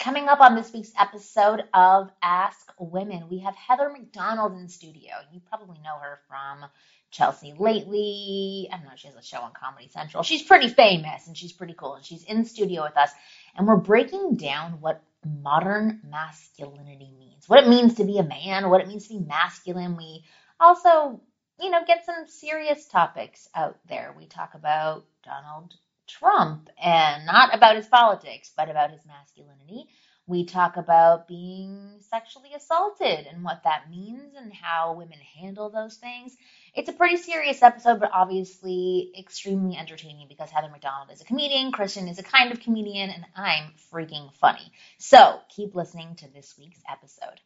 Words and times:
Coming 0.00 0.28
up 0.28 0.40
on 0.40 0.54
this 0.54 0.72
week's 0.72 0.92
episode 0.98 1.64
of 1.74 2.10
Ask 2.22 2.72
Women, 2.78 3.28
we 3.28 3.40
have 3.40 3.54
Heather 3.54 3.90
McDonald 3.90 4.54
in 4.54 4.66
studio. 4.66 5.12
You 5.30 5.42
probably 5.46 5.76
know 5.84 5.98
her 6.00 6.20
from 6.26 6.64
Chelsea 7.10 7.52
lately. 7.58 8.66
I 8.72 8.78
don't 8.78 8.86
know, 8.86 8.92
she 8.96 9.08
has 9.08 9.16
a 9.16 9.22
show 9.22 9.40
on 9.40 9.52
Comedy 9.52 9.90
Central. 9.92 10.22
She's 10.22 10.42
pretty 10.42 10.68
famous 10.68 11.26
and 11.26 11.36
she's 11.36 11.52
pretty 11.52 11.74
cool. 11.74 11.96
And 11.96 12.04
she's 12.04 12.24
in 12.24 12.46
studio 12.46 12.82
with 12.82 12.96
us. 12.96 13.10
And 13.54 13.66
we're 13.66 13.76
breaking 13.76 14.36
down 14.36 14.80
what 14.80 15.02
modern 15.22 16.00
masculinity 16.08 17.12
means, 17.18 17.46
what 17.46 17.62
it 17.62 17.68
means 17.68 17.96
to 17.96 18.04
be 18.04 18.16
a 18.16 18.22
man, 18.22 18.70
what 18.70 18.80
it 18.80 18.88
means 18.88 19.06
to 19.08 19.18
be 19.18 19.20
masculine. 19.20 19.98
We 19.98 20.24
also, 20.58 21.20
you 21.60 21.68
know, 21.68 21.84
get 21.86 22.06
some 22.06 22.26
serious 22.26 22.86
topics 22.86 23.50
out 23.54 23.78
there. 23.86 24.14
We 24.16 24.24
talk 24.24 24.54
about 24.54 25.04
Donald 25.22 25.74
Trump 26.18 26.68
and 26.82 27.26
not 27.26 27.54
about 27.54 27.76
his 27.76 27.86
politics, 27.86 28.50
but 28.56 28.68
about 28.68 28.90
his 28.90 29.00
masculinity. 29.06 29.88
We 30.26 30.44
talk 30.44 30.76
about 30.76 31.26
being 31.26 31.98
sexually 32.08 32.54
assaulted 32.54 33.26
and 33.26 33.42
what 33.42 33.64
that 33.64 33.90
means 33.90 34.34
and 34.36 34.52
how 34.52 34.92
women 34.92 35.18
handle 35.40 35.70
those 35.70 35.96
things. 35.96 36.36
It's 36.72 36.88
a 36.88 36.92
pretty 36.92 37.16
serious 37.16 37.62
episode, 37.62 37.98
but 37.98 38.12
obviously 38.12 39.12
extremely 39.18 39.76
entertaining 39.76 40.28
because 40.28 40.50
Heather 40.50 40.68
McDonald 40.70 41.10
is 41.10 41.20
a 41.20 41.24
comedian, 41.24 41.72
Kristen 41.72 42.06
is 42.06 42.20
a 42.20 42.22
kind 42.22 42.52
of 42.52 42.60
comedian, 42.60 43.10
and 43.10 43.24
I'm 43.34 43.72
freaking 43.92 44.32
funny. 44.34 44.70
So 44.98 45.40
keep 45.48 45.74
listening 45.74 46.14
to 46.16 46.28
this 46.32 46.54
week's 46.56 46.80
episode. 46.88 47.40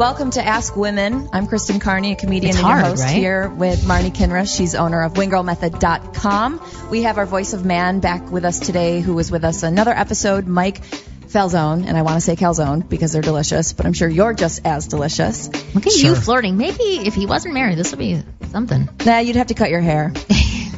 Everyone, 0.00 0.14
welcome 0.14 0.30
to 0.32 0.44
Ask 0.46 0.76
Women. 0.76 1.28
I'm 1.32 1.46
Kristen 1.48 1.80
Carney, 1.80 2.12
a 2.12 2.16
comedian 2.16 2.50
It's 2.50 2.58
and 2.58 2.68
your 2.68 2.78
host 2.78 3.02
right? 3.02 3.16
here 3.16 3.48
with 3.48 3.80
Marnie 3.80 4.12
Kinrus. 4.14 4.56
She's 4.56 4.74
owner 4.76 5.02
of 5.02 5.14
WingGirlMethod.com. 5.14 6.88
We 6.90 7.02
have 7.02 7.18
our 7.18 7.26
voice 7.26 7.52
of 7.52 7.64
man 7.64 7.98
back 8.00 8.30
with 8.30 8.44
us 8.44 8.60
today, 8.60 9.00
who 9.00 9.14
was 9.14 9.30
with 9.32 9.44
us 9.44 9.62
another 9.64 9.90
episode, 9.92 10.46
Mike 10.46 10.80
Falzone, 10.82 11.84
and 11.86 11.96
I 11.96 12.02
want 12.02 12.14
to 12.16 12.20
say 12.20 12.36
Calzone 12.36 12.88
because 12.88 13.12
they're 13.12 13.22
delicious, 13.22 13.72
but 13.72 13.86
I'm 13.86 13.92
sure 13.92 14.08
you're 14.08 14.34
just 14.34 14.64
as 14.64 14.86
delicious. 14.86 15.48
Look 15.74 15.86
at 15.86 15.96
you 15.96 16.14
flirting. 16.14 16.56
Maybe 16.56 16.82
if 17.06 17.14
he 17.14 17.26
wasn't 17.26 17.54
married, 17.54 17.76
this 17.76 17.90
would 17.90 17.98
be 17.98 18.22
something. 18.50 18.88
Nah, 19.04 19.18
you'd 19.18 19.36
have 19.36 19.48
to 19.48 19.54
cut 19.54 19.70
your 19.70 19.80
hair. 19.80 20.12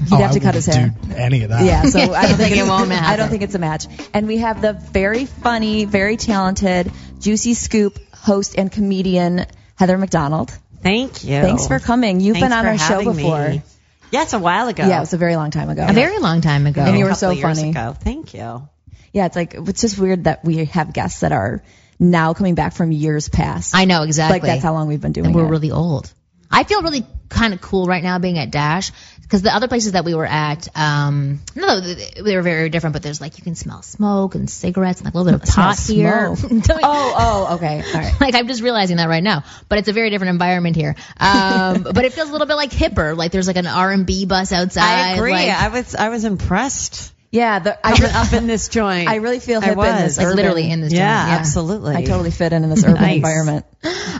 You'd 0.01 0.15
Oh, 0.15 0.17
have 0.17 0.31
I 0.31 0.35
to 0.35 0.41
cut 0.41 0.55
his 0.55 0.67
hair. 0.67 0.93
wouldn't 0.99 1.11
do 1.11 1.15
any 1.15 1.43
of 1.43 1.51
that. 1.51 1.63
Yeah, 1.65 1.83
so 1.85 2.01
I 2.15 2.27
don't 2.27 2.37
think 2.39 2.57
It 2.57 2.67
won't 2.67 2.89
match. 2.89 3.05
I 3.05 3.17
don't 3.17 3.29
think 3.29 3.43
it's 3.43 3.55
a 3.55 3.59
match. 3.61 3.87
And 4.15 4.27
we 4.27 4.39
have 4.39 4.61
the 4.63 4.73
very 4.73 5.27
funny, 5.27 5.85
very 5.85 6.17
talented, 6.17 6.91
juicy 7.21 7.55
scoop 7.55 7.99
host 8.21 8.55
and 8.57 8.71
comedian 8.71 9.47
Heather 9.77 9.99
McDonald. 9.99 10.53
Thank 10.83 11.25
you. 11.25 11.41
Thanks 11.41 11.67
for 11.67 11.79
coming. 11.79 12.21
You've 12.21 12.37
Thanks 12.37 12.49
been 12.49 12.53
on 12.53 12.67
our 12.67 12.79
show 12.79 13.13
before. 13.13 13.49
Me. 13.49 13.63
Yes, 14.11 14.33
a 14.33 14.39
while 14.39 14.69
ago. 14.69 14.87
Yeah, 14.87 14.97
it 14.97 15.01
was 15.01 15.13
a 15.13 15.19
very 15.19 15.37
long 15.37 15.51
time 15.51 15.71
ago. 15.71 15.87
A 15.89 15.93
very 15.93 16.19
long 16.19 16.41
time 16.41 16.67
ago. 16.67 16.83
And 16.83 16.99
you 16.99 17.05
were 17.05 17.15
so 17.15 17.35
funny. 17.35 17.71
Ago. 17.71 17.95
Thank 17.99 18.35
you. 18.35 18.69
Yeah, 19.13 19.27
it's 19.27 19.37
like 19.37 19.55
it's 19.55 19.81
just 19.81 19.99
weird 19.99 20.25
that 20.25 20.45
we 20.45 20.65
have 20.67 20.93
guests 20.93 21.21
that 21.21 21.33
are 21.33 21.63
now 21.99 22.35
coming 22.35 22.55
back 22.55 22.73
from 22.73 22.93
years 22.93 23.29
past. 23.29 23.75
I 23.75 23.85
know 23.85 24.03
exactly. 24.03 24.41
Like 24.41 24.43
that's 24.43 24.63
how 24.63 24.73
long 24.73 24.89
we've 24.89 25.01
been 25.01 25.13
doing 25.13 25.27
and 25.27 25.35
we're 25.35 25.47
it. 25.47 25.51
really 25.51 25.71
old. 25.71 26.13
I 26.51 26.65
feel 26.65 26.83
really 26.83 27.07
kind 27.31 27.55
of 27.55 27.61
cool 27.63 27.87
right 27.87 28.03
now 28.03 28.19
being 28.19 28.39
at 28.39 28.51
Dash 28.51 28.93
because 29.31 29.43
the 29.43 29.55
other 29.55 29.69
places 29.69 29.93
that 29.93 30.05
we 30.05 30.13
were 30.13 30.27
at, 30.27 30.67
um, 30.77 31.41
no, 31.55 31.81
they 31.81 32.21
they 32.21 32.35
were 32.35 32.43
very 32.43 32.69
different. 32.69 32.95
But 32.95 33.05
there's 33.05 33.21
like 33.21 33.39
you 33.39 33.45
can 33.45 33.55
smell 33.55 33.81
smoke 33.81 34.35
and 34.35 34.51
cigarettes 34.51 35.01
and 35.01 35.05
like 35.07 35.15
a 35.15 35.19
little 35.19 35.39
bit 35.39 35.49
of 35.49 35.55
pot 35.55 35.79
here. 35.79 36.35
oh, 36.43 36.77
oh, 36.83 37.55
okay, 37.55 37.83
all 37.95 38.01
right. 38.01 38.21
like 38.21 38.35
I'm 38.35 38.49
just 38.49 38.61
realizing 38.61 38.97
that 38.97 39.09
right 39.09 39.23
now, 39.23 39.45
but 39.69 39.79
it's 39.79 39.89
a 39.89 39.93
very 39.93 40.11
different 40.11 40.31
environment 40.31 40.75
here. 40.75 40.97
Um, 41.17 41.83
but 41.95 42.05
it 42.05 42.13
feels 42.13 42.29
a 42.29 42.33
little 42.33 42.49
bit 42.49 42.57
like 42.57 42.73
hipper. 42.73 43.17
Like 43.17 43.31
there's 43.31 43.47
like 43.47 43.57
an 43.57 43.69
R&B 43.69 44.27
bus 44.27 44.53
outside. 44.53 44.83
I 44.83 45.13
agree. 45.13 45.33
Like, 45.33 45.49
I 45.49 45.69
was 45.69 45.95
I 45.95 46.09
was 46.09 46.25
impressed. 46.25 47.15
Yeah, 47.33 47.61
the, 47.61 47.87
I, 47.87 47.93
Up, 47.93 47.99
re- 48.01 48.11
up 48.13 48.33
in 48.33 48.47
this 48.49 48.69
joint. 48.69 49.09
I 49.09 49.17
really 49.17 49.39
feel 49.39 49.61
I 49.63 49.67
hip 49.67 49.79
in 49.79 49.97
this 50.05 50.19
like 50.19 50.27
urban- 50.27 50.37
literally 50.37 50.69
in 50.71 50.81
this. 50.81 50.93
yeah, 50.93 50.99
joint, 51.23 51.31
yeah. 51.33 51.39
absolutely. 51.39 51.95
I 51.97 52.05
totally 52.05 52.33
fit 52.33 52.53
in 52.53 52.65
in 52.65 52.71
this 52.71 52.83
urban 52.85 53.01
Nice. 53.01 53.17
environment. 53.17 53.67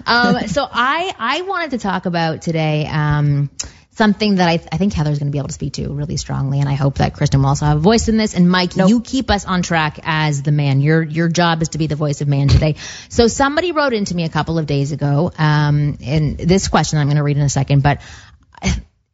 um, 0.07 0.47
so 0.47 0.67
I 0.71 1.13
I 1.19 1.43
wanted 1.43 1.71
to 1.73 1.79
talk 1.79 2.07
about 2.07 2.43
today 2.43 2.87
um, 2.87 3.51
something 3.97 4.37
that 4.37 4.49
I, 4.49 4.61
I 4.73 4.77
think 4.77 4.93
Heather's 4.93 5.19
going 5.19 5.27
to 5.27 5.33
be 5.33 5.39
able 5.39 5.49
to 5.49 5.55
speak 5.55 5.73
to 5.75 5.93
really 5.93 6.17
strongly, 6.19 6.61
and 6.61 6.69
I 6.69 6.75
hope 6.75 6.99
that 6.99 7.15
Kristen 7.15 7.41
will 7.41 7.49
also 7.49 7.67
have 7.67 7.79
a 7.79 7.81
voice 7.81 8.07
in 8.09 8.17
this. 8.17 8.35
And 8.35 8.49
Mike, 8.49 8.77
you 8.77 9.01
keep 9.01 9.29
us 9.29 9.45
on 9.45 9.63
track 9.63 9.99
as 10.05 10.43
the 10.43 10.53
man. 10.53 10.81
Your 10.81 11.03
your 11.03 11.29
job 11.29 11.63
is 11.63 11.71
to 11.71 11.79
be 11.79 11.89
the 11.89 11.97
voice 11.97 12.21
of 12.21 12.29
man 12.29 12.47
today. 12.47 12.77
So 13.09 13.27
somebody 13.27 13.73
wrote 13.73 13.93
into 13.93 14.15
me 14.15 14.23
a 14.23 14.29
couple 14.31 14.57
of 14.57 14.67
days 14.67 14.93
ago, 14.93 15.33
um, 15.37 15.99
and 16.01 16.39
this 16.39 16.69
question 16.69 17.01
I'm 17.01 17.09
going 17.09 17.17
to 17.17 17.25
read 17.25 17.37
in 17.39 17.43
a 17.43 17.49
second, 17.49 17.83
but 17.83 18.03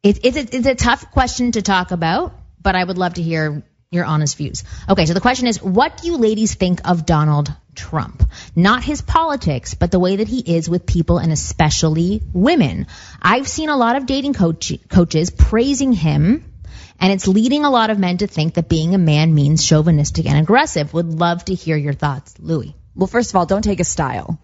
it, 0.02 0.20
it's 0.22 0.36
it's 0.36 0.66
a 0.66 0.74
tough 0.74 1.10
question 1.12 1.52
to 1.52 1.62
talk 1.62 1.92
about, 1.92 2.34
but 2.60 2.76
I 2.76 2.84
would 2.84 2.98
love 2.98 3.14
to 3.14 3.22
hear 3.22 3.64
your 3.90 4.04
honest 4.04 4.36
views. 4.36 4.64
Okay, 4.88 5.06
so 5.06 5.14
the 5.14 5.20
question 5.20 5.46
is, 5.46 5.62
what 5.62 5.98
do 5.98 6.08
you 6.08 6.16
ladies 6.16 6.54
think 6.54 6.80
of 6.88 7.06
Donald 7.06 7.52
Trump? 7.74 8.28
Not 8.54 8.82
his 8.82 9.00
politics, 9.00 9.74
but 9.74 9.90
the 9.90 10.00
way 10.00 10.16
that 10.16 10.28
he 10.28 10.40
is 10.40 10.68
with 10.68 10.86
people 10.86 11.18
and 11.18 11.32
especially 11.32 12.22
women. 12.32 12.86
I've 13.22 13.48
seen 13.48 13.68
a 13.68 13.76
lot 13.76 13.96
of 13.96 14.06
dating 14.06 14.34
coach, 14.34 14.72
coaches 14.88 15.30
praising 15.30 15.92
him. 15.92 16.52
And 16.98 17.12
it's 17.12 17.28
leading 17.28 17.66
a 17.66 17.70
lot 17.70 17.90
of 17.90 17.98
men 17.98 18.18
to 18.18 18.26
think 18.26 18.54
that 18.54 18.70
being 18.70 18.94
a 18.94 18.98
man 18.98 19.34
means 19.34 19.64
chauvinistic 19.64 20.24
and 20.24 20.38
aggressive. 20.38 20.94
Would 20.94 21.12
love 21.12 21.44
to 21.44 21.54
hear 21.54 21.76
your 21.76 21.92
thoughts, 21.92 22.34
Louie. 22.38 22.74
Well, 22.94 23.06
first 23.06 23.30
of 23.30 23.36
all, 23.36 23.44
don't 23.44 23.60
take 23.60 23.78
his 23.78 23.88
style. 23.88 24.40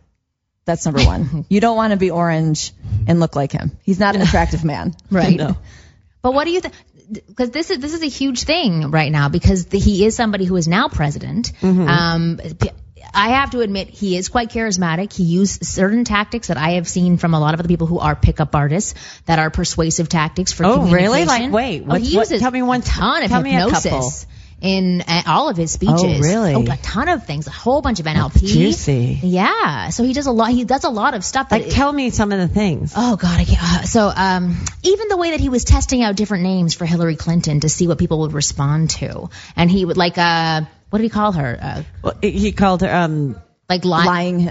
That's 0.66 0.84
number 0.84 1.03
one. 1.03 1.47
you 1.48 1.60
don't 1.60 1.76
want 1.76 1.92
to 1.92 1.97
be 1.97 2.10
orange 2.10 2.72
and 3.06 3.20
look 3.20 3.36
like 3.36 3.53
him. 3.53 3.78
He's 3.82 3.98
not 3.98 4.14
an 4.16 4.22
attractive 4.22 4.64
man. 4.64 4.94
Right. 5.10 5.36
No. 5.36 5.56
But 6.22 6.34
what 6.34 6.44
do 6.44 6.53
you 6.53 6.60
think? 6.60 6.74
Because 7.11 7.51
this 7.51 7.71
is 7.71 7.79
this 7.79 7.93
is 7.95 8.03
a 8.03 8.09
huge 8.09 8.45
thing 8.45 8.91
right 8.91 9.11
now 9.13 9.29
because 9.29 9.67
the, 9.67 9.79
he 9.79 10.05
is 10.05 10.15
somebody 10.17 10.45
who 10.45 10.57
is 10.57 10.69
now 10.69 10.89
president. 10.89 11.53
Um, 11.63 12.39
p- 12.61 12.71
I 13.15 13.29
have 13.31 13.51
to 13.51 13.61
admit 13.61 13.89
he 13.89 14.17
is 14.17 14.29
quite 14.31 14.49
charismatic. 14.51 15.13
He 15.13 15.25
used 15.25 15.67
certain 15.67 16.05
tactics 16.05 16.49
that 16.49 16.57
I 16.57 16.71
have 16.73 16.89
seen 16.89 17.19
from 17.19 17.35
a 17.35 17.41
lot 17.41 17.53
of 17.53 17.61
other 17.61 17.69
people 17.69 17.87
who 17.87 17.99
are 17.99 18.17
pickup 18.17 18.55
artists 18.55 18.95
that 19.27 19.39
are 19.39 19.51
persuasive 19.51 20.09
tactics 20.09 20.53
for 20.53 20.65
Oh, 20.65 20.75
communication. 20.77 21.05
really? 21.11 21.25
Like, 21.27 21.53
wait, 21.53 21.83
oh, 21.83 21.87
what- 21.91 22.01
he 22.01 22.17
what- 22.17 22.23
uses 22.31 22.41
tell 22.41 22.51
me 22.51 22.63
one- 22.63 22.81
ton 22.81 23.23
of 23.25 23.29
tell 23.31 23.43
hypnosis. 23.43 24.27
In 24.62 25.03
all 25.27 25.49
of 25.49 25.56
his 25.56 25.73
speeches, 25.73 26.00
Oh, 26.05 26.21
really? 26.21 26.55
Oh, 26.55 26.62
a 26.62 26.77
ton 26.77 27.09
of 27.09 27.27
things, 27.27 27.49
a 27.49 27.50
whole 27.50 27.83
bunch 27.83 27.99
of 27.99 28.06
NLP. 28.06 28.47
juicy. 28.47 29.19
Yeah, 29.25 29.89
so 29.91 30.05
he 30.05 30.12
does 30.12 30.27
a 30.27 30.31
lot. 30.31 30.50
He 30.53 30.65
does 30.65 30.84
a 30.84 30.89
lot 30.89 31.15
of 31.15 31.25
stuff. 31.25 31.49
That 31.49 31.62
Like, 31.62 31.71
tell 31.73 31.93
me 31.93 32.11
some 32.11 32.31
of 32.31 32.39
the 32.39 32.47
things. 32.47 32.93
Oh 32.97 33.17
God, 33.17 33.41
I 33.41 33.45
can't. 33.45 33.61
Uh, 33.61 33.83
so 33.83 34.12
um, 34.15 34.56
even 34.84 35.09
the 35.09 35.17
way 35.17 35.33
that 35.33 35.41
he 35.41 35.49
was 35.49 35.65
testing 35.65 36.05
out 36.05 36.15
different 36.15 36.45
names 36.45 36.75
for 36.75 36.84
Hillary 36.87 37.17
Clinton 37.17 37.59
to 37.61 37.69
see 37.69 37.89
what 37.89 37.99
people 37.99 38.21
would 38.21 38.33
respond 38.34 38.91
to, 38.91 39.31
and 39.56 39.69
he 39.69 39.84
would 39.84 39.97
like 39.97 40.17
uh, 40.17 40.61
what 40.91 40.99
did 40.99 41.05
he 41.05 41.11
call 41.11 41.33
her? 41.33 41.59
Uh, 41.61 41.83
Well, 42.03 42.15
he 42.22 42.53
called 42.53 42.83
her 42.83 42.95
um 42.95 43.34
like 43.69 43.84
Lying, 43.84 44.06
lying, 44.45 44.51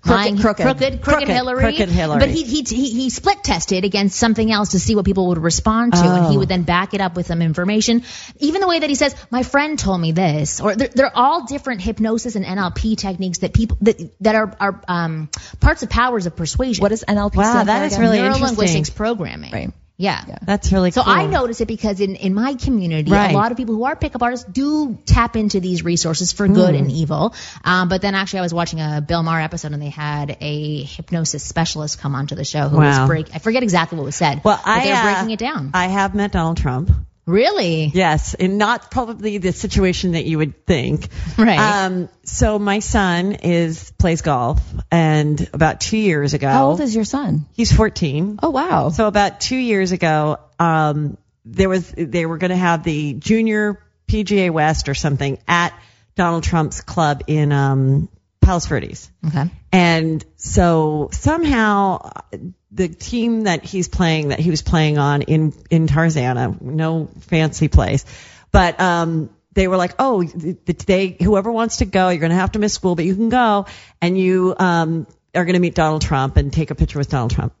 crooked, 0.00 0.40
crooked, 0.40 0.64
crooked, 0.64 1.02
Crooked, 1.02 1.28
Hillary. 1.28 1.60
crooked 1.62 1.88
Hillary. 1.88 2.20
But 2.20 2.28
he, 2.30 2.44
he 2.44 2.62
he 2.62 2.90
he 2.90 3.10
split 3.10 3.42
tested 3.44 3.84
against 3.84 4.18
something 4.18 4.50
else 4.50 4.70
to 4.70 4.80
see 4.80 4.94
what 4.94 5.04
people 5.04 5.28
would 5.28 5.38
respond 5.38 5.92
to, 5.92 5.98
and 6.00 6.26
he 6.26 6.36
Oh. 6.36 6.38
would 6.38 6.48
then 6.48 6.62
back 6.62 6.94
it 6.94 7.00
up 7.00 7.14
with 7.16 7.26
some 7.26 7.42
information. 7.42 8.02
Even 8.38 8.60
the 8.60 8.68
way 8.68 8.78
that 8.78 8.88
he 8.88 8.94
says, 8.94 9.14
"My 9.30 9.42
friend 9.42 9.78
told 9.78 10.00
me 10.00 10.12
this," 10.12 10.60
or 10.60 10.74
they're, 10.74 10.88
they're 10.88 11.16
all 11.16 11.46
different 11.46 11.80
hypnosis 11.82 12.34
and 12.36 12.44
NLP 12.44 12.96
techniques 12.96 13.38
that 13.38 13.52
people 13.52 13.76
that 13.82 13.98
that 14.22 14.34
are 14.34 14.56
are 14.60 14.80
um, 14.88 15.28
parts 15.60 15.82
of 15.82 15.90
powers 15.90 16.26
of 16.26 16.36
persuasion. 16.36 16.82
What 16.82 16.92
is 16.92 17.04
NLP 17.06 17.36
Wow, 17.36 17.64
that 17.64 17.92
is 17.92 17.98
really 17.98 18.18
Neuro 18.18 18.34
interesting. 18.34 18.56
linguistics 18.56 18.90
programming? 18.90 19.52
Right. 19.52 19.72
Yeah. 20.02 20.38
That's 20.42 20.72
really 20.72 20.90
So 20.90 21.02
cool. 21.04 21.12
I 21.12 21.26
notice 21.26 21.60
it 21.60 21.68
because 21.68 22.00
in, 22.00 22.16
in 22.16 22.34
my 22.34 22.54
community, 22.54 23.10
Right. 23.12 23.30
a 23.32 23.36
lot 23.36 23.52
of 23.52 23.56
people 23.56 23.76
who 23.76 23.84
are 23.84 23.94
pickup 23.94 24.20
artists 24.22 24.44
do 24.50 24.98
tap 25.06 25.36
into 25.36 25.60
these 25.60 25.84
resources 25.84 26.32
for 26.32 26.48
good 26.48 26.74
Hmm. 26.74 26.82
and 26.82 26.90
evil. 26.90 27.34
Um, 27.64 27.88
but 27.88 28.02
then 28.02 28.14
actually 28.16 28.40
I 28.40 28.42
was 28.42 28.52
watching 28.54 28.80
a 28.80 29.00
Bill 29.06 29.22
Maher 29.22 29.40
episode 29.40 29.72
and 29.72 29.80
they 29.80 29.90
had 29.90 30.36
a 30.40 30.82
hypnosis 30.82 31.44
specialist 31.44 32.00
come 32.00 32.16
onto 32.16 32.34
the 32.34 32.44
show 32.44 32.68
who 32.68 32.78
Wow. 32.78 33.00
was 33.02 33.08
break, 33.08 33.26
I 33.34 33.38
forget 33.38 33.62
exactly 33.62 33.96
what 33.98 34.04
was 34.04 34.16
said. 34.16 34.40
Well, 34.44 34.60
but 34.64 34.68
I 34.68 34.84
they're 34.84 34.96
uh, 34.96 35.02
breaking 35.14 35.30
it 35.30 35.38
down. 35.38 35.70
I 35.72 35.86
have 35.86 36.14
met 36.16 36.32
Donald 36.32 36.56
Trump. 36.56 36.90
Really? 37.24 37.84
Yes, 37.94 38.34
and 38.34 38.58
not 38.58 38.90
probably 38.90 39.38
the 39.38 39.52
situation 39.52 40.12
that 40.12 40.24
you 40.24 40.38
would 40.38 40.66
think. 40.66 41.08
Right. 41.38 41.58
Um, 41.58 42.08
so 42.24 42.58
my 42.58 42.80
son 42.80 43.32
is 43.32 43.92
plays 43.92 44.22
golf, 44.22 44.60
and 44.90 45.48
about 45.52 45.80
two 45.80 45.96
years 45.98 46.34
ago, 46.34 46.48
How 46.48 46.66
old 46.66 46.80
is 46.80 46.94
your 46.94 47.04
son? 47.04 47.46
he's 47.52 47.72
14. 47.72 48.40
Oh 48.42 48.50
wow. 48.50 48.88
So 48.88 49.06
about 49.06 49.40
two 49.40 49.56
years 49.56 49.92
ago, 49.92 50.38
um, 50.58 51.16
there 51.44 51.68
was 51.68 51.88
they 51.96 52.26
were 52.26 52.38
going 52.38 52.50
to 52.50 52.56
have 52.56 52.82
the 52.82 53.14
junior 53.14 53.80
PGA 54.08 54.50
West 54.50 54.88
or 54.88 54.94
something 54.94 55.38
at 55.46 55.72
Donald 56.16 56.42
Trump's 56.42 56.80
club 56.80 57.22
in 57.28 57.52
um, 57.52 58.08
Palos 58.42 58.66
Verdes. 58.66 59.10
Okay. 59.26 59.50
And 59.72 60.24
so 60.36 61.08
somehow 61.12 61.98
uh, 62.02 62.38
the 62.70 62.88
team 62.88 63.44
that 63.44 63.64
he's 63.64 63.88
playing, 63.88 64.28
that 64.28 64.40
he 64.40 64.50
was 64.50 64.62
playing 64.62 64.98
on 64.98 65.22
in, 65.22 65.54
in 65.70 65.86
Tarzana, 65.86 66.60
no 66.60 67.08
fancy 67.20 67.68
place, 67.68 68.04
but, 68.50 68.80
um, 68.80 69.30
they 69.54 69.68
were 69.68 69.76
like, 69.76 69.94
oh, 69.98 70.22
th- 70.22 70.64
th- 70.64 70.78
they, 70.86 71.08
whoever 71.08 71.52
wants 71.52 71.78
to 71.78 71.84
go, 71.84 72.08
you're 72.08 72.20
going 72.20 72.30
to 72.30 72.36
have 72.36 72.52
to 72.52 72.58
miss 72.58 72.72
school, 72.72 72.94
but 72.94 73.04
you 73.04 73.14
can 73.14 73.28
go 73.28 73.66
and 74.00 74.18
you, 74.18 74.54
um, 74.58 75.06
are 75.34 75.44
going 75.44 75.54
to 75.54 75.60
meet 75.60 75.74
Donald 75.74 76.02
Trump 76.02 76.36
and 76.36 76.52
take 76.52 76.70
a 76.70 76.74
picture 76.74 76.98
with 76.98 77.10
Donald 77.10 77.30
Trump. 77.30 77.54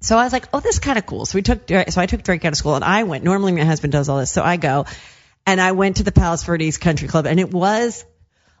So 0.00 0.18
I 0.18 0.24
was 0.24 0.32
like, 0.32 0.48
oh, 0.52 0.60
this 0.60 0.74
is 0.74 0.78
kind 0.80 0.98
of 0.98 1.06
cool. 1.06 1.26
So 1.26 1.36
we 1.36 1.42
took, 1.42 1.68
so 1.68 2.00
I 2.00 2.06
took 2.06 2.22
Drake 2.24 2.44
out 2.44 2.52
of 2.52 2.58
school 2.58 2.74
and 2.74 2.84
I 2.84 3.04
went. 3.04 3.22
Normally 3.22 3.52
my 3.52 3.64
husband 3.64 3.92
does 3.92 4.08
all 4.08 4.18
this. 4.18 4.32
So 4.32 4.42
I 4.42 4.56
go 4.56 4.86
and 5.46 5.60
I 5.60 5.72
went 5.72 5.98
to 5.98 6.02
the 6.02 6.12
Palos 6.12 6.42
Verdes 6.42 6.76
Country 6.76 7.06
Club 7.06 7.26
and 7.26 7.38
it 7.38 7.52
was 7.52 8.04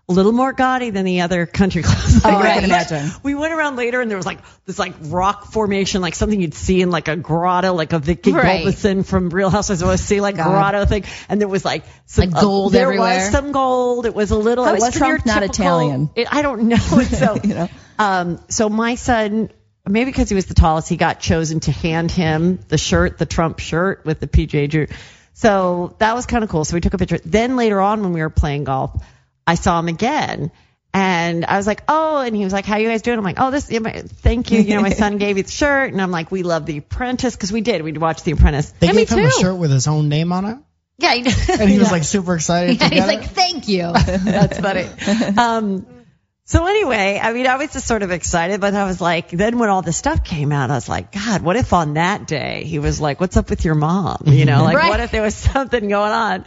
a 0.08 0.12
little 0.12 0.32
more 0.32 0.52
gaudy 0.52 0.90
than 0.90 1.04
the 1.04 1.20
other 1.20 1.46
country 1.46 1.82
clubs. 1.84 2.24
Oh, 2.24 2.28
I 2.36 2.54
can 2.54 2.64
imagine. 2.64 3.10
We 3.22 3.34
went 3.34 3.52
around 3.52 3.76
later 3.76 4.00
and 4.00 4.10
there 4.10 4.16
was 4.18 4.26
like 4.26 4.40
this 4.66 4.78
like 4.78 4.94
rock 5.02 5.52
formation, 5.52 6.02
like 6.02 6.14
something 6.14 6.40
you'd 6.40 6.54
see 6.54 6.82
in 6.82 6.90
like 6.90 7.08
a 7.08 7.16
grotto, 7.16 7.72
like 7.72 7.92
a 7.92 7.98
Vicki 7.98 8.32
Right. 8.32 8.64
Gunvalson 8.66 9.06
from 9.06 9.30
Real 9.30 9.48
Housewives 9.48 9.80
of 9.82 9.88
OC, 9.88 10.20
like 10.20 10.36
God. 10.36 10.48
grotto 10.50 10.84
thing. 10.86 11.04
And 11.28 11.40
there 11.40 11.48
was 11.48 11.64
like 11.64 11.84
some 12.06 12.30
Like 12.30 12.40
gold 12.42 12.72
uh, 12.72 12.78
there 12.78 12.86
everywhere? 12.88 13.16
was 13.18 13.30
some 13.30 13.52
gold. 13.52 14.06
It 14.06 14.14
was 14.14 14.32
a 14.32 14.36
little. 14.36 14.64
How 14.64 14.74
it 14.74 14.80
wasn't 14.80 14.96
Trump 14.96 15.24
not 15.26 15.42
Italian? 15.44 16.10
It, 16.16 16.26
I 16.30 16.42
don't 16.42 16.62
know. 16.68 16.76
So 17.04 17.38
You 17.44 17.54
know? 17.54 17.68
um, 17.98 18.40
so 18.48 18.68
my 18.68 18.96
son, 18.96 19.50
maybe 19.88 20.10
because 20.10 20.28
he 20.28 20.34
was 20.34 20.46
the 20.46 20.54
tallest, 20.54 20.88
he 20.88 20.96
got 20.96 21.20
chosen 21.20 21.60
to 21.60 21.72
hand 21.72 22.10
him 22.10 22.58
the 22.68 22.76
shirt, 22.78 23.18
the 23.18 23.26
Trump 23.26 23.60
shirt 23.60 24.04
with 24.04 24.18
the 24.20 24.26
PJ 24.26 24.68
Drew. 24.70 24.86
So 25.34 25.94
that 25.98 26.14
was 26.14 26.26
kind 26.26 26.42
of 26.44 26.50
cool. 26.50 26.64
So 26.64 26.74
we 26.74 26.80
took 26.80 26.92
a 26.94 26.98
picture. 26.98 27.18
Then 27.24 27.56
later 27.56 27.80
on, 27.80 28.02
when 28.02 28.12
we 28.12 28.20
were 28.20 28.30
playing 28.30 28.64
golf, 28.64 29.02
I 29.46 29.54
saw 29.56 29.78
him 29.78 29.88
again. 29.88 30.50
And 30.94 31.46
I 31.46 31.56
was 31.56 31.66
like, 31.66 31.82
oh, 31.88 32.18
and 32.20 32.36
he 32.36 32.44
was 32.44 32.52
like, 32.52 32.66
how 32.66 32.76
you 32.76 32.86
guys 32.88 33.00
doing? 33.00 33.16
I'm 33.16 33.24
like, 33.24 33.38
oh, 33.40 33.50
this, 33.50 33.66
thank 33.66 34.50
you. 34.50 34.60
You 34.60 34.74
know, 34.74 34.82
my 34.82 34.90
son 34.90 35.16
gave 35.24 35.38
you 35.38 35.42
the 35.42 35.50
shirt. 35.50 35.90
And 35.90 36.02
I'm 36.02 36.10
like, 36.10 36.30
we 36.30 36.42
love 36.42 36.66
The 36.66 36.76
Apprentice 36.78 37.34
because 37.34 37.50
we 37.50 37.62
did. 37.62 37.80
We'd 37.82 37.96
watch 37.96 38.24
The 38.24 38.32
Apprentice. 38.32 38.70
They 38.78 38.88
me 38.88 39.06
gave 39.06 39.08
him 39.10 39.24
a 39.24 39.30
shirt 39.30 39.56
with 39.56 39.70
his 39.70 39.86
own 39.88 40.10
name 40.10 40.32
on 40.32 40.44
it, 40.44 40.58
Yeah. 40.98 41.14
he- 41.14 41.52
and 41.52 41.70
he 41.70 41.78
was 41.78 41.90
like 41.92 42.04
super 42.04 42.34
excited 42.34 42.78
Yeah, 42.78 42.88
he's 42.90 43.06
like, 43.06 43.22
it. 43.22 43.30
thank 43.30 43.68
you. 43.68 43.90
That's 43.94 44.58
funny. 44.60 44.86
Um, 45.38 45.86
so 46.44 46.66
anyway, 46.66 47.18
I 47.22 47.32
mean, 47.32 47.46
I 47.46 47.56
was 47.56 47.72
just 47.72 47.86
sort 47.86 48.02
of 48.02 48.10
excited, 48.10 48.60
but 48.60 48.74
I 48.74 48.84
was 48.84 49.00
like, 49.00 49.30
then 49.30 49.58
when 49.58 49.70
all 49.70 49.80
this 49.80 49.96
stuff 49.96 50.22
came 50.22 50.52
out, 50.52 50.70
I 50.70 50.74
was 50.74 50.90
like, 50.90 51.10
God, 51.12 51.40
what 51.40 51.56
if 51.56 51.72
on 51.72 51.94
that 51.94 52.26
day 52.26 52.64
he 52.64 52.78
was 52.80 53.00
like, 53.00 53.18
what's 53.18 53.38
up 53.38 53.48
with 53.48 53.64
your 53.64 53.76
mom? 53.76 54.24
You 54.26 54.44
know, 54.44 54.62
like 54.62 54.76
Right. 54.76 54.90
what 54.90 55.00
if 55.00 55.10
there 55.10 55.22
was 55.22 55.34
something 55.36 55.88
going 55.88 56.12
on? 56.12 56.44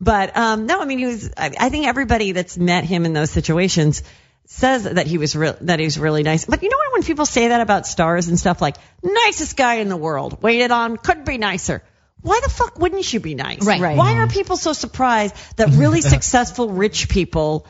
But, 0.00 0.36
um, 0.36 0.66
no, 0.66 0.80
I 0.80 0.84
mean, 0.84 0.98
he 0.98 1.06
was, 1.06 1.30
I, 1.36 1.52
I 1.58 1.68
think 1.70 1.86
everybody 1.86 2.32
that's 2.32 2.58
met 2.58 2.84
him 2.84 3.06
in 3.06 3.12
those 3.12 3.30
situations 3.30 4.02
says 4.46 4.84
that 4.84 5.06
he 5.06 5.18
was 5.18 5.34
real, 5.34 5.56
that 5.62 5.78
he 5.78 5.86
was 5.86 5.98
really 5.98 6.22
nice. 6.22 6.44
But 6.44 6.62
you 6.62 6.68
know 6.68 6.76
what, 6.76 6.92
when 6.92 7.02
people 7.02 7.26
say 7.26 7.48
that 7.48 7.60
about 7.60 7.86
stars 7.86 8.28
and 8.28 8.38
stuff 8.38 8.60
like, 8.60 8.76
nicest 9.02 9.56
guy 9.56 9.76
in 9.76 9.88
the 9.88 9.96
world, 9.96 10.42
waited 10.42 10.70
on, 10.70 10.96
couldn't 10.96 11.26
be 11.26 11.38
nicer. 11.38 11.82
Why 12.20 12.40
the 12.42 12.50
fuck 12.50 12.78
wouldn't 12.78 13.12
you 13.12 13.20
be 13.20 13.34
nice? 13.34 13.64
Right. 13.64 13.80
Right. 13.80 13.96
Why 13.96 14.14
are 14.14 14.28
people 14.28 14.56
so 14.56 14.72
surprised 14.72 15.34
that 15.56 15.68
really 15.70 16.00
successful 16.16 16.70
rich 16.70 17.08
people 17.08 17.66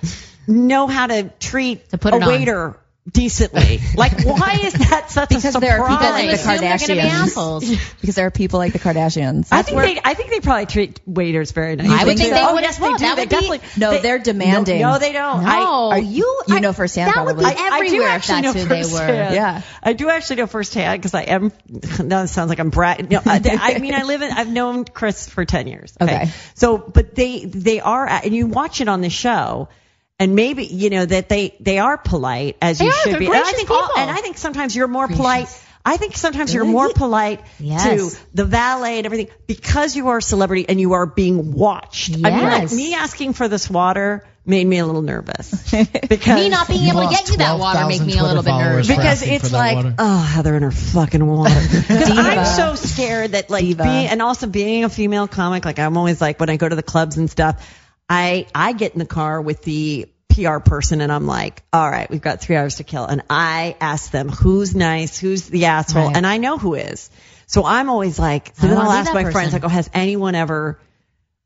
know 0.47 0.87
how 0.87 1.07
to 1.07 1.31
treat 1.41 1.91
To 1.91 1.99
put 1.99 2.15
a 2.15 2.19
waiter 2.19 2.69
on. 2.69 2.77
Waiter 3.07 3.11
decently? 3.11 3.81
Like, 3.97 4.25
why 4.25 4.59
is 4.63 4.75
that 4.75 5.11
such 5.11 5.31
Because 5.31 5.45
a 5.47 5.53
surprise? 5.53 5.71
there 5.71 5.81
are 5.81 5.89
people 5.89 6.11
like 6.11 6.27
the 6.27 6.35
Assume 6.35 6.97
be 6.97 7.03
Kardashians. 7.03 7.97
because 8.01 8.15
there 8.15 8.27
are 8.27 8.31
people 8.31 8.59
like 8.59 8.73
the 8.73 8.79
Kardashians. 8.79 9.49
I 9.51 9.63
think 9.63 9.81
they, 9.81 10.01
I 10.05 10.15
think 10.15 10.31
they 10.31 10.41
probably 10.41 10.67
treat 10.67 11.01
waiters 11.07 11.53
very 11.53 11.77
nicely. 11.77 11.95
I 11.95 12.05
would 12.05 12.19
think 12.19 12.29
too. 12.29 12.35
they 12.35 12.43
oh, 12.45 12.55
would 12.55 12.63
yes, 12.63 12.77
as 12.77 12.81
well. 12.81 12.93
They 12.93 12.99
do. 12.99 13.05
That 13.05 13.17
they 13.17 13.23
would 13.23 13.29
be- 13.29 13.35
definitely. 13.59 13.81
No, 13.81 13.91
they, 13.93 14.01
they're 14.03 14.19
demanding. 14.19 14.81
No, 14.83 14.93
no, 14.93 14.99
they 14.99 15.13
don't. 15.13 15.45
No. 15.45 15.49
I, 15.49 15.97
Are 15.97 15.99
you? 15.99 16.43
You 16.47 16.61
know 16.61 16.73
firsthand, 16.73 17.13
that 17.13 17.25
would 17.25 17.37
probably. 17.37 17.55
be 17.55 17.61
I, 17.61 17.65
I 17.65 17.81
do 17.81 17.87
everywhere 17.87 18.09
if 18.09 18.15
actually 18.15 18.43
that's 18.43 18.55
know 18.55 18.63
who 18.63 18.69
they 18.69 18.83
were. 18.83 18.83
firsthand. 18.83 19.35
Yeah. 19.35 19.63
I 19.83 19.93
do 19.95 20.11
actually 20.11 20.37
know 20.37 20.47
firsthand 20.47 21.01
because 21.01 21.15
I 21.15 21.23
am. 21.23 21.53
Now 22.07 22.23
it 22.23 22.29
sounds 22.29 22.51
like 22.51 22.61
I'm 22.61 22.71
brat. 22.71 23.11
No, 23.11 23.19
uh, 23.19 23.23
I, 23.27 23.75
I 23.77 23.79
mean 23.79 23.95
I 23.95 24.03
live 24.03 24.21
in. 24.23 24.31
I've 24.31 24.51
known 24.51 24.85
Chris 24.85 25.29
for 25.29 25.45
ten 25.45 25.67
years. 25.67 25.97
Okay. 26.01 26.31
So, 26.55 26.77
but 26.79 27.15
they 27.15 27.45
they 27.45 27.81
are, 27.81 28.07
and 28.07 28.35
you 28.35 28.47
watch 28.47 28.81
it 28.81 28.89
on 28.89 29.01
the 29.01 29.11
show. 29.11 29.69
And 30.19 30.35
maybe 30.35 30.65
you 30.65 30.89
know 30.89 31.05
that 31.05 31.29
they 31.29 31.55
they 31.61 31.79
are 31.79 31.99
polite 31.99 32.57
as 32.63 32.81
you 32.81 32.89
are, 32.89 32.93
should 32.93 33.13
they're 33.13 33.19
be. 33.19 33.27
And 33.27 33.35
I 33.35 33.41
gracious 33.43 33.57
think 33.59 33.71
all, 33.71 33.83
people. 33.87 34.01
and 34.01 34.11
I 34.11 34.17
think 34.23 34.39
sometimes 34.39 34.75
you're 34.75 34.89
more 34.89 35.09
polite. 35.09 35.49
I 35.85 35.99
think 35.99 36.17
sometimes 36.17 36.53
you're 36.53 36.65
more 36.65 36.89
polite 36.89 37.43
Yes. 37.61 37.85
to 38.15 38.19
the 38.35 38.45
valet 38.45 38.97
and 38.97 39.07
everything 39.07 39.29
because 39.47 39.95
you 39.95 40.09
are 40.09 40.19
a 40.19 40.23
celebrity 40.23 40.67
and 40.69 40.81
you 40.81 40.95
are 40.95 41.07
being 41.07 41.53
watched. 41.53 42.13
I 42.13 42.17
mean, 42.17 42.23
like 42.25 42.63
Yes. 42.63 42.75
me 42.75 42.95
asking 42.95 43.35
for 43.35 43.47
this 43.47 43.69
water 43.71 44.27
made 44.45 44.67
me 44.67 44.79
a 44.79 44.87
little 44.87 45.03
nervous 45.03 45.51
because 46.09 46.41
Me 46.43 46.49
not 46.49 46.67
being 46.69 46.89
able 46.89 47.01
to 47.01 47.07
lost 47.07 47.19
get 47.27 47.31
you 47.31 47.37
that 47.39 47.59
water 47.59 47.87
make 47.87 47.99
12,000 47.99 48.07
me 48.07 48.19
a 48.19 48.23
little 48.23 48.43
bit 48.43 48.51
nervous. 48.53 48.89
because 48.89 49.23
it's 49.23 49.45
for 49.45 49.51
that 49.51 49.59
like, 49.59 49.77
water. 49.77 49.95
oh, 49.99 50.19
Heather 50.23 50.55
and 50.55 50.65
her 50.65 50.71
fucking 50.73 51.25
water. 51.27 51.55
Because 51.89 52.11
I'm 52.11 52.45
so 52.47 52.75
scared 52.75 53.33
that 53.33 53.51
like 53.51 53.65
being, 53.65 53.79
and 54.09 54.23
also 54.23 54.47
being 54.49 54.85
a 54.85 54.89
female 54.89 55.29
comic, 55.29 55.65
like 55.65 55.79
I'm 55.79 55.97
always 55.97 56.21
like 56.21 56.41
when 56.41 56.49
I 56.49 56.57
go 56.57 56.69
to 56.69 56.75
the 56.77 56.83
clubs 56.83 57.17
and 57.17 57.31
stuff, 57.31 57.65
I 58.09 58.47
I 58.55 58.73
get 58.73 58.93
in 58.93 58.99
the 58.99 59.07
car 59.07 59.41
with 59.41 59.63
the 59.63 60.09
PR 60.35 60.59
person 60.59 61.01
and 61.01 61.11
I'm 61.11 61.27
like, 61.27 61.63
all 61.73 61.89
right, 61.91 62.11
we've 62.11 62.21
got 62.21 62.41
three 62.41 62.57
hours 62.57 62.77
to 62.77 62.85
kill, 62.85 63.05
and 63.07 63.23
I 63.31 63.77
ask 63.81 64.11
them 64.11 64.29
who's 64.29 64.75
nice, 64.75 65.19
who's 65.19 65.49
the 65.49 65.67
asshole, 65.67 66.09
Right. 66.09 66.17
and 66.17 66.27
I 66.27 66.37
know 66.39 66.59
who 66.59 66.75
is. 66.75 67.11
So 67.47 67.65
I'm 67.65 67.89
always 67.89 68.19
like, 68.19 68.53
so 68.57 68.67
then 68.67 68.77
I'll 68.77 68.91
ask 68.91 69.13
my 69.15 69.23
person. 69.23 69.33
friends, 69.33 69.53
like, 69.53 69.65
oh, 69.65 69.69
has 69.69 69.89
anyone 69.95 70.35
ever 70.35 70.81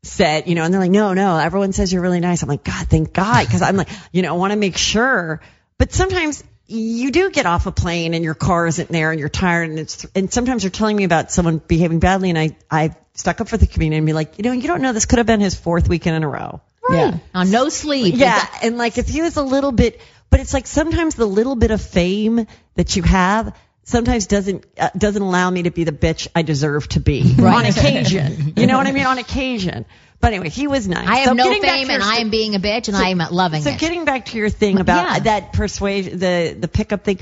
said, 0.03 0.47
you 0.47 0.55
know, 0.55 0.63
and 0.63 0.73
they're 0.73 0.81
like, 0.81 0.91
no, 0.91 1.13
no, 1.13 1.37
everyone 1.37 1.73
says 1.73 1.93
you're 1.93 2.01
really 2.01 2.19
nice. 2.19 2.41
I'm 2.41 2.49
like, 2.49 2.63
God, 2.63 2.87
thank 2.87 3.13
God. 3.13 3.47
Cause 3.49 3.61
I'm 3.61 3.77
like, 3.77 3.89
you 4.11 4.23
know, 4.23 4.33
I 4.33 4.37
want 4.37 4.51
to 4.51 4.57
make 4.57 4.75
sure. 4.77 5.41
But 5.77 5.93
sometimes 5.93 6.43
you 6.65 7.11
do 7.11 7.29
get 7.29 7.45
off 7.45 7.67
a 7.67 7.71
plane 7.71 8.15
and 8.15 8.23
your 8.23 8.33
car 8.33 8.65
isn't 8.65 8.89
there 8.89 9.11
and 9.11 9.19
you're 9.19 9.29
tired 9.29 9.69
and 9.69 9.77
it's, 9.77 10.05
and 10.15 10.33
sometimes 10.33 10.63
you're 10.63 10.71
telling 10.71 10.95
me 10.95 11.03
about 11.03 11.31
someone 11.31 11.59
behaving 11.59 11.99
badly 11.99 12.29
and 12.29 12.39
I, 12.39 12.57
I 12.71 12.95
stuck 13.13 13.41
up 13.41 13.49
for 13.49 13.57
the 13.57 13.67
community 13.67 13.97
and 13.97 14.05
be 14.05 14.13
like, 14.13 14.37
you 14.37 14.43
know, 14.43 14.51
you 14.51 14.67
don't 14.67 14.81
know, 14.81 14.93
this 14.93 15.05
could 15.05 15.17
have 15.17 15.27
been 15.27 15.39
his 15.41 15.55
fourth 15.55 15.89
weekend 15.89 16.15
in 16.15 16.23
a 16.23 16.29
row. 16.29 16.61
Yeah. 16.89 17.17
On 17.33 17.49
no 17.51 17.69
sleep. 17.69 18.15
Yeah. 18.17 18.45
And 18.63 18.77
like 18.77 18.97
if 18.97 19.07
he 19.07 19.21
was 19.21 19.37
a 19.37 19.43
little 19.43 19.71
bit, 19.71 20.01
but 20.29 20.39
it's 20.39 20.53
like 20.53 20.67
sometimes 20.67 21.15
the 21.15 21.25
little 21.25 21.55
bit 21.55 21.71
of 21.71 21.81
fame 21.81 22.47
that 22.75 22.95
you 22.95 23.03
have 23.03 23.55
sometimes 23.83 24.27
doesn't 24.27 24.65
uh, 24.77 24.89
doesn't 24.97 25.21
allow 25.21 25.49
me 25.49 25.63
to 25.63 25.71
be 25.71 25.83
the 25.83 25.91
bitch 25.91 26.27
I 26.35 26.41
deserve 26.41 26.87
to 26.89 26.99
be 26.99 27.35
on 27.39 27.65
occasion. 27.65 28.53
You 28.57 28.67
know 28.67 28.77
what 28.77 28.87
I 28.87 28.91
mean? 28.91 29.05
On 29.05 29.17
occasion. 29.17 29.85
But 30.19 30.33
anyway, 30.33 30.49
he 30.49 30.67
was 30.67 30.87
nice. 30.87 31.07
I 31.07 31.15
have 31.17 31.27
So 31.29 31.33
no 31.33 31.45
fame 31.49 31.61
to 31.61 31.67
your 31.67 31.91
and 31.91 32.03
I 32.03 32.17
am 32.17 32.29
being 32.29 32.55
a 32.55 32.59
bitch 32.59 32.87
and 32.87 32.97
I 32.97 33.09
am 33.09 33.17
loving 33.17 33.61
so 33.63 33.69
it. 33.69 33.73
So 33.73 33.79
getting 33.79 34.05
back 34.05 34.25
to 34.27 34.37
your 34.37 34.49
thing 34.49 34.79
about 34.79 35.05
Yeah. 35.05 35.19
that 35.19 35.53
persuasion, 35.53 36.19
the 36.19 36.55
the 36.59 36.67
pickup 36.67 37.03
thing. 37.03 37.19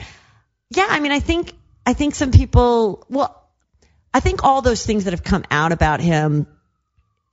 Yeah, 0.69 0.87
I 0.89 0.99
mean, 0.99 1.11
I 1.11 1.19
think 1.19 1.53
I 1.85 1.93
think 1.93 2.15
some 2.15 2.31
people. 2.31 3.05
Well, 3.09 3.38
I 4.13 4.19
think 4.19 4.43
all 4.43 4.61
those 4.61 4.85
things 4.85 5.05
that 5.05 5.11
have 5.11 5.23
come 5.23 5.43
out 5.51 5.71
about 5.71 6.01
him 6.01 6.47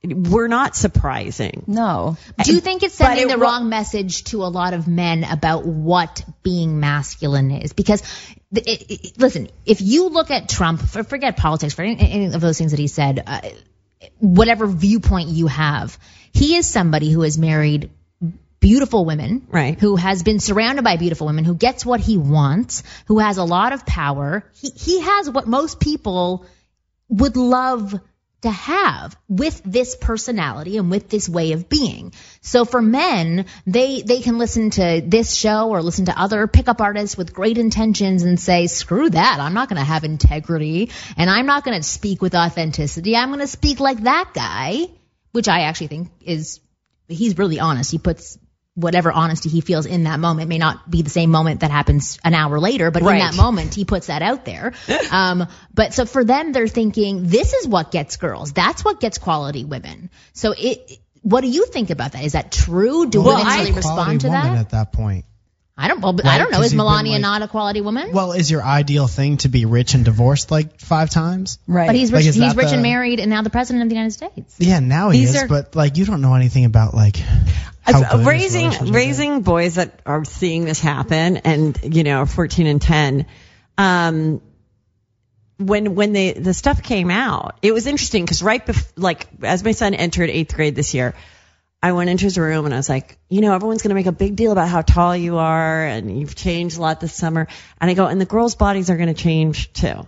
were 0.03 0.47
not 0.47 0.75
surprising. 0.75 1.63
No. 1.67 2.17
Do 2.43 2.53
you 2.53 2.59
think 2.59 2.83
it's 2.83 2.95
sending 2.95 3.25
it 3.25 3.31
the 3.31 3.37
wa- 3.37 3.45
wrong 3.45 3.69
message 3.69 4.25
to 4.25 4.43
a 4.43 4.47
lot 4.47 4.73
of 4.73 4.87
men 4.87 5.23
about 5.23 5.65
what 5.65 6.23
being 6.43 6.79
masculine 6.79 7.51
is? 7.51 7.73
Because, 7.73 8.03
the, 8.51 8.61
it, 8.61 8.91
it, 8.91 9.19
listen, 9.19 9.49
if 9.65 9.81
you 9.81 10.09
look 10.09 10.29
at 10.29 10.49
Trump, 10.49 10.81
for, 10.81 11.03
forget 11.03 11.35
politics, 11.37 11.73
for 11.73 11.81
any, 11.81 11.99
any 11.99 12.25
of 12.25 12.41
those 12.41 12.57
things 12.57 12.71
that 12.71 12.79
he 12.79 12.87
said, 12.87 13.23
uh, 13.25 13.41
whatever 14.19 14.67
viewpoint 14.67 15.29
you 15.29 15.47
have, 15.47 15.97
he 16.31 16.55
is 16.55 16.67
somebody 16.67 17.11
who 17.11 17.21
has 17.21 17.37
married 17.37 17.89
beautiful 18.59 19.05
women, 19.05 19.47
Right. 19.49 19.79
Who 19.79 19.95
has 19.95 20.23
been 20.23 20.39
surrounded 20.39 20.83
by 20.83 20.97
beautiful 20.97 21.27
women, 21.27 21.45
who 21.45 21.55
gets 21.55 21.85
what 21.85 21.99
he 21.99 22.17
wants, 22.17 22.83
who 23.07 23.19
has 23.19 23.37
a 23.37 23.43
lot 23.43 23.73
of 23.73 23.85
power. 23.85 24.43
He 24.55 24.69
he 24.69 25.01
has 25.01 25.29
what 25.29 25.47
most 25.47 25.79
people 25.79 26.45
would 27.09 27.37
love 27.37 27.99
to 28.41 28.51
have 28.51 29.17
with 29.27 29.61
this 29.65 29.95
personality 29.95 30.77
and 30.77 30.91
with 30.91 31.09
this 31.09 31.27
way 31.27 31.53
of 31.53 31.67
being. 31.67 32.13
So 32.41 32.65
for 32.65 32.81
men, 32.81 33.45
they 33.65 34.03
they 34.03 34.21
can 34.21 34.37
listen 34.37 34.69
to 34.71 35.01
this 35.03 35.33
show 35.33 35.69
or 35.69 35.81
listen 35.81 36.05
to 36.05 36.19
other 36.19 36.45
pickup 36.47 36.79
artists 36.79 37.17
with 37.17 37.33
great 37.33 37.57
intentions 37.57 38.23
and 38.23 38.39
say, 38.39 38.67
"Screw 38.67 39.09
that. 39.09 39.39
I'm 39.39 39.53
not 39.53 39.69
going 39.69 39.79
to 39.79 39.83
have 39.83 40.03
integrity 40.03 40.91
and 41.17 41.29
I'm 41.29 41.47
not 41.47 41.63
going 41.63 41.77
to 41.77 41.83
speak 41.83 42.21
with 42.21 42.35
authenticity. 42.35 43.15
I'm 43.15 43.29
going 43.29 43.39
to 43.39 43.47
speak 43.47 43.79
like 43.79 44.03
that 44.03 44.31
guy," 44.33 44.87
which 45.31 45.47
I 45.47 45.61
actually 45.61 45.87
think 45.87 46.09
is 46.21 46.59
he's 47.07 47.37
really 47.37 47.59
honest. 47.59 47.91
He 47.91 47.97
puts 47.97 48.37
whatever 48.77 49.11
honesty 49.11 49.49
he 49.49 49.59
feels 49.59 49.87
in 49.87 50.03
that 50.03 50.19
moment 50.19 50.47
may 50.49 50.59
not 50.59 50.89
be 50.89 51.01
the 51.01 51.09
same 51.09 51.31
moment 51.31 51.61
that 51.61 51.71
happens 51.71 52.19
an 52.23 52.35
hour 52.35 52.59
later, 52.59 52.91
but 52.91 53.01
in 53.01 53.07
that 53.17 53.35
moment 53.35 53.73
he 53.73 53.85
puts 53.85 54.07
that 54.07 54.21
out 54.21 54.45
there. 54.45 54.73
Um, 55.11 55.47
but 55.73 55.93
so 55.93 56.05
for 56.05 56.23
them, 56.23 56.51
they're 56.51 56.67
thinking 56.67 57.27
this 57.27 57.53
is 57.53 57.67
what 57.67 57.91
gets 57.91 58.17
girls. 58.17 58.53
That's 58.53 58.83
what 58.85 58.99
gets 58.99 59.17
quality 59.17 59.65
women. 59.65 60.09
So 60.33 60.53
it. 60.57 60.99
What 61.21 61.41
do 61.41 61.47
you 61.47 61.65
think 61.65 61.89
about 61.89 62.11
that? 62.13 62.23
Is 62.23 62.33
that 62.33 62.51
true? 62.51 63.05
Do 63.09 63.21
Well, 63.21 63.37
women 63.37 63.53
really 63.53 63.71
respond 63.73 64.21
to 64.21 64.29
that? 64.29 64.57
at 64.57 64.69
that 64.69 64.93
point. 64.93 65.25
I 65.77 65.87
don't. 65.87 66.01
Well, 66.01 66.17
I 66.25 66.37
don't 66.39 66.51
know. 66.51 66.61
Is 66.61 66.73
Melania 66.73 67.13
like- 67.13 67.21
not 67.21 67.41
a 67.43 67.47
quality 67.47 67.81
woman? 67.81 68.11
Well, 68.11 68.31
is 68.31 68.49
your 68.49 68.63
ideal 68.63 69.07
thing 69.07 69.37
to 69.37 69.49
be 69.49 69.65
rich 69.65 69.93
and 69.93 70.03
divorced 70.03 70.49
like 70.51 70.79
five 70.79 71.09
times? 71.09 71.59
Right. 71.67 71.85
but 71.87 71.95
he's 71.95 72.11
rich. 72.11 72.25
is 72.25 72.35
he's 72.35 72.55
rich 72.55 72.67
the- 72.69 72.73
and 72.75 72.81
married, 72.83 73.19
and 73.19 73.29
now 73.29 73.41
the 73.43 73.49
president 73.49 73.83
of 73.83 73.89
the 73.89 73.95
United 73.95 74.11
States. 74.13 74.55
Yeah, 74.57 74.79
now 74.79 75.09
he 75.11 75.19
These 75.19 75.35
is, 75.35 75.43
are- 75.43 75.47
but 75.47 75.75
like 75.75 75.97
you 75.97 76.05
don't 76.05 76.21
know 76.21 76.33
anything 76.33 76.65
about 76.65 76.93
like 76.95 77.17
how 77.17 77.71
Uh, 77.87 78.23
raising 78.25 78.67
is. 78.67 78.91
raising 78.91 79.41
boys 79.41 79.75
that 79.75 80.01
are 80.05 80.25
seeing 80.25 80.65
this 80.65 80.79
happen 80.79 81.37
and 81.37 81.95
you 81.95 82.03
know 82.03 82.25
14 82.25 82.67
and 82.67 82.81
10 82.81 83.25
um 83.77 84.41
when 85.57 85.95
when 85.95 86.11
the 86.11 86.33
the 86.33 86.53
stuff 86.53 86.83
came 86.83 87.09
out 87.09 87.59
it 87.61 87.73
was 87.73 87.87
interesting 87.87 88.25
because 88.25 88.43
right 88.43 88.65
bef- 88.65 88.91
like 88.97 89.27
as 89.41 89.63
my 89.63 89.71
son 89.71 89.93
entered 89.93 90.29
eighth 90.29 90.53
grade 90.53 90.75
this 90.75 90.93
year 90.93 91.15
I 91.81 91.91
went 91.91 92.09
into 92.09 92.25
his 92.25 92.37
room 92.37 92.65
and 92.65 92.73
I 92.73 92.77
was 92.77 92.89
like, 92.89 93.19
you 93.29 93.41
know, 93.41 93.53
everyone's 93.53 93.83
going 93.83 93.89
to 93.89 93.95
make 93.95 94.07
a 94.07 94.11
big 94.11 94.35
deal 94.35 94.51
about 94.51 94.67
how 94.67 94.81
tall 94.81 95.15
you 95.15 95.37
are 95.37 95.85
and 95.85 96.19
you've 96.19 96.35
changed 96.35 96.77
a 96.77 96.81
lot 96.81 96.99
this 96.99 97.13
summer. 97.13 97.47
And 97.79 97.91
I 97.91 97.93
go, 97.93 98.07
and 98.07 98.19
the 98.19 98.25
girls' 98.25 98.55
bodies 98.55 98.89
are 98.89 98.97
going 98.97 99.13
to 99.13 99.21
change 99.21 99.71
too. 99.73 100.07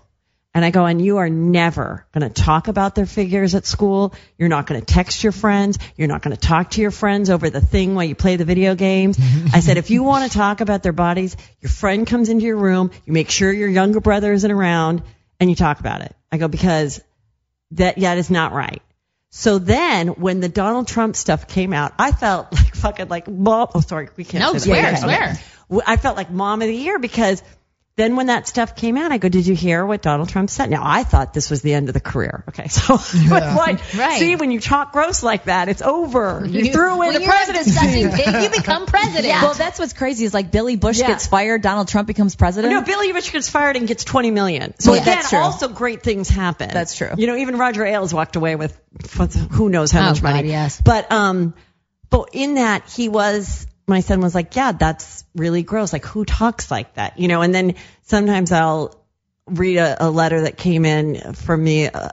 And 0.54 0.66
I 0.66 0.72
go, 0.72 0.86
and 0.86 1.00
you 1.00 1.18
are 1.18 1.30
never 1.30 2.08
going 2.12 2.28
to 2.28 2.42
talk 2.42 2.68
about 2.68 2.96
their 2.96 3.06
figures 3.06 3.54
at 3.54 3.68
school. 3.68 4.16
You're 4.38 4.50
not 4.50 4.66
going 4.66 4.82
to 4.82 4.86
text 4.86 5.24
your 5.24 5.32
friends. 5.32 5.78
You're 5.96 6.08
not 6.08 6.24
going 6.24 6.36
to 6.36 6.42
talk 6.42 6.72
to 6.72 6.82
your 6.82 6.90
friends 6.90 7.30
over 7.30 7.52
the 7.52 7.62
thing 7.62 7.94
while 7.94 8.06
you 8.06 8.16
play 8.16 8.36
the 8.36 8.46
video 8.46 8.74
games. 8.74 9.20
I 9.54 9.60
said, 9.60 9.78
if 9.78 9.92
you 9.92 10.02
want 10.02 10.30
to 10.30 10.36
talk 10.36 10.62
about 10.62 10.82
their 10.82 10.92
bodies, 10.92 11.38
your 11.62 11.70
friend 11.70 12.08
comes 12.08 12.30
into 12.30 12.46
your 12.46 12.58
room, 12.58 12.90
you 13.06 13.14
make 13.14 13.30
sure 13.30 13.52
your 13.52 13.70
younger 13.70 14.00
brother 14.00 14.34
isn't 14.34 14.52
around, 14.52 15.04
and 15.40 15.52
you 15.52 15.56
talk 15.56 15.80
about 15.80 16.02
it. 16.02 16.16
I 16.32 16.38
go, 16.38 16.48
because 16.48 17.00
that, 17.72 18.00
yeah, 18.00 18.16
that 18.16 18.20
is 18.20 18.32
not 18.32 18.52
right. 18.52 18.82
So 19.32 19.60
then 19.60 20.08
when 20.08 20.40
the 20.40 20.50
Donald 20.50 20.88
Trump 20.88 21.16
stuff 21.16 21.48
came 21.48 21.74
out, 21.74 21.94
I 22.00 22.12
felt 22.12 22.52
like 22.54 22.76
fucking 22.76 23.10
like 23.10 23.28
mom. 23.28 23.70
Oh, 23.76 23.82
sorry, 23.82 24.10
we 24.16 24.24
can't. 24.24 24.44
No, 24.44 24.54
that. 24.54 24.60
swear, 24.62 24.98
swear. 24.98 25.40
I 25.86 25.98
felt 25.98 26.18
like 26.18 26.32
mom 26.32 26.64
of 26.64 26.68
the 26.68 26.76
year 26.76 26.98
because 26.98 27.44
then 28.00 28.16
when 28.16 28.28
that 28.28 28.48
stuff 28.48 28.76
came 28.76 28.98
out, 28.98 29.12
I 29.12 29.18
go, 29.18 29.30
did 29.30 29.46
you 29.46 29.54
hear 29.56 29.86
what 29.86 30.02
Donald 30.02 30.30
Trump 30.30 30.50
said? 30.50 30.70
Now 30.70 30.82
I 30.86 31.04
thought 31.04 31.34
this 31.34 31.50
was 31.50 31.62
the 31.62 31.74
end 31.74 31.90
of 31.90 31.94
the 31.94 32.00
career. 32.00 32.44
Okay, 32.50 32.68
so 32.70 32.98
what? 32.98 33.94
Right. 33.96 34.20
See, 34.20 34.36
when 34.36 34.52
you 34.52 34.60
talk 34.60 34.94
gross 34.94 35.22
like 35.24 35.46
that, 35.46 35.68
it's 35.70 35.82
over. 35.82 36.46
You, 36.48 36.72
threw 36.72 36.94
away 36.94 37.08
when 37.08 37.14
the 37.16 37.22
you're 37.22 37.30
presidency. 37.32 37.72
disgusting 37.72 38.34
you 38.44 38.50
become 38.50 38.86
president. 38.86 39.34
Well, 39.42 39.54
that's 39.54 39.80
what's 39.80 39.94
crazy 39.94 40.26
is 40.26 40.34
like 40.34 40.52
Billy 40.52 40.76
Bush 40.76 41.00
Yeah. 41.00 41.08
gets 41.08 41.28
fired, 41.28 41.62
Donald 41.62 41.88
Trump 41.88 42.08
becomes 42.08 42.36
president. 42.36 42.74
No, 42.74 42.82
Billy 42.82 43.12
Bush 43.12 43.32
gets 43.32 43.50
fired 43.50 43.76
and 43.76 43.88
gets 43.88 44.04
20 44.04 44.32
million. 44.32 44.74
So 44.80 44.94
Yeah, 44.94 45.02
again, 45.02 45.16
that's 45.16 45.34
also 45.34 45.68
great 45.68 46.02
things 46.04 46.30
happen. 46.30 46.70
That's 46.74 46.96
true. 46.96 47.12
You 47.18 47.28
know, 47.28 47.36
even 47.36 47.58
Roger 47.58 47.86
Ailes 47.86 48.14
walked 48.14 48.36
away 48.36 48.56
with 48.56 48.80
who 49.52 49.70
knows 49.70 49.92
how 49.92 50.06
Oh, 50.06 50.10
much 50.10 50.22
money. 50.24 50.50
Yes. 50.50 50.82
But 50.82 51.12
um, 51.12 51.54
but 52.10 52.30
in 52.34 52.56
that 52.56 52.90
he 52.90 53.10
was, 53.10 53.68
my 53.90 54.00
son 54.00 54.22
was 54.22 54.34
like, 54.34 54.56
yeah, 54.56 54.72
that's 54.72 55.26
really 55.36 55.64
gross. 55.64 55.92
Like 55.92 56.06
who 56.06 56.24
talks 56.24 56.72
like 56.72 56.94
that? 56.94 57.20
You 57.20 57.28
know. 57.28 57.42
And 57.42 57.54
then 57.54 57.76
sometimes 58.04 58.52
I'll 58.54 58.96
read 59.48 59.78
a, 59.78 60.06
a 60.06 60.10
letter 60.10 60.42
that 60.42 60.56
came 60.58 60.86
in 60.86 61.34
from 61.34 61.64
me. 61.64 61.88
Uh, 61.88 62.10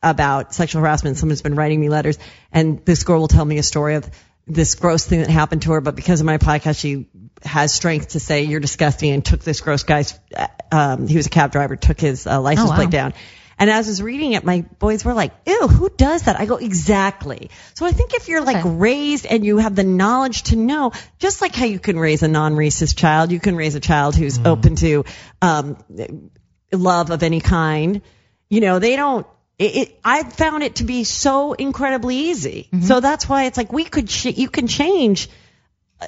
about 0.00 0.54
sexual 0.54 0.80
harassment. 0.80 1.16
Someone's 1.16 1.42
been 1.42 1.56
writing 1.56 1.80
me 1.80 1.88
letters, 1.88 2.20
and 2.52 2.84
this 2.84 3.02
girl 3.02 3.18
will 3.18 3.26
tell 3.26 3.44
me 3.44 3.58
a 3.58 3.64
story 3.64 3.96
of 3.96 4.08
this 4.46 4.76
gross 4.76 5.04
thing 5.04 5.18
that 5.18 5.28
happened 5.28 5.62
to 5.62 5.72
her. 5.72 5.80
But 5.80 5.96
because 5.96 6.20
of 6.20 6.24
my 6.26 6.38
podcast, 6.38 6.78
she 6.78 7.08
has 7.42 7.74
strength 7.74 8.10
to 8.10 8.20
say 8.20 8.44
you're 8.44 8.60
disgusting 8.60 9.10
and 9.10 9.24
took 9.24 9.40
this 9.40 9.60
gross 9.60 9.82
guy's. 9.82 10.16
uh, 10.36 10.46
Um, 10.70 11.08
he 11.08 11.16
was 11.16 11.26
a 11.26 11.30
cab 11.30 11.50
driver, 11.50 11.74
took 11.74 11.98
his 12.00 12.28
uh, 12.28 12.40
license 12.40 12.68
Oh, 12.68 12.70
wow. 12.70 12.76
plate 12.76 12.90
down. 12.90 13.12
And 13.58 13.68
as 13.68 13.88
I 13.88 13.90
was 13.90 14.02
reading 14.02 14.32
it, 14.32 14.44
my 14.44 14.60
boys 14.78 15.04
were 15.04 15.14
like, 15.14 15.32
ew, 15.46 15.66
who 15.66 15.90
does 15.90 16.22
that? 16.22 16.38
I 16.38 16.46
go, 16.46 16.56
exactly. 16.56 17.50
So 17.74 17.86
I 17.86 17.92
think 17.92 18.14
if 18.14 18.28
you're 18.28 18.42
like 18.42 18.62
raised 18.64 19.26
and 19.26 19.44
you 19.44 19.58
have 19.58 19.74
the 19.74 19.82
knowledge 19.84 20.44
to 20.44 20.56
know, 20.56 20.92
just 21.18 21.40
like 21.42 21.54
how 21.54 21.64
you 21.64 21.80
can 21.80 21.98
raise 21.98 22.22
a 22.22 22.28
non-racist 22.28 22.96
child, 22.96 23.32
you 23.32 23.40
can 23.40 23.56
raise 23.56 23.74
a 23.74 23.80
child 23.80 24.14
who's 24.14 24.38
open 24.44 24.76
to, 24.76 25.04
um, 25.42 25.76
love 26.72 27.10
of 27.10 27.22
any 27.22 27.40
kind. 27.40 28.02
You 28.48 28.60
know, 28.60 28.78
they 28.78 28.96
don't, 28.96 29.26
it, 29.58 29.76
it, 29.76 30.00
I 30.04 30.22
found 30.22 30.62
it 30.62 30.76
to 30.76 30.84
be 30.84 31.02
so 31.04 31.52
incredibly 31.52 32.16
easy. 32.16 32.68
Mm-hmm. 32.72 32.84
So 32.84 33.00
that's 33.00 33.28
why 33.28 33.44
it's 33.46 33.56
like 33.56 33.72
we 33.72 33.84
could, 33.84 34.08
ch- 34.08 34.26
you 34.26 34.48
can 34.48 34.68
change, 34.68 35.28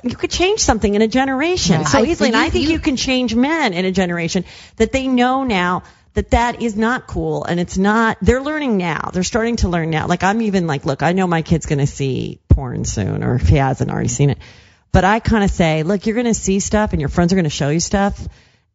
you 0.04 0.14
could 0.14 0.30
change 0.30 0.60
something 0.60 0.94
in 0.94 1.02
a 1.02 1.08
generation 1.08 1.84
so 1.84 1.98
I- 1.98 2.04
easily. 2.04 2.28
And 2.28 2.36
I 2.36 2.48
think 2.48 2.66
you- 2.66 2.74
you 2.74 2.78
can 2.78 2.96
change 2.96 3.34
men 3.34 3.72
in 3.74 3.84
a 3.84 3.90
generation 3.90 4.44
that 4.76 4.92
they 4.92 5.08
know 5.08 5.42
now 5.42 5.82
that 6.14 6.30
that 6.32 6.60
is 6.62 6.76
not 6.76 7.06
cool 7.06 7.44
and 7.44 7.60
it's 7.60 7.78
not, 7.78 8.18
they're 8.20 8.42
learning 8.42 8.76
now. 8.76 9.10
They're 9.12 9.22
starting 9.22 9.56
to 9.56 9.68
learn 9.68 9.90
now. 9.90 10.06
Like 10.08 10.24
I'm 10.24 10.42
even 10.42 10.66
like, 10.66 10.84
look, 10.84 11.02
I 11.02 11.12
know 11.12 11.26
my 11.26 11.42
kid's 11.42 11.66
going 11.66 11.78
to 11.78 11.86
see 11.86 12.40
porn 12.48 12.84
soon 12.84 13.22
or 13.22 13.36
if 13.36 13.48
he 13.48 13.56
hasn't 13.56 13.90
already 13.90 14.08
seen 14.08 14.30
it. 14.30 14.38
But 14.92 15.04
I 15.04 15.20
kind 15.20 15.44
of 15.44 15.50
say, 15.50 15.84
look, 15.84 16.06
you're 16.06 16.14
going 16.16 16.26
to 16.26 16.34
see 16.34 16.58
stuff 16.58 16.92
and 16.92 17.00
your 17.00 17.08
friends 17.08 17.32
are 17.32 17.36
going 17.36 17.44
to 17.44 17.50
show 17.50 17.68
you 17.68 17.78
stuff. 17.78 18.26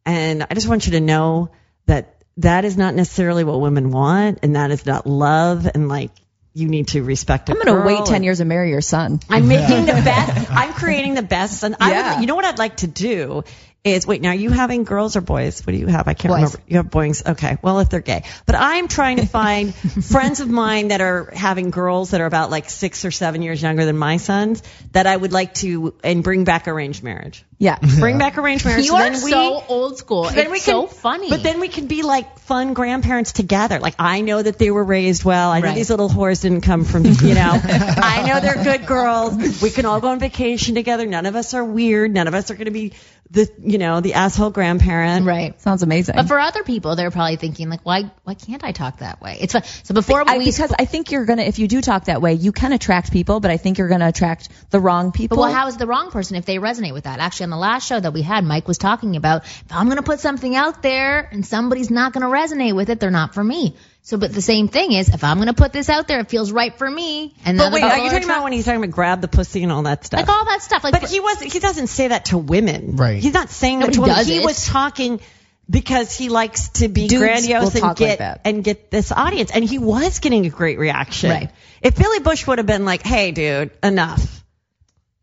And 0.05 0.43
I 0.49 0.53
just 0.53 0.67
want 0.69 0.85
you 0.85 0.93
to 0.93 1.01
know 1.01 1.49
that 1.87 2.23
that 2.37 2.63
is 2.63 2.77
not 2.77 2.95
necessarily 2.95 3.43
what 3.43 3.59
women 3.59 3.91
want 3.91 4.39
and 4.43 4.55
that 4.55 4.71
is 4.71 4.85
not 4.85 5.05
love 5.05 5.67
and 5.73 5.89
like 5.89 6.11
you 6.53 6.69
need 6.69 6.87
to 6.89 7.03
respect 7.03 7.49
I'm 7.49 7.55
going 7.57 7.67
to 7.67 7.85
wait 7.85 8.05
10 8.05 8.23
years 8.23 8.39
and 8.39 8.47
marry 8.47 8.69
your 8.69 8.79
son. 8.79 9.19
I'm 9.29 9.49
making 9.49 9.85
the 9.87 9.91
best. 10.05 10.47
I'm 10.51 10.71
creating 10.73 11.15
the 11.15 11.21
best. 11.21 11.63
And 11.63 11.75
I 11.81 11.89
Yeah. 11.91 12.13
would, 12.13 12.21
you 12.21 12.27
know 12.27 12.35
what 12.35 12.45
I'd 12.45 12.59
like 12.59 12.77
to 12.77 12.87
do 12.87 13.43
is 13.85 14.07
wait. 14.07 14.21
Now, 14.21 14.29
are 14.29 14.35
you 14.35 14.49
having 14.49 14.83
girls 14.83 15.15
or 15.15 15.21
boys? 15.21 15.65
What 15.65 15.71
do 15.71 15.77
you 15.77 15.87
have? 15.87 16.07
I 16.07 16.15
can't 16.15 16.31
Boys. 16.31 16.37
remember. 16.37 16.59
You 16.67 16.77
have 16.77 16.89
boys. 16.89 17.23
Okay. 17.25 17.57
Well, 17.61 17.79
if 17.79 17.89
they're 17.89 17.99
gay, 18.01 18.23
but 18.45 18.55
I'm 18.55 18.87
trying 18.87 19.17
to 19.17 19.27
find 19.27 19.73
friends 20.05 20.39
of 20.39 20.49
mine 20.49 20.87
that 20.87 21.01
are 21.01 21.29
having 21.33 21.69
girls 21.69 22.11
that 22.11 22.19
are 22.19 22.25
about 22.25 22.49
like 22.49 22.69
six 22.69 23.05
or 23.05 23.11
seven 23.11 23.43
years 23.43 23.61
younger 23.61 23.85
than 23.85 23.97
my 23.97 24.17
sons 24.17 24.63
that 24.91 25.05
I 25.05 25.15
would 25.15 25.31
like 25.31 25.53
to 25.55 25.93
and 26.03 26.23
bring 26.23 26.45
back 26.45 26.67
arranged 26.67 27.03
marriage. 27.03 27.45
Yeah. 27.57 27.77
Bring 27.79 28.17
back 28.17 28.37
arranged 28.37 28.65
marriage. 28.65 28.83
you 28.85 28.91
so 28.91 28.97
are 28.97 29.09
then 29.09 29.23
we, 29.23 29.31
so 29.31 29.63
old 29.69 29.97
school. 29.97 30.23
then 30.23 30.39
it's 30.39 30.51
we 30.51 30.59
so 30.59 30.87
funny. 30.87 31.29
But 31.29 31.43
then 31.43 31.59
we 31.59 31.69
can 31.69 31.87
be 31.87 32.01
like 32.01 32.39
fun 32.39 32.73
grandparents 32.73 33.31
together. 33.31 33.79
Like 33.79 33.95
I 33.97 34.21
know 34.21 34.41
that 34.41 34.57
they 34.57 34.71
were 34.71 34.83
raised 34.83 35.23
well. 35.23 35.51
I 35.51 35.61
know 35.61 35.73
these 35.73 35.89
little 35.89 36.09
whores 36.09 36.41
didn't 36.41 36.61
come 36.61 36.83
from, 36.83 37.05
you 37.05 37.33
know. 37.35 37.59
I 37.63 38.25
know 38.27 38.39
they're 38.41 38.63
good 38.63 38.87
girls. 38.87 39.61
We 39.61 39.69
can 39.69 39.85
all 39.85 40.01
go 40.01 40.09
on 40.09 40.19
vacation 40.19 40.75
together. 40.75 41.05
None 41.05 41.25
of 41.25 41.35
us 41.35 41.53
are 41.53 41.63
weird. 41.63 42.13
None 42.13 42.27
of 42.27 42.33
us 42.33 42.51
are 42.51 42.55
going 42.55 42.65
to 42.65 42.71
be 42.71 42.93
the, 43.31 43.49
you 43.59 43.77
know, 43.77 44.01
the 44.01 44.13
asshole 44.13 44.51
grandparent. 44.51 45.25
right. 45.25 45.59
Sounds 45.61 45.83
amazing. 45.83 46.15
But 46.15 46.27
for 46.27 46.39
other 46.39 46.63
people, 46.63 46.95
they're 46.95 47.11
probably 47.11 47.37
thinking 47.37 47.69
like, 47.69 47.81
why, 47.83 48.11
why 48.23 48.35
can't 48.35 48.63
I 48.63 48.71
talk 48.71 48.99
that 48.99 49.21
way? 49.21 49.37
It's 49.41 49.53
fun. 49.53 49.63
So 49.83 49.93
before 49.93 50.23
I, 50.25 50.37
we, 50.37 50.45
because 50.45 50.71
I 50.77 50.85
think 50.85 51.11
you're 51.11 51.25
gonna, 51.25 51.43
if 51.43 51.59
you 51.59 51.67
do 51.67 51.81
talk 51.81 52.05
that 52.05 52.21
way, 52.21 52.33
you 52.33 52.51
can 52.51 52.71
attract 52.71 53.11
people, 53.11 53.39
but 53.39 53.51
I 53.51 53.57
think 53.57 53.77
you're 53.77 53.87
gonna 53.87 54.07
attract 54.07 54.49
the 54.69 54.79
wrong 54.79 55.11
people. 55.11 55.37
But 55.37 55.41
well, 55.41 55.53
how 55.53 55.67
is 55.67 55.77
the 55.77 55.87
wrong 55.87 56.11
person 56.11 56.35
if 56.37 56.45
they 56.45 56.57
resonate 56.57 56.93
with 56.93 57.05
that? 57.05 57.19
Actually, 57.19 57.45
on 57.45 57.49
the 57.51 57.57
last 57.57 57.87
show 57.87 57.99
that 57.99 58.13
we 58.13 58.21
had, 58.21 58.43
Mike 58.43 58.67
was 58.67 58.77
talking 58.77 59.15
about 59.15 59.43
if 59.43 59.65
I'm 59.71 59.85
going 59.85 59.97
to 59.97 60.03
put 60.03 60.19
something 60.19 60.55
out 60.55 60.81
there 60.81 61.27
and 61.31 61.45
somebody's 61.45 61.89
not 61.89 62.13
going 62.13 62.21
to 62.21 62.27
resonate 62.27 62.75
with 62.75 62.89
it, 62.89 62.99
they're 62.99 63.11
not 63.11 63.33
for 63.33 63.43
me. 63.43 63.75
So, 64.05 64.17
but 64.17 64.31
the 64.31 64.41
same 64.41 64.67
thing 64.67 64.91
is, 64.91 65.09
if 65.09 65.23
I'm 65.23 65.37
going 65.37 65.47
to 65.47 65.55
put 65.55 65.73
this 65.73 65.89
out 65.89 66.07
there, 66.07 66.19
it 66.19 66.29
feels 66.29 66.51
right 66.51 66.77
for 66.77 66.89
me. 66.89 67.33
And 67.43 67.57
But 67.57 67.65
other 67.65 67.73
wait, 67.73 67.83
are 67.83 67.97
you 67.97 68.11
talking 68.11 68.25
about 68.25 68.43
when 68.43 68.53
he's 68.53 68.63
talking 68.63 68.79
about 68.83 68.93
grab 68.93 69.19
the 69.19 69.27
pussy 69.27 69.63
and 69.63 69.71
all 69.71 69.81
that 69.81 70.05
stuff? 70.05 70.19
like 70.19 70.29
all 70.29 70.45
that 70.45 70.61
stuff? 70.61 70.83
Like, 70.83 70.93
But 70.93 71.09
he 71.09 71.19
was 71.19 71.41
he 71.41 71.57
doesn't 71.57 71.87
say 71.87 72.09
that 72.09 72.25
to 72.25 72.37
women. 72.37 72.97
Right. 72.97 73.17
He's 73.21 73.33
not 73.33 73.49
saying 73.49 73.79
that 73.79 73.93
to 73.93 74.01
women. 74.01 74.15
does 74.15 74.27
He 74.27 74.37
it. 74.37 74.45
was 74.45 74.67
talking 74.67 75.21
because 75.67 76.15
he 76.15 76.29
likes 76.29 76.69
to 76.69 76.87
be 76.87 77.07
Dudes 77.07 77.19
grandiose 77.19 77.73
and 77.73 77.81
talk 77.81 77.99
like 77.99 78.19
get 78.19 78.41
and 78.45 78.63
get 78.63 78.91
this 78.91 79.11
audience. 79.11 79.49
And 79.49 79.63
he 79.65 79.79
was 79.79 80.19
getting 80.19 80.45
a 80.45 80.49
great 80.49 80.77
reaction. 80.77 81.31
Right. 81.31 81.49
If 81.81 81.97
Billy 81.97 82.19
Bush 82.19 82.45
would 82.45 82.59
have 82.59 82.67
been 82.67 82.85
like, 82.85 83.01
"Hey, 83.01 83.31
dude, 83.31 83.71
enough," 83.81 84.44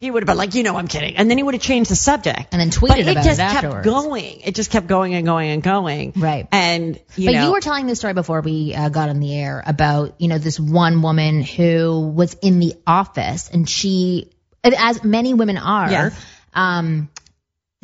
he 0.02 0.10
would 0.10 0.24
have 0.24 0.26
been 0.26 0.36
like, 0.36 0.54
"You 0.54 0.64
know, 0.64 0.76
I'm 0.76 0.88
kidding," 0.88 1.16
and 1.16 1.30
then 1.30 1.38
he 1.38 1.44
would 1.44 1.54
have 1.54 1.62
changed 1.62 1.88
the 1.90 1.96
subject 1.96 2.48
And 2.52 2.60
then 2.60 2.70
tweeted 2.70 2.88
but 2.88 2.98
it 2.98 3.08
about 3.12 3.24
it 3.24 3.28
just 3.28 3.40
afterwards. 3.40 3.74
kept 3.74 3.84
going. 3.84 4.40
It 4.40 4.54
just 4.56 4.70
kept 4.72 4.88
going 4.88 5.14
and 5.14 5.24
going 5.24 5.50
and 5.50 5.62
going. 5.62 6.12
Right. 6.16 6.48
And 6.50 6.98
you 7.16 7.26
but 7.28 7.34
know, 7.34 7.44
you 7.46 7.52
were 7.52 7.60
telling 7.60 7.86
this 7.86 8.00
story 8.00 8.12
before 8.12 8.40
we 8.40 8.74
uh, 8.74 8.88
got 8.88 9.08
on 9.10 9.20
the 9.20 9.32
air 9.34 9.62
about, 9.64 10.16
you 10.20 10.26
know, 10.28 10.38
this 10.38 10.58
one 10.58 11.02
woman 11.02 11.40
who 11.42 12.12
was 12.14 12.34
in 12.42 12.58
the 12.58 12.74
office 12.86 13.48
and 13.52 13.68
she, 13.68 14.30
as 14.64 15.04
many 15.04 15.34
women 15.34 15.56
are, 15.56 15.90
Yeah. 15.90 16.10
um, 16.52 17.08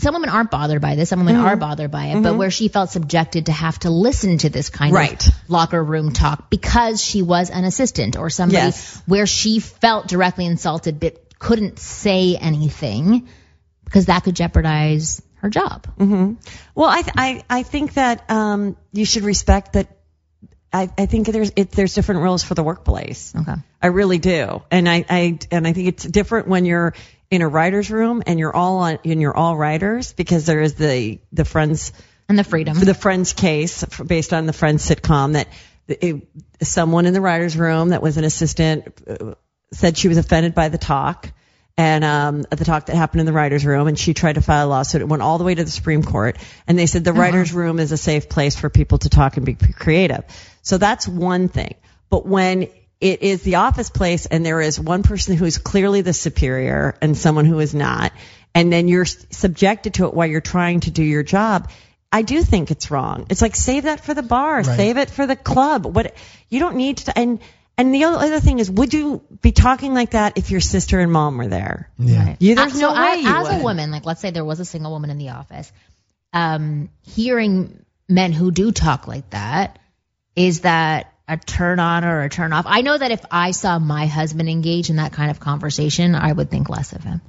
some 0.00 0.14
women 0.14 0.28
aren't 0.30 0.50
bothered 0.50 0.80
by 0.80 0.94
this. 0.96 1.08
Some 1.08 1.20
women 1.20 1.36
Mm-hmm. 1.36 1.46
are 1.46 1.56
bothered 1.56 1.90
by 1.92 2.06
it, 2.06 2.22
but 2.22 2.36
where 2.36 2.50
she 2.50 2.68
felt 2.68 2.90
subjected 2.90 3.46
to 3.46 3.52
have 3.52 3.78
to 3.80 3.90
listen 3.90 4.38
to 4.38 4.48
this 4.48 4.70
kind 4.70 4.92
Right. 4.92 5.24
of 5.26 5.34
locker 5.48 5.82
room 5.82 6.12
talk 6.12 6.50
because 6.50 7.02
she 7.02 7.22
was 7.22 7.50
an 7.50 7.64
assistant 7.64 8.16
or 8.16 8.28
somebody 8.30 8.66
Yes. 8.66 9.00
where 9.06 9.26
she 9.26 9.60
felt 9.60 10.06
directly 10.08 10.46
insulted 10.46 10.98
but 11.00 11.16
couldn't 11.38 11.78
say 11.78 12.36
anything 12.36 13.28
because 13.84 14.06
that 14.06 14.24
could 14.24 14.36
jeopardize 14.36 15.22
her 15.36 15.48
job. 15.50 15.86
Well, 16.74 16.88
I, 16.88 17.02
th- 17.02 17.14
I, 17.16 17.42
I 17.48 17.62
think 17.62 17.94
that 17.94 18.28
um, 18.30 18.76
you 18.92 19.04
should 19.04 19.22
respect 19.22 19.74
that 19.74 19.88
I, 20.72 20.90
I 20.98 21.06
think 21.06 21.26
there's 21.28 21.52
it, 21.56 21.70
there's 21.70 21.94
different 21.94 22.20
rules 22.22 22.42
for 22.42 22.54
the 22.54 22.62
workplace. 22.62 23.32
Okay. 23.34 23.54
I 23.80 23.86
really 23.86 24.18
do, 24.18 24.62
and 24.70 24.86
I, 24.88 25.04
I 25.08 25.38
and 25.50 25.66
I 25.66 25.72
think 25.72 25.88
it's 25.88 26.04
different 26.04 26.46
when 26.48 26.66
you're 26.66 26.92
in 27.30 27.40
a 27.40 27.48
writer's 27.48 27.90
room 27.90 28.22
and 28.26 28.38
you're 28.38 28.54
all 28.54 28.78
on 28.78 28.98
and 29.04 29.20
you're 29.20 29.34
all 29.36 29.56
writers 29.56 30.12
because 30.12 30.44
there 30.44 30.60
is 30.60 30.74
the 30.74 31.20
the 31.32 31.44
friends 31.46 31.92
And 32.28 32.38
the 32.38 32.44
freedom. 32.44 32.78
the 32.78 32.92
Friends 32.94 33.32
case 33.32 33.82
based 33.84 34.34
on 34.34 34.44
the 34.44 34.52
Friends 34.52 34.86
sitcom 34.86 35.34
that 35.34 35.48
it, 35.88 36.28
someone 36.62 37.06
in 37.06 37.14
the 37.14 37.20
writers' 37.22 37.56
room 37.56 37.90
that 37.90 38.02
was 38.02 38.18
an 38.18 38.24
assistant 38.24 38.84
uh, 39.08 39.34
said 39.72 39.96
she 39.96 40.08
was 40.08 40.16
offended 40.18 40.54
by 40.54 40.68
the 40.68 40.78
talk 40.78 41.30
and 41.76 42.02
um, 42.04 42.42
the 42.42 42.64
talk 42.64 42.86
that 42.86 42.96
happened 42.96 43.20
in 43.20 43.26
the 43.26 43.32
writers' 43.32 43.64
room, 43.64 43.86
and 43.86 43.96
she 43.96 44.12
tried 44.12 44.34
to 44.34 44.40
file 44.40 44.66
a 44.66 44.68
lawsuit. 44.68 45.00
It 45.00 45.08
went 45.08 45.22
all 45.22 45.38
the 45.38 45.44
way 45.44 45.54
to 45.54 45.62
the 45.62 45.70
Supreme 45.70 46.02
Court, 46.02 46.36
and 46.66 46.76
they 46.76 46.86
said 46.86 47.04
the 47.04 47.12
writers' 47.12 47.52
room 47.52 47.78
is 47.78 47.92
a 47.92 47.96
safe 47.96 48.28
place 48.28 48.56
for 48.56 48.68
people 48.68 48.98
to 48.98 49.08
talk 49.08 49.36
and 49.36 49.46
be 49.46 49.54
creative. 49.54 50.24
So 50.62 50.78
that's 50.78 51.06
one 51.06 51.48
thing. 51.48 51.76
But 52.10 52.26
when 52.26 52.62
it 53.00 53.22
is 53.22 53.42
the 53.42 53.56
office 53.56 53.90
place 53.90 54.26
and 54.26 54.44
there 54.44 54.60
is 54.60 54.80
one 54.80 55.04
person 55.04 55.36
who 55.36 55.44
is 55.44 55.58
clearly 55.58 56.00
the 56.00 56.12
superior 56.12 56.96
and 57.00 57.16
someone 57.16 57.44
who 57.44 57.60
is 57.60 57.76
not, 57.76 58.12
and 58.56 58.72
then 58.72 58.88
you're 58.88 59.04
subjected 59.04 59.94
to 59.94 60.06
it 60.06 60.14
while 60.14 60.26
you're 60.26 60.40
trying 60.40 60.80
to 60.80 60.90
do 60.90 61.04
your 61.04 61.22
job. 61.22 61.70
I 62.10 62.22
do 62.22 62.42
think 62.42 62.72
it's 62.72 62.90
wrong. 62.90 63.26
It's 63.30 63.42
like 63.42 63.54
save 63.54 63.84
that 63.84 64.00
for 64.00 64.14
the 64.14 64.22
bar, 64.22 64.56
Right. 64.56 64.66
save 64.66 64.96
it 64.96 65.10
for 65.10 65.26
the 65.26 65.36
club. 65.36 65.84
What 65.86 66.16
you 66.48 66.58
don't 66.58 66.74
need 66.76 66.96
to. 66.98 67.16
And 67.16 67.38
and 67.78 67.94
the 67.94 68.04
other 68.04 68.16
other 68.18 68.40
thing 68.40 68.58
is, 68.58 68.70
would 68.70 68.92
you 68.92 69.22
be 69.40 69.52
talking 69.52 69.94
like 69.94 70.10
that 70.10 70.36
if 70.36 70.50
your 70.50 70.60
sister 70.60 70.98
and 71.00 71.10
mom 71.10 71.38
were 71.38 71.46
there? 71.46 71.88
Yeah. 71.98 72.26
Right. 72.26 72.36
You- 72.40 72.54
there's 72.56 72.74
Uh, 72.74 72.80
no 72.80 72.88
so 72.90 72.94
I, 72.94 73.14
way 73.14 73.20
you 73.22 73.28
as 73.34 73.60
a 73.60 73.62
woman, 73.62 73.90
like 73.90 74.04
let's 74.04 74.20
say 74.20 74.30
there 74.30 74.44
was 74.44 74.60
a 74.60 74.64
single 74.66 74.90
woman 74.92 75.10
in 75.10 75.18
the 75.18 75.30
office, 75.30 75.72
um, 76.32 76.90
hearing 77.02 77.84
men 78.08 78.32
who 78.32 78.50
do 78.50 78.72
talk 78.72 79.06
like 79.08 79.30
that, 79.30 79.78
is 80.36 80.60
that 80.60 81.12
a 81.28 81.36
turn 81.36 81.78
on 81.78 82.04
or 82.04 82.22
a 82.22 82.28
turn 82.28 82.52
off? 82.52 82.64
I 82.66 82.80
know 82.82 82.96
that 82.96 83.10
if 83.10 83.24
I 83.30 83.50
saw 83.52 83.78
my 83.78 84.06
husband 84.06 84.48
engage 84.48 84.90
in 84.90 84.96
that 84.96 85.12
kind 85.12 85.30
of 85.30 85.38
conversation, 85.40 86.14
I 86.14 86.32
would 86.32 86.50
think 86.50 86.68
less 86.68 86.92
of 86.92 87.02
him. 87.04 87.20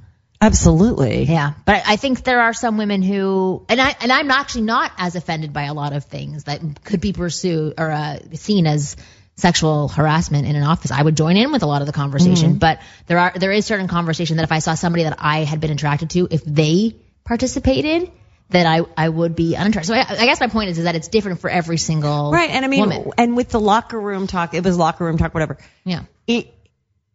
Absolutely. 0.42 1.24
Yeah, 1.24 1.52
but 1.66 1.82
I 1.86 1.96
think 1.96 2.24
there 2.24 2.40
are 2.40 2.54
some 2.54 2.78
women 2.78 3.02
who, 3.02 3.64
and 3.68 3.78
I 3.78 3.94
and 4.00 4.10
I'm 4.10 4.30
actually 4.30 4.62
not 4.62 4.90
as 4.96 5.14
offended 5.14 5.52
by 5.52 5.64
a 5.64 5.74
lot 5.74 5.92
of 5.92 6.04
things 6.06 6.44
that 6.44 6.82
could 6.82 7.02
be 7.02 7.12
pursued 7.12 7.74
or 7.76 7.90
uh, 7.90 8.18
seen 8.34 8.66
as 8.66 8.96
sexual 9.40 9.88
harassment 9.88 10.46
in 10.46 10.54
an 10.56 10.62
office. 10.62 10.90
I 10.90 11.02
would 11.02 11.16
join 11.16 11.36
in 11.36 11.52
with 11.52 11.62
a 11.62 11.66
lot 11.66 11.82
of 11.82 11.86
the 11.86 11.92
conversation, 11.92 12.50
mm-hmm. 12.50 12.58
but 12.58 12.80
there 13.06 13.18
are 13.18 13.32
there 13.34 13.52
is 13.52 13.66
certain 13.66 13.88
conversation 13.88 14.36
that 14.36 14.44
if 14.44 14.52
I 14.52 14.60
saw 14.60 14.74
somebody 14.74 15.04
that 15.04 15.16
I 15.18 15.44
had 15.44 15.60
been 15.60 15.70
attracted 15.70 16.10
to, 16.10 16.28
if 16.30 16.44
they 16.44 16.96
participated, 17.24 18.10
that 18.50 18.66
I 18.66 18.82
I 18.96 19.08
would 19.08 19.34
be 19.34 19.54
uninterested. 19.54 19.94
So 19.94 20.00
I, 20.00 20.22
I 20.22 20.26
guess 20.26 20.40
my 20.40 20.48
point 20.48 20.70
is 20.70 20.78
is 20.78 20.84
that 20.84 20.94
it's 20.94 21.08
different 21.08 21.40
for 21.40 21.48
every 21.50 21.78
single 21.78 22.30
Right. 22.32 22.50
And 22.50 22.64
I 22.64 22.68
mean, 22.68 22.80
woman. 22.80 23.10
and 23.16 23.36
with 23.36 23.48
the 23.48 23.60
locker 23.60 24.00
room 24.00 24.26
talk, 24.26 24.54
it 24.54 24.64
was 24.64 24.76
locker 24.76 25.04
room 25.04 25.18
talk, 25.18 25.34
whatever. 25.34 25.56
Yeah. 25.84 26.02
it, 26.26 26.52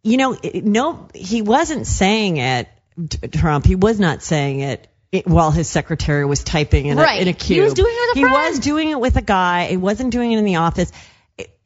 you 0.02 0.16
know, 0.16 0.36
it, 0.40 0.64
no, 0.64 1.08
he 1.14 1.42
wasn't 1.42 1.86
saying 1.86 2.36
it, 2.36 2.68
Trump. 3.32 3.66
He 3.66 3.74
was 3.74 3.98
not 4.00 4.22
saying 4.22 4.60
it, 4.60 4.88
it 5.12 5.26
while 5.26 5.50
his 5.50 5.68
secretary 5.68 6.24
was 6.24 6.44
typing 6.44 6.86
in, 6.86 6.96
Right. 6.96 7.18
a, 7.18 7.22
in 7.22 7.28
a 7.28 7.32
He 7.32 7.60
was 7.60 7.74
doing 7.74 7.92
it 7.92 8.00
with 8.08 8.16
a 8.16 8.18
He 8.18 8.24
friend. 8.24 8.50
was 8.50 8.58
doing 8.60 8.90
it 8.90 9.00
with 9.00 9.16
a 9.16 9.22
guy. 9.22 9.66
He 9.66 9.76
wasn't 9.76 10.12
doing 10.12 10.32
it 10.32 10.38
in 10.38 10.44
the 10.44 10.56
office. 10.56 10.92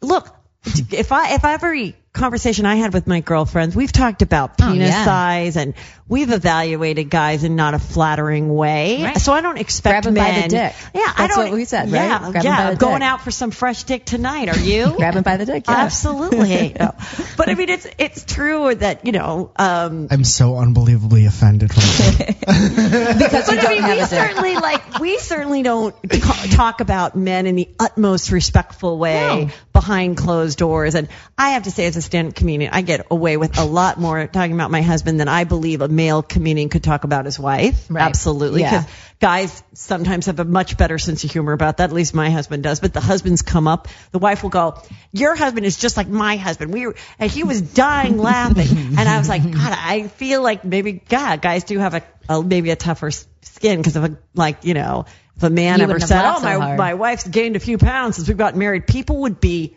Look, 0.00 0.34
if 0.64 1.12
I, 1.12 1.34
if 1.34 1.44
every 1.44 1.96
conversation 2.12 2.66
I 2.66 2.74
had 2.76 2.92
with 2.92 3.06
my 3.06 3.20
girlfriends, 3.20 3.76
we've 3.76 3.92
talked 3.92 4.22
about 4.22 4.52
Oh, 4.60 4.72
penis 4.72 4.88
yeah. 4.90 5.04
size 5.04 5.56
and 5.56 5.74
we've 6.08 6.30
evaluated 6.32 7.08
guys 7.08 7.44
in 7.44 7.54
not 7.54 7.74
a 7.74 7.78
flattering 7.78 8.52
way. 8.52 9.04
Right. 9.04 9.16
So 9.18 9.32
I 9.32 9.40
don't 9.42 9.58
expect 9.58 9.92
Grab 10.02 10.04
him 10.06 10.14
by 10.14 10.32
the 10.32 10.40
men. 10.40 10.48
dick. 10.50 10.74
Yeah, 10.92 11.12
I 11.16 11.26
don't. 11.28 11.38
what 11.38 11.52
we 11.52 11.64
said, 11.64 11.84
right? 11.92 12.06
Yeah, 12.06 12.18
Grab 12.18 12.34
him 12.34 12.42
yeah. 12.44 12.64
by 12.66 12.70
the 12.72 12.76
going 12.78 12.94
dick. 13.00 13.02
out 13.08 13.20
for 13.22 13.30
some 13.30 13.52
fresh 13.52 13.84
dick 13.84 14.04
tonight. 14.04 14.48
Are 14.48 14.58
you? 14.58 14.92
Grab 14.96 15.14
him 15.14 15.22
by 15.22 15.36
the 15.36 15.46
dick. 15.46 15.64
Yeah. 15.68 15.76
Absolutely. 15.76 16.74
No. 16.80 16.94
But 17.36 17.48
I 17.48 17.54
mean, 17.54 17.68
it's 17.68 17.86
it's 17.98 18.24
true 18.24 18.74
that 18.74 19.04
you 19.06 19.12
know. 19.12 19.50
Um, 19.56 20.08
I'm 20.10 20.24
so 20.24 20.56
unbelievably 20.56 21.26
offended 21.26 21.72
from 21.72 21.82
that. 21.82 22.36
because 23.18 23.48
you 23.48 23.56
but 23.56 23.58
I 23.58 23.62
don't 23.62 23.70
mean, 23.72 23.82
have 23.82 23.96
we 23.96 24.02
a 24.02 24.06
dick. 24.06 24.08
certainly 24.08 24.54
like 24.56 24.98
we 24.98 25.18
certainly 25.18 25.62
don't 25.62 25.94
ta- 26.10 26.46
talk 26.50 26.80
about 26.80 27.16
men 27.16 27.46
in 27.46 27.54
the 27.56 27.68
utmost 27.78 28.30
respectful 28.32 28.98
way 28.98 29.44
No. 29.46 29.50
behind 29.72 30.16
closed 30.16 30.58
doors. 30.58 30.94
And 30.94 31.08
I 31.36 31.50
have 31.50 31.64
to 31.64 31.70
say, 31.70 31.86
as 31.86 31.96
a 31.96 31.99
stand-up 32.02 32.34
comedian, 32.34 32.72
I 32.72 32.82
get 32.82 33.06
away 33.10 33.36
with 33.36 33.58
a 33.58 33.64
lot 33.64 33.98
more 33.98 34.26
talking 34.26 34.52
about 34.54 34.70
my 34.70 34.82
husband 34.82 35.20
than 35.20 35.28
I 35.28 35.44
believe 35.44 35.80
a 35.80 35.88
male 35.88 36.22
comedian 36.22 36.68
could 36.68 36.82
talk 36.82 37.04
about 37.04 37.24
his 37.24 37.38
wife. 37.38 37.86
Right. 37.88 38.02
Absolutely, 38.02 38.62
Yeah. 38.62 38.80
because 38.80 38.92
guys 39.20 39.62
sometimes 39.74 40.26
have 40.26 40.40
a 40.40 40.44
much 40.44 40.76
better 40.76 40.98
sense 40.98 41.24
of 41.24 41.30
humor 41.30 41.52
about 41.52 41.76
that. 41.78 41.90
At 41.90 41.92
least 41.92 42.14
my 42.14 42.30
husband 42.30 42.62
does. 42.62 42.80
But 42.80 42.92
the 42.94 43.00
husbands 43.00 43.42
come 43.42 43.68
up, 43.68 43.88
the 44.12 44.18
wife 44.18 44.42
will 44.42 44.50
go, 44.50 44.80
"Your 45.12 45.34
husband 45.36 45.66
is 45.66 45.76
just 45.76 45.96
like 45.96 46.08
my 46.08 46.36
husband. 46.36 46.72
We 46.72 46.86
were, 46.86 46.94
and 47.18 47.30
he 47.30 47.44
was 47.44 47.60
dying 47.60 48.18
laughing." 48.18 48.68
And 49.00 49.08
I 49.08 49.18
was 49.18 49.28
like, 49.28 49.42
God, 49.42 49.76
I 49.78 50.08
feel 50.08 50.42
like 50.42 50.64
maybe 50.64 50.92
God, 50.92 51.40
guys 51.42 51.64
do 51.64 51.78
have 51.78 51.94
a, 51.94 52.02
a 52.28 52.42
maybe 52.42 52.70
a 52.70 52.76
tougher 52.76 53.10
skin 53.10 53.78
because 53.78 53.96
of 53.96 54.04
a 54.04 54.18
like 54.34 54.64
you 54.64 54.74
know. 54.74 55.06
If 55.36 55.44
a 55.44 55.50
man 55.50 55.78
You 55.78 55.84
ever 55.84 56.00
said, 56.00 56.22
"Oh, 56.22 56.36
so 56.36 56.42
my 56.42 56.52
hard." 56.54 56.78
my 56.78 56.94
wife's 56.94 57.26
gained 57.26 57.56
a 57.56 57.60
few 57.60 57.78
pounds 57.78 58.16
since 58.16 58.28
we 58.28 58.34
got 58.34 58.56
married," 58.56 58.86
people 58.86 59.22
would 59.22 59.40
be 59.40 59.74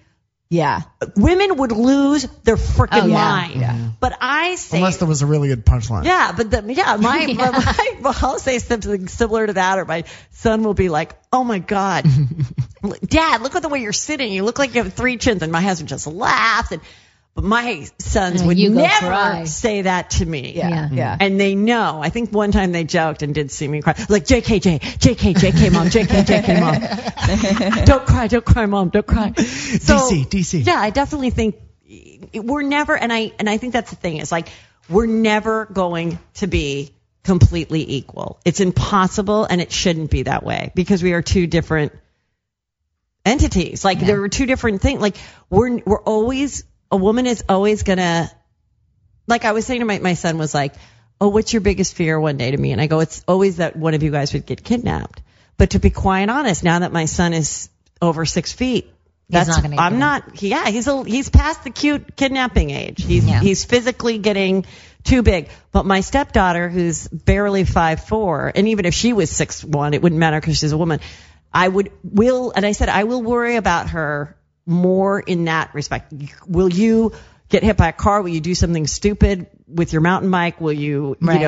Yeah. 0.49 0.81
women 1.15 1.57
would 1.57 1.71
lose 1.71 2.27
their 2.43 2.57
freaking 2.57 3.03
Oh, 3.03 3.05
yeah. 3.07 3.15
mind. 3.15 3.61
Yeah. 3.61 3.89
But 3.99 4.15
I 4.21 4.53
say 4.55 4.77
Unless 4.77 4.97
there 4.97 5.07
was 5.07 5.23
a 5.23 5.25
really 5.25 5.47
good 5.47 5.65
punchline. 5.65 6.05
yeah, 6.05 6.31
but 6.35 6.51
the, 6.51 6.63
yeah, 6.73 6.95
my, 6.97 7.25
my, 7.33 7.95
well, 8.01 8.15
I'll 8.21 8.37
say 8.39 8.59
something 8.59 9.07
similar 9.07 9.47
to 9.47 9.53
that, 9.53 9.79
or 9.79 9.85
my 9.85 10.03
son 10.31 10.63
will 10.63 10.75
be 10.75 10.89
like, 10.89 11.15
"Oh 11.31 11.43
my 11.43 11.57
god, 11.59 12.05
Dad, 13.07 13.41
look 13.41 13.55
at 13.55 13.61
the 13.63 13.69
way 13.69 13.79
you're 13.79 13.93
sitting. 13.93 14.31
You 14.31 14.43
look 14.43 14.59
like 14.59 14.75
you 14.75 14.83
have 14.83 14.93
three 14.93 15.17
chins." 15.17 15.41
And 15.41 15.51
my 15.51 15.61
husband 15.61 15.89
just 15.89 16.05
laughs. 16.05 16.71
And 16.71 16.81
but 17.35 17.43
my 17.43 17.87
sons 17.97 18.41
Yeah, 18.41 18.47
would 18.47 18.59
you 18.59 18.69
never 18.69 19.07
cry. 19.07 19.43
say 19.45 19.81
that 19.83 20.11
to 20.11 20.25
me. 20.25 20.53
Yeah. 20.55 20.69
Yeah. 20.69 20.89
Yeah. 20.91 21.17
And 21.19 21.39
they 21.39 21.55
know. 21.55 21.99
I 22.01 22.09
think 22.09 22.31
one 22.31 22.51
time 22.51 22.71
they 22.71 22.83
joked 22.83 23.23
and 23.23 23.33
did 23.33 23.49
see 23.49 23.67
me 23.67 23.81
cry. 23.81 23.95
Like, 24.07 24.25
JKJ, 24.25 24.79
JK, 24.79 25.33
JK 25.33 25.71
mom, 25.73 25.87
JK, 25.87 26.25
JK 26.25 26.59
mom. 26.59 27.85
don't 27.85 28.05
cry, 28.05 28.27
don't 28.27 28.45
cry, 28.45 28.65
mom, 28.67 28.89
don't 28.89 29.07
cry. 29.07 29.33
So, 29.33 29.95
DC, 29.95 30.27
DC. 30.27 30.65
Yeah, 30.65 30.75
I 30.75 30.91
definitely 30.91 31.31
think 31.31 31.55
we're 32.35 32.61
never, 32.61 32.95
and 32.95 33.11
I, 33.11 33.31
and 33.39 33.49
I 33.49 33.57
think 33.57 33.73
that's 33.73 33.89
the 33.89 33.95
thing 33.95 34.17
is 34.17 34.31
like, 34.31 34.49
we're 34.87 35.07
never 35.07 35.65
going 35.65 36.19
to 36.35 36.47
be 36.47 36.93
completely 37.23 37.93
equal. 37.95 38.39
It's 38.45 38.59
impossible 38.59 39.45
and 39.45 39.59
it 39.61 39.71
shouldn't 39.71 40.11
be 40.11 40.23
that 40.23 40.43
way 40.43 40.71
because 40.75 41.01
we 41.01 41.13
are 41.13 41.21
two 41.21 41.47
different 41.47 41.93
entities. 43.25 43.83
Like 43.85 43.99
there 43.99 44.21
are 44.21 44.29
two 44.29 44.45
different 44.45 44.81
things. 44.81 45.01
Like 45.01 45.15
we're, 45.49 45.79
we're 45.85 46.01
always, 46.01 46.65
a 46.93 46.95
woman 46.95 47.25
is 47.25 47.43
always 47.49 47.81
gonna, 47.81 48.31
like 49.25 49.45
I 49.45 49.51
was 49.51 49.65
saying 49.65 49.79
to 49.79 49.85
my, 49.85 49.97
my 49.97 50.13
son 50.13 50.37
was 50.37 50.53
like, 50.53 50.75
oh, 51.19 51.29
what's 51.29 51.51
your 51.51 51.61
biggest 51.61 51.95
fear 51.95 52.19
one 52.19 52.37
day 52.37 52.51
to 52.51 52.57
me? 52.57 52.71
And 52.71 52.79
I 52.79 52.85
go, 52.85 52.99
it's 52.99 53.23
always 53.27 53.57
that 53.57 53.75
one 53.75 53.95
of 53.95 54.03
you 54.03 54.11
guys 54.11 54.31
would 54.33 54.45
get 54.45 54.63
kidnapped. 54.63 55.23
But 55.57 55.71
to 55.71 55.79
be 55.79 55.89
quite 55.89 56.29
honest, 56.29 56.63
now 56.63 56.77
that 56.79 56.91
my 56.91 57.05
son 57.05 57.33
is 57.33 57.69
over 57.99 58.25
six 58.25 58.53
feet, 58.53 58.91
that's 59.27 59.49
not 59.49 59.63
gonna 59.63 59.77
I'm 59.77 59.97
not. 59.97 60.43
Yeah, 60.43 60.67
he's 60.67 60.87
a, 60.87 61.03
he's 61.03 61.29
past 61.29 61.63
the 61.63 61.71
cute 61.71 62.15
kidnapping 62.15 62.69
age. 62.69 63.03
He's 63.03 63.25
Yeah. 63.25 63.39
he's 63.39 63.65
physically 63.65 64.19
getting 64.19 64.65
too 65.03 65.23
big. 65.23 65.49
But 65.71 65.87
my 65.87 66.01
stepdaughter, 66.01 66.69
who's 66.69 67.07
barely 67.07 67.63
five 67.63 68.05
four, 68.05 68.51
and 68.53 68.67
even 68.67 68.85
if 68.85 68.93
she 68.93 69.13
was 69.13 69.31
six 69.31 69.63
one, 69.63 69.95
it 69.95 70.03
wouldn't 70.03 70.19
matter 70.19 70.39
because 70.39 70.59
she's 70.59 70.73
a 70.73 70.77
woman. 70.77 70.99
I 71.51 71.67
would 71.67 71.91
will, 72.03 72.51
and 72.55 72.65
I 72.65 72.73
said 72.73 72.89
I 72.89 73.05
will 73.05 73.23
worry 73.23 73.55
about 73.55 73.91
her 73.91 74.35
more 74.65 75.19
in 75.19 75.45
that 75.45 75.73
respect. 75.73 76.13
Will 76.47 76.69
you 76.69 77.13
get 77.49 77.63
hit 77.63 77.77
by 77.77 77.89
a 77.89 77.93
car? 77.93 78.21
Will 78.21 78.29
you 78.29 78.41
do 78.41 78.55
something 78.55 78.87
stupid 78.87 79.47
with 79.67 79.93
your 79.93 80.01
mountain 80.01 80.31
bike? 80.31 80.59
Will 80.59 80.73
you, 80.73 81.17
Right. 81.21 81.41
you 81.41 81.45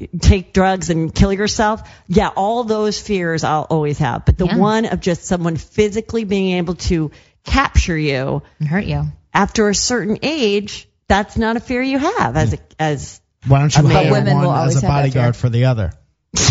know, 0.00 0.08
take 0.18 0.52
drugs 0.52 0.90
and 0.90 1.14
kill 1.14 1.32
yourself? 1.32 1.88
Yeah, 2.08 2.28
all 2.28 2.64
those 2.64 3.00
fears 3.00 3.44
I'll 3.44 3.66
always 3.68 3.98
have. 3.98 4.24
But 4.24 4.38
the 4.38 4.46
Yeah. 4.46 4.56
one 4.58 4.86
of 4.86 5.00
just 5.00 5.24
someone 5.24 5.56
physically 5.56 6.24
being 6.24 6.56
able 6.56 6.74
to 6.90 7.10
capture 7.44 7.96
you 7.96 8.42
And 8.58 8.68
hurt 8.68 8.84
you. 8.86 9.04
after 9.32 9.68
a 9.68 9.74
certain 9.74 10.18
age, 10.22 10.88
that's 11.08 11.36
not 11.36 11.56
a 11.56 11.60
fear 11.60 11.82
you 11.82 11.98
have 11.98 12.36
as 12.36 12.54
a, 12.54 12.58
as 12.78 13.20
Why 13.46 13.58
don't 13.60 13.76
you 13.76 13.82
But 13.82 13.92
hire 13.92 14.10
women 14.10 14.38
will 14.38 14.46
one 14.48 14.58
always 14.58 14.76
as 14.76 14.82
a 14.82 14.86
bodyguard 14.86 15.36
for 15.36 15.50
the 15.50 15.66
other? 15.66 15.92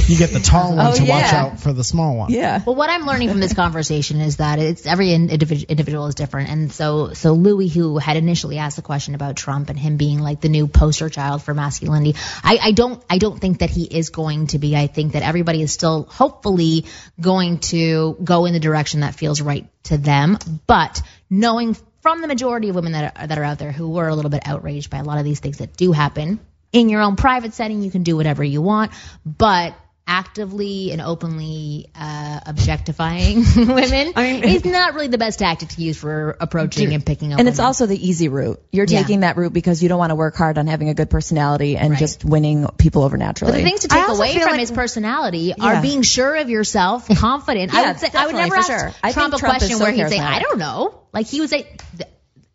You 0.07 0.17
get 0.17 0.31
the 0.31 0.39
tall 0.39 0.75
one 0.75 0.87
Oh, 0.87 0.93
to 0.95 1.03
watch 1.05 1.33
out 1.33 1.59
for 1.59 1.73
the 1.73 1.83
small 1.83 2.15
one. 2.17 2.31
Yeah. 2.31 2.61
Well, 2.65 2.75
what 2.75 2.89
I'm 2.89 3.05
learning 3.05 3.29
from 3.29 3.39
this 3.39 3.53
conversation 3.53 4.21
is 4.21 4.37
that 4.37 4.59
it's 4.59 4.85
every 4.85 5.07
individ- 5.07 5.67
individual 5.67 6.07
is 6.07 6.15
different, 6.15 6.49
and 6.49 6.71
so 6.71 7.13
so 7.13 7.33
Louis, 7.33 7.67
who 7.67 7.97
had 7.97 8.17
initially 8.17 8.57
asked 8.57 8.75
the 8.75 8.81
question 8.81 9.15
about 9.15 9.35
Trump 9.35 9.69
and 9.69 9.77
him 9.79 9.97
being 9.97 10.19
like 10.19 10.41
the 10.41 10.49
new 10.49 10.67
poster 10.67 11.09
child 11.09 11.43
for 11.43 11.53
masculinity, 11.53 12.15
I, 12.43 12.59
I 12.61 12.71
don't 12.71 13.03
I 13.09 13.17
don't 13.17 13.39
think 13.39 13.59
that 13.59 13.69
he 13.69 13.83
is 13.83 14.09
going 14.09 14.47
to 14.47 14.59
be. 14.59 14.75
I 14.75 14.87
think 14.87 15.13
that 15.13 15.23
everybody 15.23 15.61
is 15.61 15.71
still 15.71 16.03
hopefully 16.03 16.85
going 17.19 17.59
to 17.59 18.17
go 18.23 18.45
in 18.45 18.53
the 18.53 18.59
direction 18.59 19.01
that 19.01 19.15
feels 19.15 19.41
right 19.41 19.67
to 19.83 19.97
them, 19.97 20.37
but 20.67 21.01
knowing 21.29 21.75
from 22.01 22.21
the 22.21 22.27
majority 22.27 22.69
of 22.69 22.75
women 22.75 22.91
that 22.91 23.17
are, 23.17 23.27
that 23.27 23.37
are 23.37 23.43
out 23.43 23.59
there 23.59 23.71
who 23.71 23.89
were 23.89 24.07
a 24.07 24.15
little 24.15 24.31
bit 24.31 24.43
outraged 24.45 24.89
by 24.89 24.97
a 24.97 25.03
lot 25.03 25.17
of 25.17 25.23
these 25.23 25.39
things 25.39 25.59
that 25.59 25.75
do 25.77 25.91
happen 25.93 26.39
in 26.73 26.89
your 26.89 27.01
own 27.01 27.15
private 27.15 27.53
setting, 27.53 27.81
you 27.83 27.91
can 27.91 28.03
do 28.03 28.17
whatever 28.17 28.43
you 28.43 28.61
want, 28.61 28.91
but 29.25 29.75
actively 30.05 30.91
and 30.91 31.01
openly 31.01 31.89
uh, 31.95 32.39
objectifying 32.45 33.37
women 33.55 34.11
I 34.17 34.33
mean- 34.33 34.43
is 34.43 34.65
not 34.65 34.95
really 34.95 35.07
the 35.07 35.17
best 35.17 35.39
tactic 35.39 35.69
to 35.69 35.81
use 35.81 35.97
for 35.97 36.35
approaching 36.41 36.93
and 36.93 37.05
picking 37.05 37.31
up. 37.31 37.39
And 37.39 37.47
it's 37.47 37.59
also 37.59 37.85
the 37.85 37.95
easy 38.09 38.27
route. 38.27 38.61
You're 38.71 38.85
Yeah. 38.85 39.01
taking 39.01 39.21
that 39.21 39.37
route 39.37 39.53
because 39.53 39.81
you 39.81 39.87
don't 39.87 39.99
want 39.99 40.09
to 40.09 40.15
work 40.15 40.35
hard 40.35 40.57
on 40.57 40.67
having 40.67 40.89
a 40.89 40.93
good 40.93 41.09
personality 41.09 41.77
and 41.77 41.91
Right. 41.91 41.99
just 41.99 42.25
winning 42.25 42.67
people 42.77 43.03
over 43.03 43.15
naturally. 43.15 43.53
But 43.53 43.57
naturally. 43.59 43.63
the 43.63 43.69
things 43.69 43.81
to 43.81 43.87
take 43.87 44.07
away 44.09 44.33
from 44.39 44.51
like- 44.51 44.59
his 44.59 44.71
personality 44.71 45.53
Yeah. 45.57 45.77
are 45.77 45.81
being 45.81 46.01
sure 46.01 46.35
of 46.35 46.49
yourself, 46.49 47.07
confident. 47.17 47.73
I 47.73 47.87
would 47.91 47.99
say 48.01 48.09
I 48.13 48.25
would 48.25 48.35
never 48.35 48.49
for 48.49 48.55
ask 48.57 48.67
sure. 48.67 48.91
I 49.01 49.13
Trump 49.13 49.31
think 49.31 49.41
a 49.41 49.45
Trump 49.45 49.55
is 49.55 49.59
question 49.61 49.77
so 49.77 49.83
where 49.85 49.93
he'd 49.93 50.09
say, 50.09 50.19
"I 50.19 50.39
don't 50.39 50.57
know." 50.59 50.99
Like 51.13 51.27
he 51.27 51.39
would 51.39 51.49
say, 51.49 51.61
th- 51.97 52.09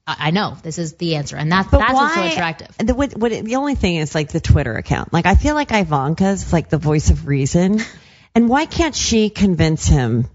"I 0.09 0.29
I 0.29 0.31
know 0.31 0.57
this 0.63 0.79
is 0.79 0.95
the 0.95 1.17
answer," 1.17 1.37
and 1.37 1.53
that's 1.53 1.69
But 1.71 1.79
that's 1.79 1.93
why, 1.93 2.03
what's 2.03 2.15
so 2.15 2.27
attractive. 2.27 2.69
The, 2.79 2.95
what, 2.95 3.17
what, 3.17 3.31
the 3.31 3.57
only 3.57 3.75
thing 3.75 3.97
is 3.97 4.15
like 4.15 4.31
the 4.31 4.41
Twitter 4.41 4.75
account. 4.75 5.13
Like 5.13 5.27
I 5.27 5.35
feel 5.35 5.55
like 5.55 5.71
Ivanka's 5.71 6.53
like 6.53 6.71
the 6.71 6.79
voice 6.79 7.11
of 7.11 7.27
reason, 7.27 7.81
and 8.35 8.49
why 8.49 8.67
can't 8.67 8.95
she 8.95 9.31
convince 9.31 9.87
him 9.87 10.27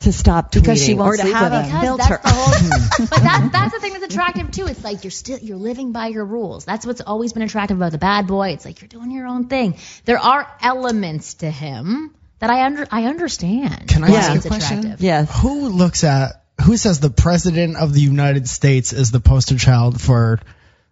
to 0.00 0.12
stop 0.12 0.50
tweeting 0.50 0.60
Because 0.62 0.84
she 0.84 0.94
won't 0.94 1.14
or 1.14 1.16
to 1.18 1.34
have 1.34 1.52
with 1.52 1.60
a 1.60 1.62
him. 1.62 1.80
Because 1.80 1.82
filter? 1.82 2.20
that's 2.22 2.22
the 2.22 2.98
whole. 2.98 3.06
but 3.10 3.22
that, 3.22 3.50
that's 3.52 3.74
the 3.74 3.80
thing 3.80 3.92
that's 3.92 4.04
attractive 4.04 4.50
too. 4.50 4.66
It's 4.66 4.82
like 4.84 5.04
you're 5.04 5.10
still 5.10 5.38
you're 5.38 5.56
living 5.56 5.92
by 5.92 6.08
your 6.08 6.24
rules. 6.24 6.64
That's 6.64 6.84
what's 6.84 7.00
always 7.00 7.32
been 7.32 7.42
attractive 7.42 7.76
about 7.76 7.92
the 7.92 7.98
bad 7.98 8.26
boy. 8.26 8.50
It's 8.50 8.64
like 8.64 8.80
you're 8.80 8.88
doing 8.88 9.10
your 9.10 9.26
own 9.26 9.46
thing. 9.46 9.76
There 10.04 10.18
are 10.18 10.46
elements 10.60 11.34
to 11.34 11.50
him 11.50 12.14
that 12.40 12.50
I 12.50 12.64
under 12.64 12.86
I 12.90 13.04
understand. 13.04 13.88
Can 13.88 14.04
I 14.04 14.10
why 14.10 14.16
ask 14.16 14.32
you 14.34 14.38
a 14.40 14.42
question? 14.42 14.78
attractive. 14.80 15.02
yes. 15.02 15.40
Who 15.40 15.68
looks 15.68 16.04
at 16.04 16.41
who 16.60 16.76
says 16.76 17.00
the 17.00 17.10
president 17.10 17.76
of 17.76 17.92
the 17.92 18.00
United 18.00 18.48
States 18.48 18.92
is 18.92 19.10
the 19.10 19.20
poster 19.20 19.56
child 19.58 20.00
for 20.00 20.38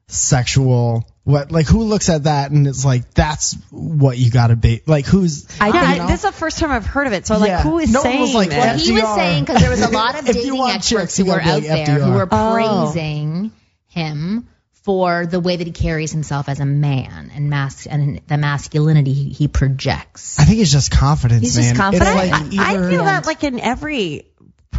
sexual 0.09 1.07
what 1.23 1.53
like 1.53 1.66
who 1.66 1.85
looks 1.85 2.09
at 2.09 2.25
that 2.25 2.51
and 2.51 2.66
it's 2.66 2.85
like 2.85 3.14
that's 3.14 3.55
what 3.70 4.18
you 4.18 4.31
got 4.31 4.49
to 4.49 4.57
be 4.57 4.83
like 4.87 5.07
who's 5.07 5.46
I 5.61 5.68
Yeah, 5.68 5.73
think 5.92 6.03
I- 6.03 6.07
this 6.07 6.16
is 6.16 6.23
the 6.23 6.33
first 6.33 6.59
time 6.59 6.70
I've 6.73 6.87
heard 6.87 7.07
of 7.07 7.12
it. 7.12 7.27
So 7.27 7.38
like, 7.38 7.49
Yeah. 7.49 7.62
who 7.62 7.79
is 7.79 7.92
No 7.92 8.01
one 8.01 8.11
saying 8.11 8.20
was 8.20 8.35
like, 8.35 8.49
this? 8.51 8.59
Well, 8.59 8.79
he 8.79 8.92
was 8.92 9.14
saying 9.14 9.44
because 9.44 9.61
there 9.61 9.70
was 9.70 9.83
a 9.83 9.88
lot 9.92 10.18
of 10.18 10.25
dating 10.25 10.61
experts 10.61 10.88
chicks, 10.88 11.16
who 11.16 11.27
were 11.27 11.38
gotta 11.38 11.51
out 11.53 11.62
be 11.62 11.68
like 11.68 11.87
there 11.87 12.01
who 12.01 12.11
FDR. 12.11 12.14
were 12.16 12.29
Oh. 12.33 12.90
praising 12.92 13.53
him 13.87 14.49
for 14.83 15.27
the 15.27 15.38
way 15.38 15.57
that 15.57 15.66
he 15.66 15.73
carries 15.73 16.11
himself 16.11 16.49
as 16.49 16.59
a 16.59 16.64
man 16.64 17.31
and 17.35 17.49
mas- 17.51 17.87
and 17.87 18.20
the 18.27 18.38
masculinity 18.38 19.12
he, 19.12 19.29
he 19.29 19.46
projects. 19.46 20.38
I 20.40 20.44
think 20.44 20.59
it's 20.61 20.73
just 20.73 20.90
confidence, 20.90 21.42
He's 21.42 21.57
man. 21.57 21.64
just 21.75 21.77
confident. 21.81 22.11
It's 22.11 22.57
like 22.57 22.66
I 22.66 22.73
either 22.75 22.90
feel 22.90 23.05
that 23.05 23.27
like 23.27 23.44
in 23.44 23.61
every 23.61 24.25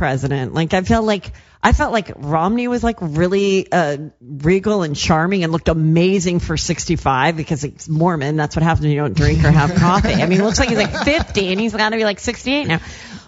president. 0.02 0.56
Like 0.56 0.74
I 0.74 0.82
felt 0.82 1.06
like 1.06 1.32
I 1.62 1.74
felt 1.74 1.94
like 1.94 2.12
Romney 2.16 2.68
was 2.68 2.84
like 2.84 2.98
really 3.02 3.72
uh, 3.72 3.98
regal 4.20 4.82
and 4.82 4.96
charming 4.96 5.44
and 5.44 5.52
looked 5.54 5.68
amazing 5.68 6.40
for 6.40 6.58
65 6.58 7.38
because 7.38 7.64
it's 7.64 7.88
Mormon. 7.88 8.36
That's 8.36 8.56
what 8.56 8.64
happens 8.64 8.82
when 8.82 8.94
you 8.94 8.98
don't 8.98 9.14
drink 9.16 9.44
or 9.44 9.52
have 9.52 9.76
coffee. 9.76 10.16
I 10.16 10.26
mean, 10.26 10.42
it 10.42 10.44
looks 10.44 10.58
like 10.58 10.70
he's 10.70 10.80
like 10.80 10.92
50 10.92 11.52
and 11.52 11.62
he's 11.62 11.76
got 11.76 11.90
to 11.90 11.98
be 11.98 12.04
like 12.04 12.20
68 12.20 12.68
now. 12.68 12.80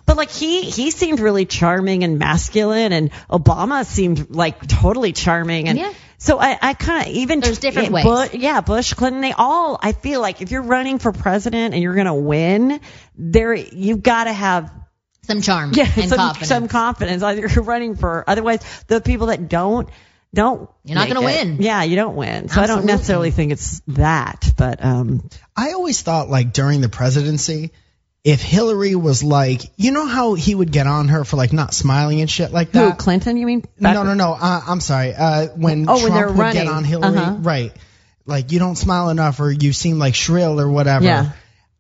But 0.08 0.18
like 0.18 0.32
he 0.32 0.64
he 0.64 0.90
seemed 0.90 1.20
really 1.20 1.46
charming 1.46 2.04
and 2.04 2.18
masculine, 2.18 2.92
and 2.92 3.12
Obama 3.30 3.86
seemed 3.86 4.32
like 4.32 4.68
totally 4.68 5.14
charming 5.14 5.70
and. 5.70 5.78
Yeah. 5.78 5.94
So 6.18 6.40
I, 6.40 6.58
I 6.62 6.74
kind 6.74 7.06
of 7.06 7.14
even 7.14 7.42
There's 7.42 7.60
different 7.60 7.90
yeah, 7.90 7.96
ways. 7.96 8.06
Bush, 8.06 8.34
yeah, 8.34 8.62
Bush, 8.62 8.94
Clinton, 8.94 9.20
they 9.20 9.34
all. 9.34 9.78
I 9.82 9.92
feel 9.92 10.22
like 10.22 10.42
if 10.42 10.52
you're 10.52 10.62
running 10.62 10.98
for 10.98 11.12
president 11.12 11.74
and 11.74 11.84
you're 11.84 11.96
gonna 11.96 12.16
win, 12.16 12.80
there 13.18 13.54
you've 13.54 14.02
got 14.02 14.24
to 14.24 14.34
have 14.34 14.72
Some 15.24 15.42
charm 15.42 15.72
yeah, 15.74 15.90
and 15.96 16.10
some, 16.10 16.18
confidence. 16.18 16.50
some 16.50 16.68
confidence. 16.68 17.24
Either 17.24 17.48
you're 17.48 17.64
running 17.64 17.96
for, 17.96 18.24
otherwise 18.28 18.62
the 18.88 19.00
people 19.02 19.28
that 19.28 19.48
don't 19.50 19.90
don't. 20.34 20.70
You're 20.84 20.96
not 20.96 21.08
gonna 21.08 21.22
win. 21.22 21.58
Yeah, 21.62 21.84
you 21.84 21.96
don't 21.96 22.16
win. 22.16 22.50
So 22.50 22.60
I 22.62 22.68
don't 22.68 22.86
necessarily 22.86 23.32
think 23.32 23.52
it's 23.52 23.82
that, 23.88 24.52
but 24.58 24.84
um, 24.84 25.30
I 25.56 25.72
always 25.74 26.02
thought 26.02 26.30
like 26.30 26.52
during 26.54 26.82
the 26.82 26.90
presidency, 26.90 27.72
if 28.24 28.42
Hillary 28.42 28.96
was 28.96 29.24
like, 29.24 29.62
you 29.78 29.92
know 29.92 30.06
how 30.08 30.34
he 30.34 30.56
would 30.56 30.72
get 30.72 30.88
on 30.88 31.10
her 31.10 31.24
for 31.24 31.38
like 31.38 31.54
not 31.54 31.74
smiling 31.74 32.20
and 32.22 32.30
shit 32.30 32.52
like 32.52 32.72
that. 32.72 32.80
who 32.80 32.90
that. 32.90 32.98
Clinton? 32.98 33.38
You 33.38 33.46
mean? 33.46 33.64
no, 33.80 34.04
no, 34.04 34.14
no. 34.14 34.34
Uh, 34.34 34.62
I'm 34.68 34.80
sorry. 34.82 35.14
Uh, 35.14 35.48
when 35.56 35.84
Oh, 35.88 36.00
Trump 36.00 36.04
when 36.04 36.14
they're 36.14 36.28
would 36.30 36.38
running. 36.38 36.64
get 36.64 36.68
on 36.74 36.84
Hillary, 36.84 37.18
Uh-huh. 37.18 37.36
right? 37.40 37.72
Like 38.26 38.52
you 38.52 38.60
don't 38.60 38.76
smile 38.76 39.10
enough, 39.10 39.40
or 39.40 39.52
you 39.52 39.72
seem 39.74 40.00
like 40.00 40.16
shrill, 40.16 40.60
or 40.60 40.70
whatever. 40.70 41.06
Yeah. 41.06 41.32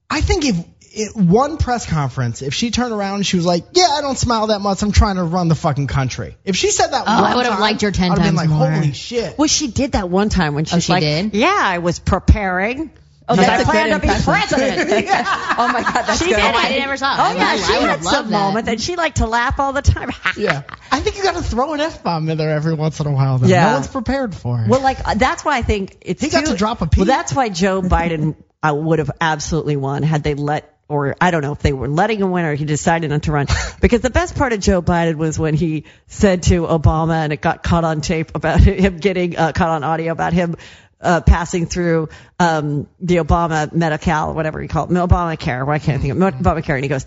I 0.09 0.21
think 0.21 0.45
if 0.45 0.55
it, 0.95 1.15
one 1.15 1.57
press 1.57 1.85
conference, 1.85 2.41
if 2.41 2.53
she 2.53 2.69
turned 2.71 2.93
around 2.93 3.15
and 3.15 3.25
she 3.25 3.35
was 3.37 3.45
like, 3.45 3.63
"Yeah, 3.73 3.87
I 3.89 4.01
don't 4.01 4.17
smile 4.17 4.47
that 4.47 4.59
much. 4.61 4.81
I'm 4.83 4.91
trying 4.91 5.15
to 5.15 5.23
run 5.23 5.47
the 5.47 5.55
fucking 5.55 5.87
country." 5.87 6.37
If 6.45 6.55
she 6.55 6.69
said 6.71 6.87
that, 6.87 7.03
Oh, 7.07 7.21
one 7.21 7.31
I 7.31 7.35
would've 7.35 7.51
time, 7.51 7.59
liked 7.61 7.81
her 7.81 7.91
10 7.91 8.11
I'd 8.11 8.17
have 8.19 8.27
been 8.27 8.35
like, 8.35 8.49
more. 8.49 8.69
"Holy 8.71 8.93
shit!" 8.93 9.37
Well, 9.37 9.47
she 9.47 9.67
did 9.67 9.93
that 9.93 10.09
one 10.09 10.29
time 10.29 10.53
when 10.55 10.65
she 10.65 10.75
was 10.75 10.83
she 10.85 10.91
like, 10.91 11.01
did? 11.01 11.33
"Yeah, 11.33 11.53
I 11.59 11.79
was 11.79 11.99
preparing." 11.99 12.91
Oh, 13.27 13.37
that's 13.37 13.49
I 13.49 13.61
a 13.61 13.63
plan 13.65 13.87
good 13.87 13.93
to 13.93 13.99
be 14.07 14.13
impression. 14.13 14.57
president. 14.57 15.07
Oh 15.55 15.67
my 15.71 15.81
God, 15.81 15.93
that's 15.93 16.19
She 16.19 16.25
good. 16.25 16.35
did 16.35 16.43
I 16.43 16.69
it. 16.71 16.79
never 16.79 16.97
saw 16.97 17.13
it. 17.13 17.31
Oh 17.31 17.35
yeah, 17.37 17.55
she 17.55 17.73
had 17.85 18.03
some 18.03 18.29
that. 18.29 18.37
moment 18.37 18.65
that 18.65 18.81
she 18.81 18.95
liked 18.97 19.17
to 19.17 19.27
laugh 19.27 19.59
all 19.59 19.71
the 19.71 19.81
time. 19.81 20.09
Yeah, 20.37 20.63
I 20.91 20.99
think 20.99 21.15
you 21.17 21.23
got 21.23 21.35
to 21.35 21.43
throw 21.43 21.73
an 21.73 21.79
f 21.79 22.03
bomb 22.03 22.27
in 22.27 22.37
there 22.37 22.49
every 22.49 22.73
once 22.73 22.99
in 22.99 23.07
a 23.07 23.11
while. 23.11 23.37
Though. 23.37 23.47
Yeah. 23.47 23.67
no 23.67 23.73
one's 23.75 23.87
prepared 23.87 24.33
for 24.35 24.59
it. 24.61 24.67
Well, 24.67 24.81
like 24.81 24.97
uh, 25.07 25.13
that's 25.13 25.45
why 25.45 25.57
I 25.57 25.61
think 25.61 25.97
it's 26.01 26.21
He 26.21 26.29
got 26.29 26.45
too- 26.45 26.51
to 26.51 26.57
drop 26.57 26.81
a 26.81 26.87
P. 26.87 27.01
Well, 27.01 27.05
that's 27.05 27.33
why 27.33 27.47
Joe 27.49 27.81
Biden 27.81 28.35
uh, 28.61 28.73
would 28.75 28.99
have 28.99 29.11
absolutely 29.21 29.75
won 29.77 30.03
had 30.03 30.23
they 30.23 30.33
let, 30.33 30.72
or 30.87 31.15
I 31.19 31.31
don't 31.31 31.41
know 31.41 31.53
if 31.53 31.59
they 31.59 31.73
were 31.73 31.87
letting 31.87 32.19
him 32.19 32.31
win 32.31 32.45
or 32.45 32.55
he 32.55 32.65
decided 32.65 33.09
not 33.09 33.23
to 33.23 33.31
run. 33.31 33.47
Because 33.81 34.01
the 34.01 34.09
best 34.09 34.35
part 34.35 34.53
of 34.53 34.61
Joe 34.61 34.81
Biden 34.81 35.15
was 35.15 35.37
when 35.37 35.55
he 35.55 35.83
said 36.07 36.43
to 36.43 36.61
Obama, 36.61 37.15
and 37.15 37.33
it 37.33 37.41
got 37.41 37.63
caught 37.63 37.83
on 37.83 37.99
tape 37.99 38.31
about 38.33 38.59
him 38.61 38.97
getting 38.97 39.37
uh, 39.37 39.51
caught 39.51 39.69
on 39.69 39.83
audio 39.83 40.11
about 40.11 40.33
him. 40.33 40.55
Uh, 41.01 41.19
passing 41.19 41.65
through 41.65 42.07
um, 42.39 42.87
the 43.01 43.17
Obama 43.17 43.69
Medi-Cal, 43.73 44.33
whatever 44.33 44.61
you 44.61 44.69
call 44.69 44.85
it, 44.85 44.89
Obamacare. 44.91 45.67
Why 45.67 45.77
can't 45.77 45.99
I 45.99 46.01
think 46.01 46.13
of 46.13 46.17
Obamacare? 46.17 46.75
And 46.75 46.83
he 46.85 46.87
goes, 46.87 47.05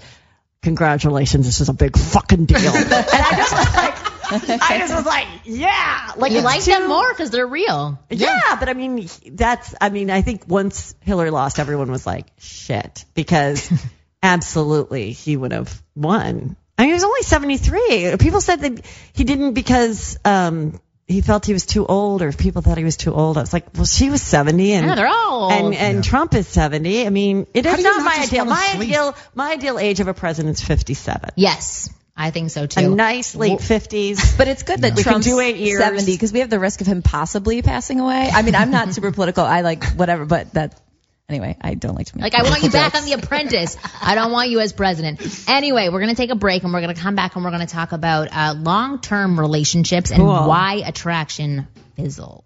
"Congratulations, 0.60 1.46
this 1.46 1.62
is 1.62 1.70
a 1.70 1.72
big 1.72 1.96
fucking 1.96 2.44
deal." 2.44 2.58
and 2.76 2.92
I 2.92 3.36
just 3.36 3.52
was 3.56 3.74
like, 3.74 3.95
I 4.30 4.78
just 4.78 4.94
was 4.94 5.06
like, 5.06 5.26
"Yeah!" 5.44 6.12
Like 6.16 6.32
You 6.32 6.40
like 6.40 6.62
too- 6.62 6.72
them 6.72 6.88
more 6.88 7.08
because 7.12 7.30
they're 7.30 7.46
real. 7.46 7.98
yeah, 8.10 8.56
but 8.58 8.68
I 8.68 8.74
mean, 8.74 9.08
that's, 9.32 9.74
I 9.80 9.88
mean, 9.90 10.10
I 10.10 10.22
think 10.22 10.44
once 10.48 10.94
Hillary 11.00 11.30
lost, 11.30 11.58
everyone 11.58 11.90
was 11.90 12.06
like, 12.06 12.26
shit, 12.38 13.04
because 13.14 13.70
absolutely 14.22 15.12
he 15.12 15.36
would 15.36 15.52
have 15.52 15.82
won. 15.94 16.56
I 16.78 16.82
mean, 16.82 16.88
he 16.90 16.92
was 16.94 17.04
only 17.04 17.22
73. 17.22 18.16
People 18.18 18.40
said 18.40 18.60
that 18.60 18.84
he 19.14 19.24
didn't 19.24 19.54
because, 19.54 20.18
um, 20.24 20.78
he 21.08 21.20
felt 21.20 21.46
he 21.46 21.52
was 21.52 21.64
too 21.66 21.86
old 21.86 22.20
or 22.20 22.32
people 22.32 22.62
thought 22.62 22.76
he 22.78 22.84
was 22.84 22.96
too 22.96 23.14
old. 23.14 23.38
I 23.38 23.40
was 23.40 23.52
like, 23.52 23.66
well, 23.76 23.84
she 23.84 24.10
was 24.10 24.20
70 24.20 24.72
and, 24.72 24.86
Yeah, 24.86 24.94
they're 24.96 25.06
all 25.06 25.50
and, 25.52 25.64
old. 25.66 25.74
and 25.74 26.02
Trump 26.04 26.34
is 26.34 26.48
70. 26.48 27.06
I 27.06 27.10
mean, 27.10 27.46
it 27.54 27.64
not, 27.64 27.78
not 27.80 28.02
my 28.02 28.16
just 28.16 28.32
ideal. 28.32 28.44
My 28.44 28.66
sleep? 28.74 28.88
ideal, 28.90 29.14
my 29.34 29.52
ideal 29.52 29.78
age 29.78 30.00
of 30.00 30.08
a 30.08 30.14
president 30.14 30.56
is 30.58 30.64
57. 30.64 31.30
Yes, 31.36 31.88
I 32.16 32.30
think 32.30 32.50
so 32.50 32.66
too. 32.66 32.80
A 32.80 32.82
too. 32.84 32.94
nice 32.94 33.34
late 33.34 33.58
50s. 33.58 34.36
But 34.38 34.48
it's 34.48 34.62
good 34.62 34.80
that 34.80 34.94
We 34.96 35.02
can 35.02 35.12
Trump's 35.12 35.26
do 35.26 35.38
eight 35.40 35.56
years. 35.56 35.80
70 35.80 36.12
because 36.12 36.32
we 36.32 36.40
have 36.40 36.50
the 36.50 36.58
risk 36.58 36.80
of 36.80 36.86
him 36.86 37.02
possibly 37.02 37.60
passing 37.62 38.00
away. 38.00 38.30
I 38.32 38.42
mean, 38.42 38.54
I'm 38.54 38.70
not 38.70 38.94
super 38.94 39.12
political. 39.12 39.44
I 39.44 39.60
like 39.60 39.84
whatever, 39.92 40.24
but 40.24 40.52
that 40.54 40.80
anyway, 41.28 41.56
I 41.60 41.74
don't 41.74 41.94
like 41.94 42.06
to 42.06 42.16
make 42.16 42.22
Like 42.32 42.34
I 42.34 42.48
want 42.48 42.62
you 42.62 42.70
back 42.70 42.94
on 42.94 43.04
The 43.04 43.12
Apprentice. 43.12 43.76
I 44.00 44.14
don't 44.14 44.32
want 44.32 44.48
you 44.48 44.60
as 44.60 44.72
president. 44.72 45.20
Anyway, 45.48 45.88
we're 45.90 46.00
gonna 46.00 46.14
take 46.14 46.30
a 46.30 46.36
break 46.36 46.62
and 46.62 46.72
we're 46.72 46.80
gonna 46.80 46.94
come 46.94 47.16
back 47.16 47.36
and 47.36 47.44
we're 47.44 47.50
gonna 47.50 47.66
talk 47.66 47.92
about 47.92 48.28
uh, 48.32 48.54
long-term 48.56 49.38
relationships 49.38 50.10
and 50.10 50.20
Cool. 50.20 50.28
why 50.28 50.82
attraction 50.86 51.68
fizzles. 51.98 52.45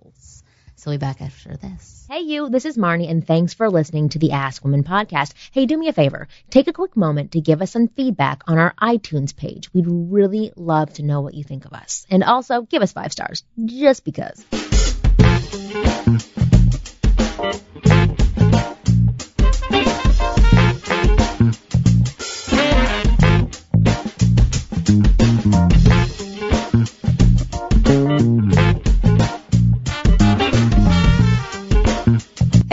So 0.81 0.91
we'll 0.91 0.97
be 0.97 1.01
back 1.01 1.21
after 1.21 1.59
this. 1.59 2.07
Hey 2.09 2.21
you, 2.21 2.49
this 2.49 2.65
is 2.65 2.79
Marnie 2.79 3.11
and 3.11 3.27
thanks 3.27 3.53
for 3.53 3.69
listening 3.69 4.09
to 4.09 4.19
the 4.19 4.33
Ask 4.33 4.65
Women 4.65 4.83
podcast. 4.83 5.35
Hey, 5.53 5.67
do 5.67 5.77
me 5.77 5.89
a 5.89 5.93
favor. 5.93 6.27
Take 6.49 6.69
a 6.69 6.73
quick 6.73 6.97
moment 6.97 7.33
to 7.33 7.43
give 7.43 7.61
us 7.61 7.73
some 7.73 7.89
feedback 7.89 8.45
on 8.47 8.57
our 8.57 8.73
iTunes 8.81 9.37
page. 9.37 9.71
We'd 9.75 9.85
really 9.87 10.53
love 10.57 10.91
to 10.95 11.03
know 11.03 11.21
what 11.21 11.35
you 11.35 11.45
think 11.45 11.67
of 11.67 11.75
us. 11.75 12.07
And 12.09 12.25
also 12.25 12.63
give 12.63 12.81
us 12.81 12.93
five 12.93 13.13
stars, 13.13 13.45
just 13.63 14.07
because. 14.07 14.43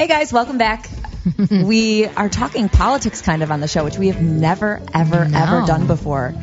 Hey 0.08 0.20
guys, 0.20 0.32
welcome 0.32 0.58
back. 0.58 0.88
we 1.52 2.06
are 2.06 2.30
talking 2.30 2.70
politics 2.70 3.22
kind 3.22 3.44
of 3.44 3.52
on 3.52 3.60
the 3.60 3.68
show, 3.68 3.84
which 3.84 3.98
we 3.98 4.08
have 4.08 4.22
never, 4.22 4.82
ever, 4.94 5.28
No. 5.28 5.38
ever 5.38 5.68
done 5.68 5.86
before. 5.86 6.34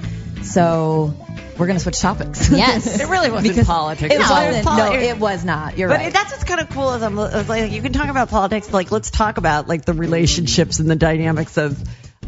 So 0.43 1.15
we're 1.57 1.67
gonna 1.67 1.81
switch 1.81 1.99
topics. 1.99 2.51
Yes. 2.51 3.01
It 3.01 3.09
really 3.09 3.31
wasn't 3.31 3.55
because 3.55 3.67
politics. 3.67 4.15
It 4.15 4.19
No, 4.19 4.29
wasn't. 4.29 4.67
poli- 4.67 4.91
no, 4.91 4.93
it 4.93 5.19
was 5.19 5.47
not. 5.47 5.79
You're 5.79 5.89
But 5.89 5.95
right. 5.97 6.05
But 6.05 6.13
that's 6.13 6.33
what's 6.33 6.45
kind 6.45 6.61
of 6.61 6.69
cool 6.69 6.93
is 6.93 7.03
I'm 7.03 7.19
is 7.19 7.49
like 7.49 7.73
you 7.73 7.81
can 7.81 7.95
talk 7.95 8.09
about 8.09 8.29
politics. 8.29 8.71
Like 8.71 8.93
let's 8.93 9.11
talk 9.11 9.39
about 9.39 9.67
like 9.67 9.87
the 9.87 9.95
relationships 9.95 10.79
and 10.79 10.91
the 10.91 10.97
dynamics 10.97 11.57
of 11.57 11.83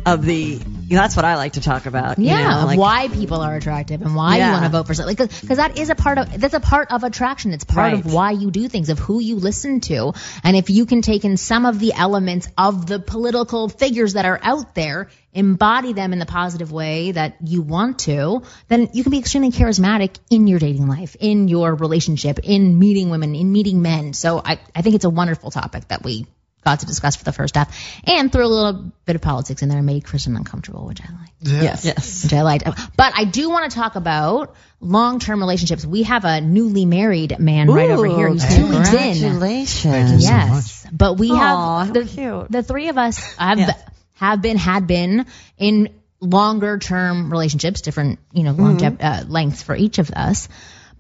of 0.07 0.25
the 0.25 0.59
that's 0.89 1.17
what 1.17 1.25
I 1.25 1.37
like 1.37 1.55
to 1.55 1.61
talk 1.61 1.87
about. 1.87 2.19
you 2.19 2.27
Yeah, 2.27 2.61
know, 2.61 2.67
like- 2.67 2.79
why 2.79 3.09
people 3.09 3.41
are 3.41 3.55
attractive 3.55 4.03
and 4.03 4.15
why 4.15 4.37
you 4.37 4.53
want 4.53 4.65
to 4.65 4.71
vote 4.71 4.87
for 4.87 4.95
something. 4.95 5.15
Because 5.17 5.57
that 5.57 5.79
is 5.79 5.91
a 5.91 5.95
part 5.95 6.19
of 6.19 6.41
that's 6.41 6.55
a 6.55 6.61
part 6.61 6.93
of 6.93 7.05
attraction. 7.05 7.53
It's 7.53 7.65
part 7.65 7.95
of 7.95 8.13
why 8.13 8.33
you 8.33 8.51
do 8.51 8.69
things, 8.69 8.89
of 8.89 8.99
who 8.99 9.21
you 9.21 9.37
listen 9.37 9.81
to, 9.83 10.13
and 10.45 10.57
if 10.57 10.71
you 10.71 10.87
can 10.87 11.03
take 11.03 11.25
in 11.25 11.37
some 11.37 11.67
of 11.67 11.79
the 11.79 11.93
elements 11.95 12.49
of 12.57 12.87
the 12.87 12.99
political 13.01 13.69
figures 13.69 14.15
that 14.15 14.25
are 14.25 14.39
out 14.43 14.75
there, 14.75 15.09
embody 15.33 15.93
them 15.93 16.13
in 16.13 16.19
the 16.19 16.27
positive 16.27 16.73
way 16.73 17.13
that 17.13 17.37
you 17.45 17.63
want 17.63 17.99
to, 18.01 18.43
then 18.69 18.89
you 18.93 19.03
can 19.03 19.11
be 19.11 19.19
extremely 19.19 19.51
charismatic 19.51 20.17
in 20.31 20.47
your 20.47 20.59
dating 20.59 20.89
life, 20.89 21.17
in 21.21 21.49
your 21.49 21.75
relationship, 21.75 22.39
in 22.43 22.79
meeting 22.79 23.11
women, 23.11 23.35
in 23.35 23.53
meeting 23.53 23.83
men. 23.83 24.13
So 24.15 24.41
I, 24.45 24.59
I 24.75 24.83
think 24.83 24.95
it's 24.95 25.05
a 25.05 25.11
wonderful 25.11 25.51
topic 25.51 25.89
that 25.89 26.03
we 26.03 26.27
got 26.67 26.81
to 26.81 26.87
discuss 26.87 27.17
for 27.17 27.25
the 27.25 27.33
first 27.33 27.55
half, 27.57 27.75
and 28.05 28.31
threw 28.31 28.45
a 28.45 28.49
little 28.49 28.93
bit 29.07 29.17
of 29.17 29.23
politics 29.23 29.63
in 29.63 29.69
there 29.69 29.79
and 29.79 29.87
made 29.87 30.05
Kristen 30.05 30.37
uncomfortable, 30.37 30.85
which 30.85 31.01
I 31.01 31.05
like 31.13 31.31
Yes. 31.41 31.85
Yes. 31.85 32.25
which 32.25 32.33
I 32.35 32.43
liked. 32.43 32.65
But 32.97 33.13
I 33.17 33.25
do 33.25 33.49
want 33.49 33.71
to 33.71 33.75
talk 33.79 33.95
about 33.95 34.55
long-term 34.81 35.39
relationships. 35.41 35.87
We 35.87 36.03
have 36.03 36.25
a 36.25 36.41
newly 36.41 36.85
married 36.85 37.39
man 37.39 37.71
right 37.71 37.89
over 37.91 38.05
here 38.07 38.29
who's 38.29 38.45
two 38.45 38.67
weeks 38.69 38.93
in. 38.93 39.21
Congratulations. 39.31 40.25
so 40.25 40.29
Yes, 40.29 40.87
but 40.93 41.15
we 41.19 41.31
Aw, 41.31 41.85
have 41.85 41.95
the, 41.95 42.05
cute. 42.05 42.51
the 42.51 42.63
three 42.63 42.89
of 42.89 42.99
us 42.99 43.19
have 43.37 43.59
Yes. 43.59 43.83
have 44.15 44.43
been 44.43 44.57
had 44.57 44.87
been 44.87 45.27
in 45.57 45.91
longer 46.21 46.79
term 46.79 47.31
relationships, 47.31 47.81
different 47.81 48.19
you 48.33 48.43
know 48.43 48.53
longe- 48.53 48.83
uh, 48.83 49.25
lengths 49.29 49.63
for 49.63 49.77
each 49.77 49.99
of 49.99 50.11
us. 50.11 50.49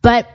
But 0.02 0.28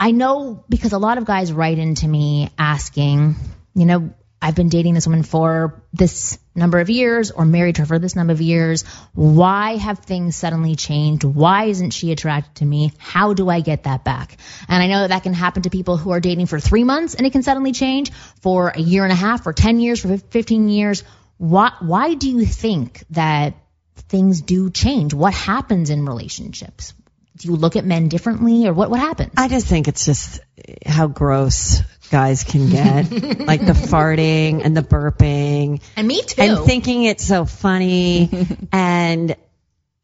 I 0.00 0.10
know 0.10 0.64
because 0.68 0.92
a 0.92 0.98
lot 0.98 1.18
of 1.18 1.24
guys 1.24 1.52
write 1.52 1.78
into 1.78 2.08
me 2.08 2.50
asking, 2.58 3.36
you 3.74 3.84
know, 3.86 4.12
I've 4.42 4.56
been 4.56 4.68
dating 4.68 4.94
this 4.94 5.06
woman 5.06 5.22
for 5.22 5.80
this 5.92 6.36
number 6.52 6.80
of 6.80 6.90
years 6.90 7.30
or 7.30 7.44
married 7.44 7.76
her 7.76 7.86
for 7.86 8.00
this 8.00 8.16
number 8.16 8.32
of 8.32 8.40
years. 8.40 8.82
Why 9.14 9.76
have 9.76 10.00
things 10.00 10.34
suddenly 10.34 10.74
changed? 10.74 11.22
Why 11.22 11.66
isn't 11.66 11.90
she 11.90 12.10
attracted 12.10 12.56
to 12.56 12.64
me? 12.64 12.92
How 12.98 13.34
do 13.34 13.48
I 13.48 13.60
get 13.60 13.84
that 13.84 14.02
back? 14.02 14.36
And 14.68 14.82
I 14.82 14.88
know 14.88 15.02
that 15.02 15.10
that 15.10 15.22
can 15.22 15.32
happen 15.32 15.62
to 15.62 15.70
people 15.70 15.96
who 15.96 16.10
are 16.10 16.18
dating 16.18 16.46
for 16.46 16.58
three 16.58 16.82
months 16.82 17.14
and 17.14 17.24
it 17.24 17.30
can 17.30 17.44
suddenly 17.44 17.70
change 17.70 18.10
for 18.40 18.70
a 18.70 18.80
year 18.80 19.04
and 19.04 19.12
a 19.12 19.16
half, 19.16 19.44
for 19.44 19.52
10 19.52 19.78
years, 19.78 20.00
for 20.00 20.18
15 20.18 20.68
years. 20.68 21.04
Why, 21.38 21.72
why 21.78 22.14
do 22.14 22.28
you 22.28 22.44
think 22.44 23.04
that 23.10 23.54
things 24.08 24.40
do 24.40 24.70
change? 24.70 25.14
What 25.14 25.34
happens 25.34 25.88
in 25.88 26.04
relationships? 26.04 26.94
Do 27.36 27.48
you 27.48 27.56
look 27.56 27.76
at 27.76 27.84
men 27.84 28.08
differently 28.08 28.66
or 28.66 28.72
what, 28.72 28.90
what 28.90 29.00
happens? 29.00 29.32
I 29.36 29.48
just 29.48 29.66
think 29.66 29.88
it's 29.88 30.04
just 30.04 30.40
how 30.84 31.06
gross 31.06 31.80
guys 32.10 32.44
can 32.44 32.68
get, 32.68 33.10
like 33.40 33.64
the 33.64 33.72
farting 33.72 34.62
and 34.64 34.76
the 34.76 34.82
burping, 34.82 35.80
and 35.96 36.06
me 36.06 36.22
too. 36.22 36.42
and 36.42 36.58
thinking 36.58 37.04
it's 37.04 37.24
so 37.24 37.44
funny. 37.44 38.30
and 38.72 39.34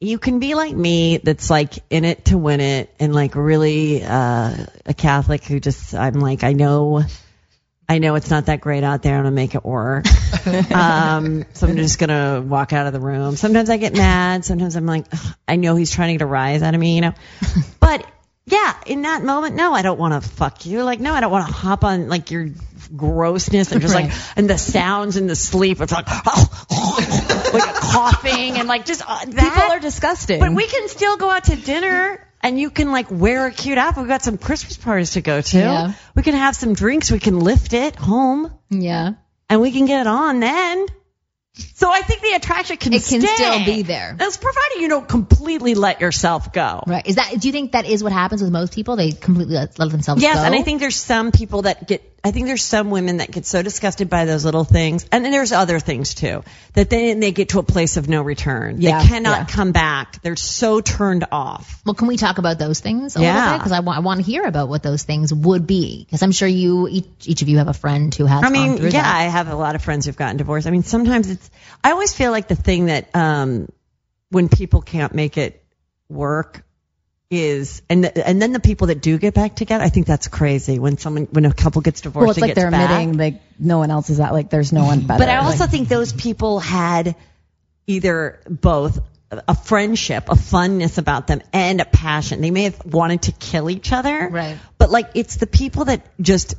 you 0.01 0.19
can 0.19 0.39
be 0.39 0.55
like 0.55 0.75
me, 0.75 1.19
that's 1.19 1.51
like 1.51 1.75
in 1.91 2.05
it 2.05 2.25
to 2.27 2.39
win 2.39 2.61
it, 2.61 2.95
and 2.99 3.15
like 3.15 3.35
really 3.37 4.03
uh, 4.03 4.67
a 4.87 4.95
Catholic 4.95 5.45
who 5.45 5.61
just 5.61 5.95
I'm 5.95 6.15
like 6.15 6.45
I 6.45 6.55
know. 6.55 7.05
I 7.91 7.99
know 7.99 8.17
it's 8.17 8.29
not 8.29 8.47
that 8.47 8.61
great 8.61 8.85
out 8.85 9.03
there. 9.03 9.17
I'm 9.17 9.23
gonna 9.25 9.35
make 9.35 9.55
it 9.55 9.65
work. 9.65 10.05
um, 10.73 11.47
so 11.55 11.67
I'm 11.67 11.77
just 11.77 11.99
gonna 11.99 12.43
walk 12.43 12.75
out 12.75 12.87
of 12.87 12.93
the 12.93 13.01
room. 13.01 13.35
Sometimes 13.37 13.71
I 13.71 13.79
get 13.79 13.95
mad. 13.95 14.45
Sometimes 14.45 14.77
I'm 14.77 14.85
like, 14.85 15.07
I 15.47 15.57
know 15.57 15.75
he's 15.75 15.91
trying 15.91 16.09
to 16.09 16.13
get 16.15 16.23
a 16.23 16.27
rise 16.27 16.63
out 16.63 16.75
of 16.75 16.81
me, 16.81 16.97
you 16.97 17.01
know. 17.01 17.15
But 17.81 18.05
yeah, 18.45 18.75
in 18.87 19.03
that 19.03 19.25
moment, 19.25 19.55
no, 19.55 19.73
I 19.73 19.81
don't 19.81 19.99
want 19.99 20.23
to 20.23 20.29
fuck 20.29 20.67
you. 20.67 20.83
Like, 20.83 21.01
no, 21.01 21.15
I 21.15 21.21
don't 21.21 21.31
want 21.31 21.47
to 21.47 21.53
hop 21.53 21.85
on 21.85 22.11
like 22.11 22.31
your 22.31 22.51
grossness 22.95 23.73
and 23.73 23.81
just 23.81 23.95
like 23.95 24.11
and 24.37 24.49
the 24.49 24.59
sounds 24.59 25.17
and 25.17 25.29
the 25.29 25.37
sleep. 25.37 25.81
It's 25.81 25.93
like 25.93 26.05
oh, 26.09 27.51
like 27.55 27.75
coughing 27.75 28.59
and 28.59 28.69
like 28.69 28.85
just 28.85 29.03
uh, 29.07 29.25
that. 29.25 29.55
People 29.55 29.73
are 29.73 29.81
disgusting. 29.81 30.41
But 30.41 30.53
we 30.53 30.67
can 30.67 30.89
still 30.89 31.17
go 31.17 31.31
out 31.31 31.45
to 31.45 31.57
dinner 31.57 32.28
and 32.43 32.59
you 32.59 32.71
can 32.71 32.93
like 32.93 33.11
wear 33.11 33.47
a 33.47 33.51
cute 33.51 33.79
outfit. 33.79 34.03
We've 34.03 34.09
got 34.09 34.23
some 34.23 34.39
Christmas 34.39 34.77
parties 34.77 35.13
to 35.13 35.21
go 35.21 35.41
to. 35.41 35.59
Yeah. 35.59 35.93
We 36.15 36.23
can 36.23 36.35
have 36.35 36.57
some 36.57 36.75
drinks. 36.75 37.11
We 37.11 37.19
can 37.19 37.41
lift 37.41 37.73
it 37.73 37.97
home 37.97 38.53
yeah. 38.71 39.13
and 39.49 39.61
we 39.61 39.73
can 39.73 39.87
get 39.87 40.03
it 40.03 40.07
on 40.07 40.41
then. 40.41 40.87
So 41.75 41.91
I 41.91 42.03
think 42.03 42.21
the 42.23 42.35
attraction 42.35 42.77
can 42.77 42.93
It 42.93 43.05
can 43.05 43.21
stay. 43.21 43.35
still 43.35 43.65
be 43.65 43.83
there. 43.83 44.15
That's 44.17 44.37
provided 44.37 44.81
you 44.81 44.89
don't 44.89 45.09
completely 45.09 45.75
let 45.75 46.01
yourself 46.01 46.53
go. 46.53 46.85
Right. 46.87 47.05
Is 47.05 47.17
that, 47.17 47.35
do 47.37 47.49
you 47.49 47.53
think 47.53 47.73
that 47.73 47.85
is 47.85 48.05
what 48.05 48.13
happens 48.13 48.43
with 48.43 48.53
most 48.53 48.73
people? 48.73 48.95
They 48.95 49.11
completely 49.11 49.57
let, 49.57 49.77
let 49.77 49.91
themselves 49.91 50.23
Yes, 50.23 50.37
go? 50.37 50.41
Yes, 50.43 50.47
and 50.47 50.55
I 50.55 50.63
think 50.63 50.79
there's 50.79 50.95
some 50.95 51.33
people 51.33 51.63
that 51.63 51.89
get. 51.89 52.18
I 52.25 52.33
think 52.33 52.47
there's 52.47 52.65
some 52.65 52.91
women 52.91 53.19
that 53.19 53.31
get 53.31 53.47
so 53.47 53.63
disgusted 53.63 54.11
by 54.11 54.25
those 54.25 54.45
little 54.45 54.65
things, 54.65 55.07
and 55.13 55.25
then 55.25 55.31
there's 55.31 55.53
other 55.53 55.79
things 55.79 56.15
too 56.15 56.43
that 56.75 56.91
then 56.91 57.21
they 57.21 57.31
get 57.31 57.51
to 57.51 57.61
a 57.61 57.63
place 57.63 57.97
of 57.97 58.09
no 58.09 58.23
return. 58.23 58.81
Yeah, 58.81 59.01
they 59.01 59.09
cannot 59.09 59.39
yeah. 59.39 59.45
come 59.47 59.71
back. 59.73 60.21
They're 60.23 60.35
so 60.37 60.81
turned 60.81 61.27
off. 61.31 61.81
Well, 61.87 61.95
can 61.95 62.09
we 62.09 62.17
talk 62.17 62.39
about 62.39 62.59
those 62.59 62.81
things 62.81 63.15
a 63.15 63.21
little 63.21 63.35
Yeah. 63.35 63.53
bit? 63.53 63.59
Because 63.59 63.73
I 63.73 63.81
want, 63.81 63.99
I 63.99 64.01
want 64.01 64.21
to 64.21 64.27
hear 64.27 64.45
about 64.45 64.69
what 64.69 64.83
those 64.83 65.05
things 65.05 65.33
would 65.33 65.67
be. 65.67 66.05
Because 66.05 66.23
I'm 66.23 66.33
sure 66.33 66.49
you, 66.49 66.89
each, 66.89 67.07
each 67.25 67.43
of 67.43 67.49
you 67.49 67.59
have 67.59 67.69
a 67.69 67.75
friend 67.75 68.13
who 68.13 68.27
has 68.27 68.43
I 68.43 68.51
mean, 68.51 68.79
yeah, 68.79 68.91
that. 68.91 69.17
I 69.17 69.23
have 69.25 69.49
a 69.49 69.55
lot 69.55 69.77
of 69.77 69.83
friends 69.83 70.07
who've 70.07 70.17
gotten 70.17 70.37
divorced. 70.39 70.67
I 70.67 70.71
mean, 70.71 70.83
sometimes 70.83 71.31
it's. 71.31 71.51
I 71.85 71.93
always 71.93 72.13
feel 72.15 72.33
like 72.33 72.49
the 72.49 72.57
thing 72.57 72.87
that 72.87 73.15
um, 73.15 73.69
when 74.31 74.49
people 74.49 74.83
can't 74.83 75.15
make 75.15 75.39
it 75.39 75.65
work 76.09 76.65
is, 77.31 77.83
and 77.91 78.05
the, 78.05 78.27
and 78.27 78.41
then 78.41 78.53
the 78.53 78.61
people 78.61 78.87
that 78.87 79.03
do 79.03 79.19
get 79.19 79.35
back 79.35 79.55
together, 79.55 79.85
I 79.85 79.91
think 79.91 80.07
that's 80.07 80.29
crazy. 80.29 80.79
When 80.79 80.97
someone, 80.97 81.25
when 81.31 81.45
a 81.45 81.53
couple 81.53 81.83
gets 81.83 82.01
divorced, 82.01 82.23
well, 82.23 82.31
it's 82.31 82.41
like 82.41 82.55
they're 82.55 82.71
back. 82.71 82.91
admitting 82.91 83.19
like 83.19 83.43
no 83.59 83.79
one 83.79 83.91
else 83.91 84.09
is 84.11 84.19
that 84.19 84.33
like 84.33 84.51
there's 84.51 84.73
no 84.73 84.85
one 84.85 85.07
better. 85.07 85.19
But 85.19 85.29
I 85.29 85.37
also 85.37 85.65
Like, 85.65 85.71
think 85.71 85.89
those 85.89 86.13
people 86.13 86.59
had 86.59 87.17
either 87.87 88.41
both 88.49 88.99
a 89.31 89.55
friendship, 89.55 90.31
a 90.31 90.35
funness 90.35 90.97
about 90.97 91.27
them, 91.27 91.43
and 91.53 91.83
a 91.83 91.85
passion. 91.85 92.41
They 92.41 92.51
may 92.51 92.65
have 92.65 92.83
wanted 92.87 93.23
to 93.23 93.33
kill 93.33 93.69
each 93.69 93.93
other. 93.93 94.29
Right. 94.31 94.57
But 94.79 94.91
like, 94.91 95.11
it's 95.15 95.37
the 95.37 95.47
people 95.47 95.85
that 95.87 96.07
just 96.19 96.55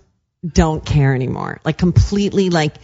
don't 0.47 0.85
care 0.85 1.15
anymore. 1.15 1.59
Like 1.65 1.79
completely 1.79 2.51
like, 2.51 2.75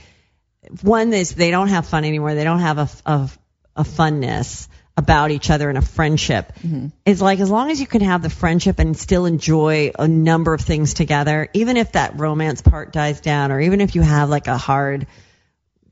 one 0.81 1.13
is 1.13 1.35
they 1.35 1.51
don't 1.51 1.67
have 1.67 1.85
fun 1.85 2.03
anymore. 2.03 2.33
They 2.33 2.43
don't 2.43 2.59
have 2.59 2.77
a, 2.79 2.89
a, 3.05 3.29
a 3.75 3.83
funness 3.83 4.67
about 4.97 5.31
each 5.31 5.49
other 5.49 5.69
in 5.69 5.77
a 5.77 5.81
friendship. 5.81 6.53
Mm-hmm. 6.59 6.87
It's 7.05 7.21
like 7.21 7.39
as 7.39 7.49
long 7.49 7.69
as 7.69 7.81
you 7.81 7.87
can 7.87 8.01
have 8.01 8.21
the 8.21 8.29
friendship 8.29 8.79
and 8.79 8.97
still 8.97 9.25
enjoy 9.25 9.91
a 9.97 10.07
number 10.07 10.53
of 10.53 10.61
things 10.61 10.93
together, 10.93 11.49
even 11.53 11.75
if 11.75 11.93
that 11.93 12.17
romance 12.17 12.61
part 12.61 12.93
dies 12.93 13.19
down, 13.19 13.51
or 13.51 13.59
even 13.59 13.81
if 13.81 13.95
you 13.95 14.01
have 14.01 14.29
like 14.29 14.47
a 14.47 14.57
hard 14.57 15.07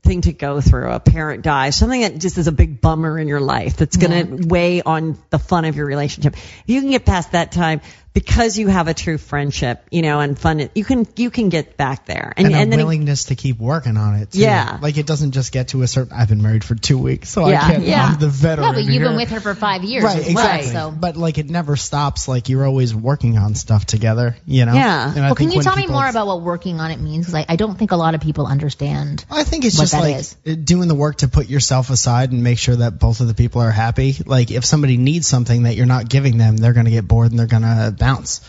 thing 0.02 0.22
to 0.22 0.32
go 0.32 0.60
through, 0.60 0.90
a 0.90 1.00
parent 1.00 1.42
dies, 1.42 1.76
something 1.76 2.02
that 2.02 2.18
just 2.18 2.38
is 2.38 2.46
a 2.46 2.52
big 2.52 2.80
bummer 2.80 3.18
in 3.18 3.28
your 3.28 3.40
life 3.40 3.76
that's 3.76 3.96
going 3.96 4.40
to 4.40 4.46
weigh 4.46 4.82
on 4.82 5.18
the 5.30 5.38
fun 5.38 5.64
of 5.64 5.76
your 5.76 5.86
relationship. 5.86 6.34
If 6.36 6.62
you 6.66 6.80
can 6.80 6.90
get 6.90 7.04
past 7.04 7.32
that 7.32 7.52
time 7.52 7.80
because 8.14 8.56
you 8.56 8.68
have 8.68 8.86
a 8.86 8.94
true 8.94 9.18
friendship, 9.18 9.84
you 9.90 10.00
know, 10.00 10.20
and 10.20 10.38
fun, 10.38 10.70
you 10.74 10.84
can 10.84 11.06
you 11.16 11.30
can 11.30 11.48
get 11.48 11.76
back 11.76 12.06
there. 12.06 12.32
and, 12.36 12.46
and 12.46 12.54
a 12.54 12.70
then 12.70 12.78
willingness 12.78 13.24
to 13.26 13.34
keep 13.34 13.58
working 13.58 13.96
on 13.96 14.14
it. 14.14 14.30
Too. 14.30 14.38
Yeah. 14.38 14.78
like 14.80 14.96
it 14.96 15.06
doesn't 15.06 15.32
just 15.32 15.52
get 15.52 15.68
to 15.68 15.82
a 15.82 15.86
certain. 15.88 16.12
I've 16.16 16.28
been 16.28 16.40
married 16.40 16.62
for 16.62 16.76
two 16.76 16.96
weeks, 16.96 17.28
so 17.28 17.48
Yeah, 17.48 17.60
I 17.64 17.72
can't. 17.72 17.82
yeah. 17.84 18.06
I'm 18.06 18.20
the 18.20 18.28
veteran. 18.28 18.68
yeah, 18.68 18.72
but 18.74 18.84
you've 18.84 18.92
here. 18.92 19.08
been 19.08 19.16
with 19.16 19.30
her 19.30 19.40
for 19.40 19.54
five 19.56 19.82
years. 19.82 20.04
Right, 20.04 20.18
as 20.18 20.34
well, 20.34 20.44
exactly. 20.46 20.70
so. 20.72 20.90
But 20.92 21.16
like 21.16 21.38
it 21.38 21.50
never 21.50 21.74
stops. 21.76 22.28
Like 22.28 22.48
you're 22.48 22.64
always 22.64 22.94
working 22.94 23.36
on 23.36 23.56
stuff 23.56 23.84
together. 23.84 24.36
You 24.46 24.64
know. 24.64 24.74
Yeah. 24.74 25.08
And 25.08 25.16
Well, 25.16 25.34
can 25.34 25.50
you 25.50 25.60
tell 25.60 25.76
me 25.76 25.88
more 25.88 26.08
about 26.08 26.28
what 26.28 26.42
working 26.42 26.78
on 26.80 26.92
it 26.92 27.00
means? 27.00 27.26
Because 27.26 27.34
I, 27.34 27.46
I 27.48 27.56
don't 27.56 27.76
think 27.76 27.90
a 27.90 27.96
lot 27.96 28.14
of 28.14 28.20
people 28.20 28.46
understand. 28.46 29.24
I 29.28 29.42
think 29.42 29.64
it's 29.64 29.76
what 29.76 29.88
just 29.88 29.94
like 29.94 30.16
is. 30.16 30.34
doing 30.58 30.86
the 30.86 30.94
work 30.94 31.16
to 31.18 31.28
put 31.28 31.48
yourself 31.48 31.90
aside 31.90 32.30
and 32.30 32.44
make 32.44 32.58
sure 32.58 32.76
that 32.76 33.00
both 33.00 33.20
of 33.20 33.26
the 33.26 33.34
people 33.34 33.60
are 33.60 33.72
happy. 33.72 34.14
Like 34.24 34.52
if 34.52 34.64
somebody 34.64 34.96
needs 34.96 35.26
something 35.26 35.64
that 35.64 35.74
you're 35.74 35.86
not 35.86 36.08
giving 36.08 36.38
them, 36.38 36.56
they're 36.56 36.72
gonna 36.72 36.90
get 36.90 37.08
bored 37.08 37.30
and 37.30 37.38
they're 37.38 37.46
gonna 37.48 37.90
bounce. 38.04 38.40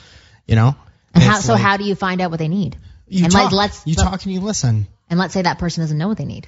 You 0.47 0.55
know. 0.55 0.75
And 1.13 1.23
how, 1.23 1.39
so 1.39 1.53
like- 1.53 1.61
how 1.61 1.77
do 1.77 1.83
you 1.85 1.95
find 1.95 2.21
out 2.21 2.29
what 2.31 2.39
they 2.39 2.47
need? 2.49 2.77
you 3.07 3.23
and 3.23 3.31
talk? 3.31 3.45
like, 3.45 3.51
let's 3.53 3.85
you 3.85 3.95
talk 3.95 4.23
and 4.23 4.33
you 4.33 4.41
listen. 4.41 4.87
and 5.09 5.19
let's 5.19 5.33
say 5.33 5.41
that 5.43 5.59
person 5.59 5.83
doesn't 5.83 5.97
know 5.97 6.07
what 6.07 6.17
they 6.17 6.25
need. 6.25 6.47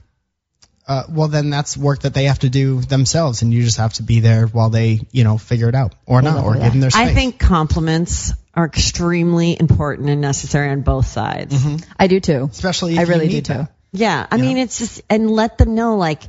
Uh, 0.87 1.03
well, 1.09 1.27
then 1.27 1.49
that's 1.49 1.75
work 1.75 1.99
that 2.03 2.13
they 2.13 2.25
have 2.25 2.39
to 2.39 2.49
do 2.49 2.79
themselves, 2.79 3.41
and 3.41 3.53
you 3.53 3.61
just 3.61 3.77
have 3.77 3.91
to 3.93 4.03
be 4.03 4.21
there 4.21 4.47
while 4.47 4.69
they, 4.69 5.01
you 5.11 5.25
know, 5.25 5.37
figure 5.37 5.67
it 5.67 5.75
out 5.75 5.93
or 6.05 6.21
not, 6.21 6.43
or 6.45 6.53
look 6.53 6.57
at 6.57 6.63
give 6.63 6.71
them 6.71 6.79
their 6.81 6.89
space. 6.89 7.09
I 7.09 7.13
think 7.13 7.37
compliments 7.37 8.31
are 8.53 8.65
extremely 8.65 9.57
important 9.59 10.09
and 10.09 10.21
necessary 10.21 10.69
on 10.69 10.81
both 10.81 11.05
sides. 11.05 11.53
I 11.99 12.07
do 12.07 12.21
too. 12.21 12.47
especially 12.49 12.93
if 12.93 12.99
I 12.99 13.01
you 13.03 13.07
really 13.09 13.27
do 13.27 13.33
need 13.33 13.45
too. 13.45 13.53
that. 13.53 13.71
Yeah, 13.91 14.27
I 14.31 14.37
mean, 14.37 14.57
it's 14.57 14.79
just 14.79 15.01
and 15.09 15.29
let 15.29 15.57
them 15.57 15.75
know, 15.75 15.97
like, 15.97 16.23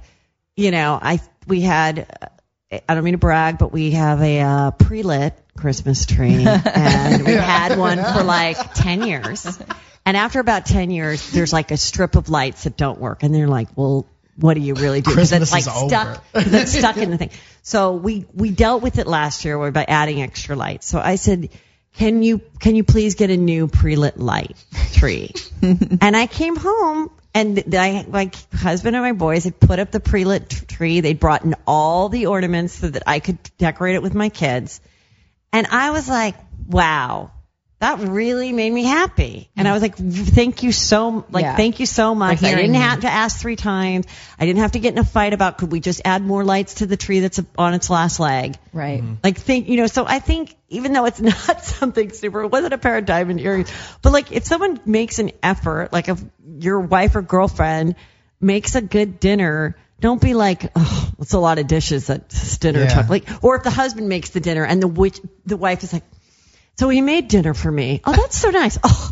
you 0.56 0.72
know, 0.72 0.98
I 1.00 1.20
we 1.46 1.60
had, 1.60 2.06
uh, 2.20 2.26
I 2.70 2.94
don't 2.94 3.04
mean 3.04 3.14
to 3.14 3.18
brag, 3.18 3.56
but 3.58 3.72
we 3.72 3.92
have 3.92 4.20
a 4.20 4.40
uh, 4.40 4.70
pre-lit 4.72 5.34
Christmas 5.56 6.04
tree, 6.04 6.44
and 6.46 7.24
we 7.24 7.32
had 7.32 7.78
one 7.78 7.96
for 7.96 8.22
like 8.22 8.74
ten 8.74 9.06
years, 9.06 9.58
and 10.04 10.16
after 10.16 10.38
about 10.38 10.66
ten 10.66 10.90
years, 10.90 11.30
there's 11.30 11.52
like 11.52 11.70
a 11.70 11.78
strip 11.78 12.14
of 12.14 12.28
lights 12.28 12.64
that 12.64 12.76
don't 12.76 13.00
work, 13.00 13.22
and 13.22 13.34
they're 13.34 13.48
like, 13.48 13.68
well. 13.76 14.06
What 14.40 14.54
do 14.54 14.60
you 14.60 14.74
really 14.74 15.00
do? 15.00 15.10
Because 15.10 15.32
it's 15.32 15.50
like 15.50 15.64
stuck. 15.64 16.24
it's 16.32 16.70
stuck 16.78 16.96
in 16.96 17.10
the 17.10 17.18
thing. 17.18 17.30
So 17.64 17.94
we 17.94 18.24
we 18.32 18.52
dealt 18.52 18.84
with 18.84 18.98
it 18.98 19.08
last 19.08 19.44
year 19.44 19.72
by 19.72 19.84
adding 19.88 20.22
extra 20.22 20.54
lights. 20.54 20.86
So 20.86 21.00
I 21.00 21.16
said, 21.16 21.48
can 21.98 22.22
you 22.22 22.40
can 22.60 22.76
you 22.76 22.84
please 22.84 23.16
get 23.16 23.28
a 23.30 23.36
new 23.36 23.66
pre-lit 23.66 24.18
light 24.18 24.56
tree? 24.92 25.34
and 25.62 26.16
I 26.16 26.28
came 26.28 26.54
home 26.54 27.10
and 27.34 27.74
I, 27.74 28.06
my 28.08 28.30
husband 28.54 28.94
and 28.94 29.04
my 29.04 29.12
boys 29.12 29.42
had 29.42 29.58
put 29.58 29.80
up 29.80 29.90
the 29.90 29.98
pre-lit 29.98 30.48
t- 30.48 30.66
tree. 30.66 31.00
They 31.00 31.14
brought 31.14 31.44
in 31.44 31.56
all 31.66 32.08
the 32.08 32.26
ornaments 32.26 32.74
so 32.74 32.88
that 32.88 33.02
I 33.06 33.18
could 33.18 33.38
decorate 33.58 33.96
it 33.96 34.02
with 34.02 34.14
my 34.14 34.28
kids. 34.28 34.80
And 35.52 35.66
I 35.66 35.90
was 35.90 36.08
like, 36.08 36.36
wow, 36.68 37.32
that 37.80 38.00
really 38.00 38.52
made 38.52 38.72
me 38.72 38.82
happy. 38.82 39.48
And 39.56 39.68
I 39.68 39.72
was 39.72 39.82
like, 39.82 39.96
thank 39.96 40.64
you 40.64 40.72
so, 40.72 41.24
like, 41.30 41.44
Yeah. 41.44 41.54
thank 41.54 41.78
you 41.78 41.86
so 41.86 42.12
much. 42.12 42.42
I 42.42 42.54
didn't 42.56 42.74
have 42.74 43.00
to 43.00 43.08
ask 43.08 43.38
three 43.38 43.54
times. 43.54 44.06
I 44.38 44.46
didn't 44.46 44.62
have 44.62 44.72
to 44.72 44.80
get 44.80 44.94
in 44.94 44.98
a 44.98 45.04
fight 45.04 45.32
about 45.32 45.58
could 45.58 45.70
we 45.70 45.78
just 45.78 46.00
add 46.04 46.22
more 46.22 46.42
lights 46.44 46.74
to 46.74 46.86
the 46.86 46.96
tree 46.96 47.20
that's 47.20 47.40
on 47.56 47.74
its 47.74 47.88
last 47.88 48.18
leg. 48.18 48.56
Right. 48.72 49.00
Mm-hmm. 49.00 49.14
Like 49.22 49.38
think, 49.38 49.68
you 49.68 49.76
know, 49.76 49.86
so 49.86 50.04
I 50.04 50.18
think 50.18 50.56
even 50.68 50.92
though 50.92 51.04
it's 51.04 51.20
not 51.46 51.64
something 51.64 52.10
super, 52.10 52.42
it 52.42 52.48
wasn't 52.48 52.74
a 52.74 52.78
pair 52.78 52.98
of 52.98 53.06
diamond 53.06 53.40
earrings, 53.40 53.70
but 54.02 54.12
like 54.12 54.32
if 54.32 54.44
someone 54.44 54.80
makes 54.84 55.20
an 55.20 55.30
effort, 55.40 55.92
like 55.92 56.08
if 56.08 56.20
your 56.44 56.80
wife 56.80 57.14
or 57.14 57.22
girlfriend 57.22 57.94
makes 58.40 58.74
a 58.74 58.80
good 58.80 59.20
dinner, 59.20 59.76
don't 60.00 60.20
be 60.20 60.34
like, 60.34 60.70
oh, 60.74 61.10
it's 61.20 61.32
a 61.32 61.38
lot 61.38 61.58
of 61.58 61.66
dishes 61.68 62.10
at 62.10 62.28
this 62.28 62.58
dinner. 62.58 62.80
Yeah. 62.80 62.94
Chuck. 62.94 63.08
Like, 63.08 63.28
or 63.42 63.56
if 63.56 63.62
the 63.62 63.70
husband 63.70 64.08
makes 64.08 64.30
the 64.30 64.40
dinner 64.40 64.64
and 64.64 64.82
the 64.82 64.88
witch, 64.88 65.20
the 65.46 65.56
wife 65.56 65.82
is 65.82 65.92
like, 65.92 66.04
so 66.78 66.88
he 66.88 67.00
made 67.00 67.26
dinner 67.26 67.54
for 67.54 67.72
me. 67.72 68.00
Oh, 68.04 68.12
that's 68.12 68.38
so 68.38 68.50
nice. 68.50 68.78
Oh, 68.84 69.10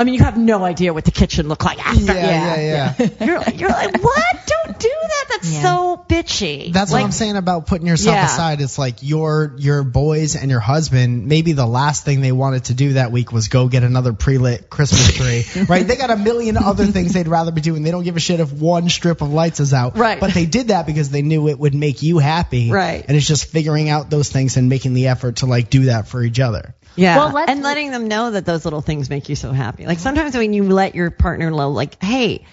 I 0.00 0.04
mean, 0.04 0.14
you 0.14 0.20
have 0.20 0.36
no 0.36 0.64
idea 0.64 0.92
what 0.92 1.04
the 1.04 1.12
kitchen 1.12 1.46
looked 1.48 1.64
like 1.64 1.84
after. 1.84 2.12
Yeah, 2.12 2.56
yeah, 2.56 2.94
yeah. 2.98 3.24
You're, 3.24 3.42
you're 3.54 3.68
like, 3.68 4.02
what? 4.02 4.50
Don't 4.78 4.90
do 4.90 5.08
that. 5.08 5.24
That's 5.30 5.50
Yeah. 5.52 5.62
so 5.62 6.04
bitchy. 6.08 6.72
That's 6.72 6.90
like, 6.92 7.00
what 7.02 7.06
I'm 7.06 7.12
saying 7.12 7.36
about 7.36 7.66
putting 7.66 7.86
yourself 7.86 8.14
Yeah. 8.14 8.26
aside. 8.26 8.60
It's 8.60 8.78
like 8.78 8.96
your 9.02 9.54
your 9.58 9.82
boys 9.84 10.36
and 10.36 10.50
your 10.50 10.60
husband. 10.60 11.26
Maybe 11.26 11.52
the 11.52 11.66
last 11.66 12.04
thing 12.04 12.20
they 12.20 12.32
wanted 12.32 12.64
to 12.66 12.74
do 12.74 12.94
that 12.94 13.12
week 13.12 13.32
was 13.32 13.48
go 13.48 13.68
get 13.68 13.82
another 13.82 14.12
pre-lit 14.12 14.70
Christmas 14.70 15.12
tree. 15.16 15.64
right? 15.68 15.86
They 15.86 15.96
got 15.96 16.10
a 16.10 16.16
million 16.16 16.56
other 16.56 16.86
things 16.86 17.12
they'd 17.12 17.28
rather 17.28 17.52
be 17.52 17.60
doing. 17.60 17.82
They 17.82 17.90
don't 17.90 18.04
give 18.04 18.16
a 18.16 18.20
shit 18.20 18.40
if 18.40 18.52
one 18.52 18.88
strip 18.88 19.20
of 19.20 19.32
lights 19.32 19.60
is 19.60 19.72
out. 19.74 19.96
Right. 19.96 20.18
But 20.20 20.32
they 20.34 20.46
did 20.46 20.68
that 20.68 20.86
because 20.86 21.10
they 21.10 21.22
knew 21.22 21.48
it 21.48 21.58
would 21.58 21.74
make 21.74 22.02
you 22.02 22.18
happy. 22.18 22.70
Right. 22.70 23.04
And 23.06 23.16
it's 23.16 23.26
just 23.26 23.46
figuring 23.46 23.88
out 23.88 24.10
those 24.10 24.28
things 24.28 24.56
and 24.56 24.68
making 24.68 24.94
the 24.94 25.08
effort 25.08 25.36
to 25.36 25.46
like 25.46 25.70
do 25.70 25.86
that 25.86 26.08
for 26.08 26.22
each 26.22 26.40
other. 26.40 26.74
Yeah. 26.96 27.16
Well, 27.18 27.30
let's- 27.32 27.50
and 27.50 27.62
letting 27.62 27.90
them 27.92 28.08
know 28.08 28.32
that 28.32 28.44
those 28.44 28.64
little 28.64 28.80
things 28.80 29.08
make 29.08 29.28
you 29.28 29.36
so 29.36 29.52
happy. 29.52 29.86
Like 29.86 29.98
sometimes 30.00 30.36
when 30.36 30.52
you 30.52 30.64
let 30.64 30.94
your 30.96 31.10
partner 31.12 31.50
know, 31.50 31.70
like, 31.70 32.02
hey, 32.02 32.44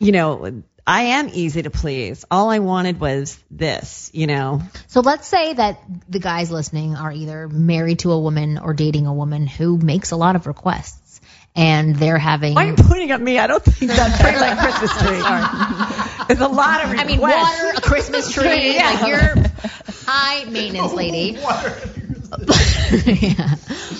you 0.00 0.12
know, 0.12 0.62
I 0.88 1.02
am 1.02 1.28
easy 1.30 1.60
to 1.60 1.70
please. 1.70 2.24
All 2.30 2.48
I 2.48 2.60
wanted 2.60 2.98
was 2.98 3.38
this, 3.50 4.10
you 4.14 4.26
know. 4.26 4.62
So 4.86 5.00
let's 5.00 5.28
say 5.28 5.52
that 5.52 5.82
the 6.08 6.18
guys 6.18 6.50
listening 6.50 6.96
are 6.96 7.12
either 7.12 7.46
married 7.46 7.98
to 8.00 8.12
a 8.12 8.18
woman 8.18 8.56
or 8.56 8.72
dating 8.72 9.06
a 9.06 9.12
woman 9.12 9.46
who 9.46 9.76
makes 9.76 10.12
a 10.12 10.16
lot 10.16 10.34
of 10.34 10.46
requests. 10.46 11.20
And 11.54 11.94
they're 11.94 12.16
having. 12.18 12.54
Why 12.54 12.64
are 12.64 12.68
you 12.68 12.76
pointing 12.76 13.10
at 13.10 13.20
me? 13.20 13.38
I 13.38 13.48
don't 13.48 13.62
think 13.62 13.90
that's 13.90 14.18
tree 14.22 14.38
like 14.38 14.58
Christmas 14.58 14.92
tree. 14.98 16.26
There's 16.28 16.40
a 16.40 16.48
lot 16.48 16.84
of 16.84 16.90
I 16.98 17.04
mean, 17.04 17.20
water, 17.20 17.72
a 17.76 17.80
Christmas 17.82 18.32
tree. 18.32 18.74
Yeah. 18.74 18.90
Like 18.90 19.08
you're 19.08 19.34
high 20.06 20.44
maintenance 20.44 20.94
lady. 20.94 21.38
yeah. 23.26 23.56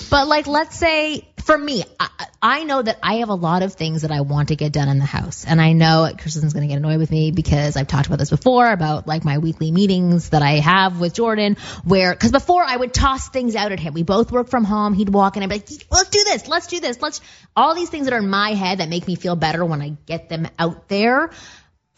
But 0.09 0.27
like, 0.29 0.47
let's 0.47 0.79
say 0.79 1.28
for 1.49 1.57
me, 1.57 1.83
I, 1.99 2.09
I 2.43 2.65
know 2.65 2.83
that 2.83 2.99
I 3.03 3.15
have 3.21 3.31
a 3.31 3.35
lot 3.35 3.63
of 3.63 3.73
things 3.73 4.03
that 4.03 4.11
I 4.11 4.21
want 4.21 4.49
to 4.49 4.57
get 4.57 4.71
done 4.71 4.87
in 4.87 4.99
the 4.99 5.07
house, 5.07 5.47
and 5.47 5.63
I 5.63 5.73
know 5.73 6.07
Kristen's 6.19 6.53
going 6.53 6.61
to 6.61 6.69
get 6.69 6.77
annoyed 6.77 6.99
with 6.99 7.11
me 7.11 7.31
because 7.31 7.75
I've 7.75 7.87
talked 7.87 8.07
about 8.07 8.19
this 8.19 8.29
before 8.29 8.71
about 8.71 9.07
like 9.07 9.25
my 9.25 9.39
weekly 9.39 9.71
meetings 9.71 10.29
that 10.29 10.43
I 10.43 10.59
have 10.59 11.01
with 11.01 11.15
Jordan, 11.15 11.57
where 11.85 12.13
because 12.13 12.33
before 12.33 12.63
I 12.63 12.77
would 12.77 12.93
toss 12.93 13.31
things 13.31 13.57
out 13.57 13.73
at 13.73 13.81
him. 13.81 13.95
We 13.95 14.03
both 14.03 14.31
work 14.31 14.51
from 14.51 14.65
home. 14.65 14.93
He'd 14.93 15.09
walk 15.09 15.39
in 15.39 15.43
and 15.43 15.49
be 15.49 15.57
like, 15.57 15.69
"Let's 15.91 16.11
do 16.11 16.23
this. 16.23 16.49
Let's 16.49 16.67
do 16.67 16.81
this. 16.81 17.01
Let's." 17.01 17.23
All 17.57 17.75
these 17.75 17.89
things 17.89 18.05
that 18.05 18.13
are 18.13 18.19
in 18.19 18.29
my 18.29 18.53
head 18.53 18.79
that 18.79 18.91
make 18.91 19.07
me 19.07 19.15
feel 19.15 19.35
better 19.35 19.65
when 19.65 19.81
I 19.81 19.97
get 20.05 20.29
them 20.29 20.49
out 20.59 20.87
there 20.89 21.31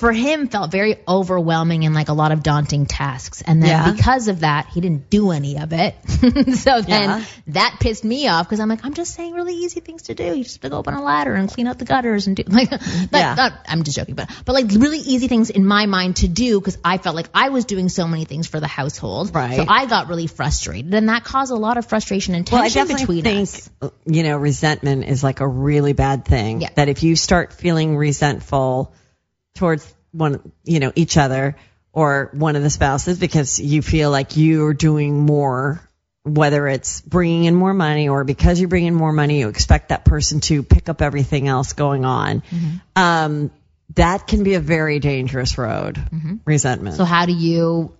for 0.00 0.12
him 0.12 0.48
felt 0.48 0.70
very 0.72 0.96
overwhelming 1.06 1.84
and 1.84 1.94
like 1.94 2.08
a 2.08 2.14
lot 2.14 2.32
of 2.32 2.42
daunting 2.42 2.86
tasks. 2.86 3.42
And 3.42 3.62
then 3.62 3.68
Yeah. 3.68 3.92
because 3.92 4.28
of 4.28 4.40
that, 4.40 4.66
he 4.68 4.80
didn't 4.80 5.10
do 5.10 5.30
any 5.30 5.58
of 5.58 5.72
it. 5.74 5.94
so 6.08 6.80
then 6.80 7.10
Yeah. 7.10 7.24
that 7.48 7.76
pissed 7.80 8.02
me 8.02 8.26
off 8.26 8.46
because 8.46 8.60
I'm 8.60 8.68
like, 8.70 8.82
I'm 8.84 8.94
just 8.94 9.14
saying 9.14 9.34
really 9.34 9.54
easy 9.54 9.80
things 9.80 10.02
to 10.04 10.14
do. 10.14 10.24
You 10.24 10.42
just 10.42 10.56
have 10.56 10.62
to 10.62 10.70
go 10.70 10.78
up 10.78 10.88
on 10.88 10.94
a 10.94 11.02
ladder 11.02 11.34
and 11.34 11.50
clean 11.50 11.66
out 11.66 11.78
the 11.78 11.84
gutters 11.84 12.26
and 12.26 12.34
do 12.34 12.44
like, 12.48 12.70
but 12.70 12.80
Yeah. 13.12 13.34
not, 13.34 13.52
I'm 13.68 13.82
just 13.82 13.96
joking, 13.96 14.14
but, 14.14 14.30
but 14.46 14.54
like 14.54 14.66
really 14.70 14.98
easy 14.98 15.28
things 15.28 15.50
in 15.50 15.66
my 15.66 15.84
mind 15.86 16.16
to 16.16 16.28
do 16.28 16.58
because 16.58 16.78
I 16.82 16.96
felt 16.96 17.14
like 17.14 17.28
I 17.34 17.50
was 17.50 17.66
doing 17.66 17.90
so 17.90 18.08
many 18.08 18.24
things 18.24 18.46
for 18.46 18.58
the 18.58 18.66
household. 18.68 19.34
Right. 19.34 19.56
So 19.58 19.66
I 19.68 19.84
got 19.84 20.08
really 20.08 20.26
frustrated 20.28 20.94
and 20.94 21.10
that 21.10 21.24
caused 21.24 21.52
a 21.52 21.56
lot 21.56 21.76
of 21.76 21.84
frustration 21.86 22.34
and 22.34 22.46
tension 22.46 22.64
between 22.64 22.80
us 22.80 22.86
Well, 22.86 22.86
I 22.86 22.94
definitely 22.94 23.16
between 23.22 23.36
think, 23.36 23.48
us. 23.48 23.70
Uh, 23.82 23.90
you 24.06 24.22
know, 24.22 24.38
resentment 24.38 25.04
is 25.04 25.22
like 25.22 25.40
a 25.40 25.46
really 25.46 25.92
bad 25.92 26.24
thing. 26.24 26.62
Yeah. 26.62 26.70
That 26.76 26.88
if 26.88 27.02
you 27.02 27.16
start 27.16 27.52
feeling 27.52 27.96
resentful 27.98 28.94
towards 29.60 29.94
one, 30.10 30.52
you 30.64 30.80
know, 30.80 30.90
each 30.96 31.16
other 31.18 31.54
or 31.92 32.30
one 32.32 32.56
of 32.56 32.62
the 32.62 32.70
spouses 32.70 33.18
because 33.18 33.60
you 33.60 33.82
feel 33.82 34.10
like 34.10 34.36
you're 34.36 34.72
doing 34.72 35.20
more, 35.20 35.86
whether 36.24 36.66
it's 36.66 37.02
bringing 37.02 37.44
in 37.44 37.54
more 37.54 37.74
money 37.74 38.08
or 38.08 38.24
because 38.24 38.58
you're 38.58 38.70
bringing 38.70 38.94
more 38.94 39.12
money, 39.12 39.40
you 39.40 39.48
expect 39.48 39.90
that 39.90 40.04
person 40.06 40.40
to 40.40 40.62
pick 40.62 40.88
up 40.88 41.02
everything 41.02 41.46
else 41.46 41.74
going 41.74 42.06
on. 42.06 42.40
Mm-hmm. 42.40 42.76
Um, 42.96 43.50
that 43.96 44.26
can 44.26 44.44
be 44.44 44.54
a 44.54 44.60
very 44.60 44.98
dangerous 44.98 45.58
road. 45.58 45.98
Resentment. 46.46 46.96
So 46.96 47.04
how 47.04 47.26
do 47.26 47.32
you 47.32 47.92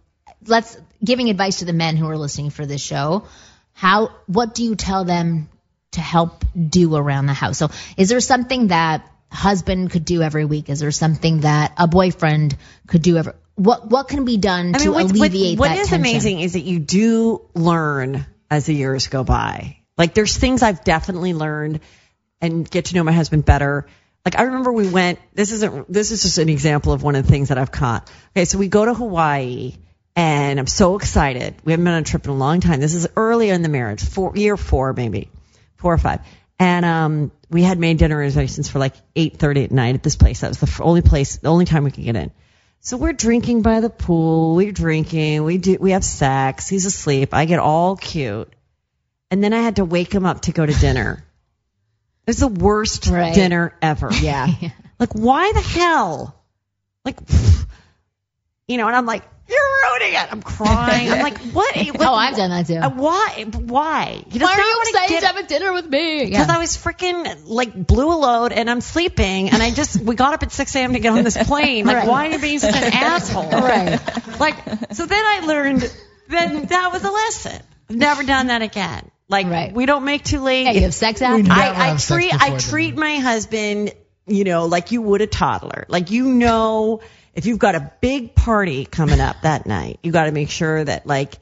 let's 0.46 0.78
giving 1.04 1.28
advice 1.28 1.58
to 1.58 1.66
the 1.66 1.74
men 1.74 1.96
who 1.96 2.08
are 2.08 2.16
listening 2.16 2.50
for 2.50 2.64
this 2.64 2.80
show, 2.80 3.26
how 3.74 4.12
what 4.26 4.54
do 4.54 4.64
you 4.64 4.76
tell 4.76 5.04
them 5.04 5.50
to 5.92 6.00
help 6.00 6.44
do 6.56 6.96
around 6.96 7.26
the 7.26 7.34
house? 7.34 7.58
So 7.58 7.68
is 7.98 8.08
there 8.08 8.20
something 8.20 8.68
that 8.68 9.06
husband 9.30 9.90
could 9.90 10.04
do 10.04 10.22
every 10.22 10.44
week? 10.44 10.68
Is 10.68 10.80
there 10.80 10.90
something 10.90 11.40
that 11.40 11.72
a 11.76 11.86
boyfriend 11.86 12.56
could 12.86 13.02
do 13.02 13.16
every 13.16 13.32
what 13.54 13.90
what 13.90 14.08
can 14.08 14.24
be 14.24 14.36
done 14.38 14.72
to 14.72 14.90
what- 14.90 15.04
what- 15.04 15.14
alleviate 15.14 15.58
what 15.58 15.68
that 15.68 15.78
is 15.78 15.88
tension? 15.88 16.00
amazing 16.00 16.40
is 16.40 16.54
that 16.54 16.62
you 16.64 16.78
do 16.78 17.42
learn 17.54 18.26
as 18.50 18.66
the 18.66 18.74
years 18.74 19.06
go 19.08 19.22
by. 19.22 19.76
Like 19.98 20.14
there's 20.14 20.36
things 20.36 20.62
I've 20.62 20.82
definitely 20.82 21.34
learned 21.34 21.80
and 22.40 22.68
get 22.68 22.86
to 22.86 22.94
know 22.94 23.04
my 23.04 23.12
husband 23.12 23.44
better. 23.44 23.86
Like 24.24 24.38
I 24.38 24.42
remember 24.44 24.72
we 24.72 24.88
went. 24.88 25.18
This 25.34 25.52
isn't. 25.52 25.92
This 25.92 26.10
is 26.10 26.22
just 26.22 26.38
an 26.38 26.48
example 26.48 26.92
of 26.92 27.02
one 27.02 27.16
of 27.16 27.24
the 27.24 27.30
things 27.30 27.48
that 27.48 27.58
I've 27.58 27.72
caught. 27.72 28.10
Okay, 28.36 28.44
so 28.44 28.58
we 28.58 28.68
go 28.68 28.84
to 28.84 28.94
Hawaii, 28.94 29.74
and 30.16 30.58
I'm 30.58 30.66
so 30.66 30.96
excited. 30.96 31.54
We 31.64 31.72
haven't 31.72 31.84
been 31.84 31.94
on 31.94 32.02
a 32.02 32.04
trip 32.04 32.24
in 32.24 32.30
a 32.30 32.34
long 32.36 32.60
time. 32.60 32.80
This 32.80 32.94
is 32.94 33.06
early 33.16 33.50
in 33.50 33.62
the 33.62 33.68
marriage, 33.68 34.02
four 34.02 34.36
year 34.36 34.56
four 34.56 34.92
maybe, 34.92 35.30
four 35.76 35.92
or 35.94 35.98
five. 35.98 36.20
And 36.60 36.84
um, 36.84 37.32
we 37.48 37.62
had 37.62 37.78
made 37.78 37.96
dinner 37.98 38.18
reservations 38.18 38.68
for 38.68 38.78
like 38.78 38.94
8:30 39.16 39.64
at 39.64 39.70
night 39.72 39.94
at 39.94 40.02
this 40.02 40.14
place. 40.14 40.40
That 40.40 40.48
was 40.48 40.60
the 40.60 40.82
only 40.82 41.00
place, 41.02 41.38
the 41.38 41.48
only 41.48 41.64
time 41.64 41.84
we 41.84 41.90
could 41.90 42.04
get 42.04 42.14
in. 42.16 42.30
So 42.80 42.96
we're 42.98 43.14
drinking 43.14 43.62
by 43.62 43.80
the 43.80 43.90
pool. 43.90 44.54
We're 44.54 44.70
drinking. 44.70 45.42
We 45.44 45.56
do. 45.58 45.78
We 45.80 45.92
have 45.92 46.04
sex. 46.04 46.68
He's 46.68 46.84
asleep. 46.86 47.32
I 47.32 47.46
get 47.46 47.58
all 47.58 47.96
cute, 47.96 48.52
and 49.30 49.42
then 49.42 49.52
I 49.54 49.62
had 49.62 49.76
to 49.76 49.84
wake 49.84 50.12
him 50.14 50.26
up 50.26 50.42
to 50.42 50.52
go 50.52 50.64
to 50.64 50.72
dinner. 50.72 51.24
It 52.26 52.36
was 52.36 52.38
the 52.40 52.48
worst 52.48 53.06
Right. 53.08 53.34
dinner 53.34 53.74
ever. 53.82 54.10
Yeah. 54.12 54.46
Like, 55.00 55.14
why 55.14 55.50
the 55.52 55.62
hell? 55.62 56.38
Like, 57.06 57.18
you 58.68 58.76
know, 58.76 58.86
and 58.86 58.94
I'm 58.94 59.06
like, 59.06 59.24
you're 59.50 59.90
ruining 60.00 60.14
it. 60.14 60.28
I'm 60.32 60.42
crying. 60.42 61.10
I'm 61.10 61.22
like, 61.22 61.38
what? 61.52 61.76
what 61.76 62.00
Oh, 62.00 62.14
I've 62.14 62.36
done 62.36 62.50
that 62.50 62.66
too. 62.66 62.76
Uh, 62.76 62.90
why? 62.90 63.44
Why? 63.52 64.22
He 64.30 64.38
does 64.38 64.48
Why 64.48 64.54
are 64.54 64.60
you 64.60 64.76
wanna 64.76 64.90
excited 64.90 65.08
get- 65.14 65.20
to 65.20 65.26
have 65.26 65.36
a 65.36 65.42
dinner 65.46 65.72
with 65.72 65.86
me? 65.86 66.24
because 66.26 66.46
Yeah. 66.48 66.54
I 66.56 66.58
was 66.58 66.76
freaking 66.76 67.42
like 67.46 67.74
blew 67.74 68.12
a 68.12 68.18
load 68.18 68.52
and 68.52 68.70
I'm 68.70 68.80
sleeping 68.80 69.50
and 69.50 69.62
I 69.62 69.70
just 69.70 70.00
we 70.00 70.14
got 70.14 70.34
up 70.34 70.42
at 70.42 70.52
6 70.52 70.74
a.m. 70.76 70.92
to 70.94 71.00
get 71.00 71.12
on 71.12 71.24
this 71.24 71.36
plane. 71.36 71.86
Like, 71.86 71.96
Right. 71.96 72.08
why 72.08 72.28
are 72.28 72.30
you 72.32 72.38
being 72.38 72.58
such 72.58 72.74
an 72.76 72.84
asshole? 72.92 73.50
Right. 73.50 73.98
Like, 74.40 74.56
so 74.92 75.06
then 75.06 75.24
I 75.24 75.40
learned. 75.46 75.92
Then 76.28 76.66
that 76.66 76.90
was 76.92 77.02
a 77.04 77.10
lesson. 77.10 77.60
I've 77.90 77.96
never 77.96 78.22
done 78.22 78.46
that 78.48 78.62
again. 78.62 79.10
Like, 79.28 79.46
Right. 79.48 79.72
we 79.72 79.84
don't 79.86 80.04
make 80.04 80.22
too 80.24 80.40
late. 80.40 80.64
Yeah, 80.66 80.72
you 80.72 80.80
have 80.82 80.94
sex 80.94 81.22
after. 81.22 81.42
never 81.42 81.60
I, 81.60 81.90
I 81.92 81.96
sex 81.96 82.06
treat 82.06 82.32
I 82.42 82.56
treat 82.56 82.96
my 82.96 83.16
husband, 83.16 83.92
you 84.26 84.44
know, 84.44 84.66
like 84.66 84.92
you 84.92 85.02
would 85.02 85.22
a 85.22 85.26
toddler. 85.26 85.86
Like 85.88 86.10
you 86.12 86.26
know, 86.28 87.00
if 87.34 87.46
you've 87.46 87.58
got 87.58 87.74
a 87.74 87.92
big 88.00 88.34
party 88.34 88.84
coming 88.84 89.20
up 89.20 89.42
that 89.42 89.66
night, 89.66 89.98
you 90.02 90.12
got 90.12 90.24
to 90.24 90.32
make 90.32 90.50
sure 90.50 90.82
that 90.84 91.06
like 91.06 91.34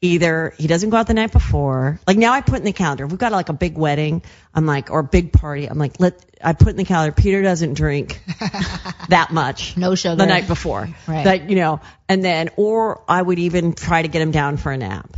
either 0.00 0.52
he 0.58 0.66
doesn't 0.66 0.90
go 0.90 0.96
out 0.96 1.06
the 1.06 1.14
night 1.14 1.32
before. 1.32 1.98
Like 2.06 2.18
now 2.18 2.32
I 2.32 2.42
put 2.42 2.58
in 2.58 2.64
the 2.64 2.72
calendar. 2.72 3.04
If 3.04 3.10
we've 3.10 3.18
got 3.18 3.32
like 3.32 3.48
a 3.48 3.54
big 3.54 3.76
wedding, 3.76 4.22
I'm 4.54 4.66
like, 4.66 4.90
or 4.90 5.00
a 5.00 5.04
big 5.04 5.32
party, 5.32 5.66
I'm 5.66 5.78
like, 5.78 5.98
let 5.98 6.24
I 6.42 6.52
put 6.52 6.68
in 6.68 6.76
the 6.76 6.84
calendar. 6.84 7.12
Peter 7.12 7.42
doesn't 7.42 7.74
drink 7.74 8.22
that 9.08 9.28
much. 9.32 9.76
No 9.76 9.94
sugar. 9.94 10.16
the 10.16 10.26
night 10.26 10.46
before. 10.46 10.88
Right. 11.06 11.24
That 11.24 11.48
you 11.50 11.56
know, 11.56 11.80
and 12.08 12.24
then 12.24 12.50
or 12.56 13.02
I 13.08 13.20
would 13.20 13.38
even 13.38 13.72
try 13.74 14.02
to 14.02 14.08
get 14.08 14.20
him 14.20 14.30
down 14.30 14.56
for 14.58 14.72
a 14.72 14.76
nap. 14.76 15.16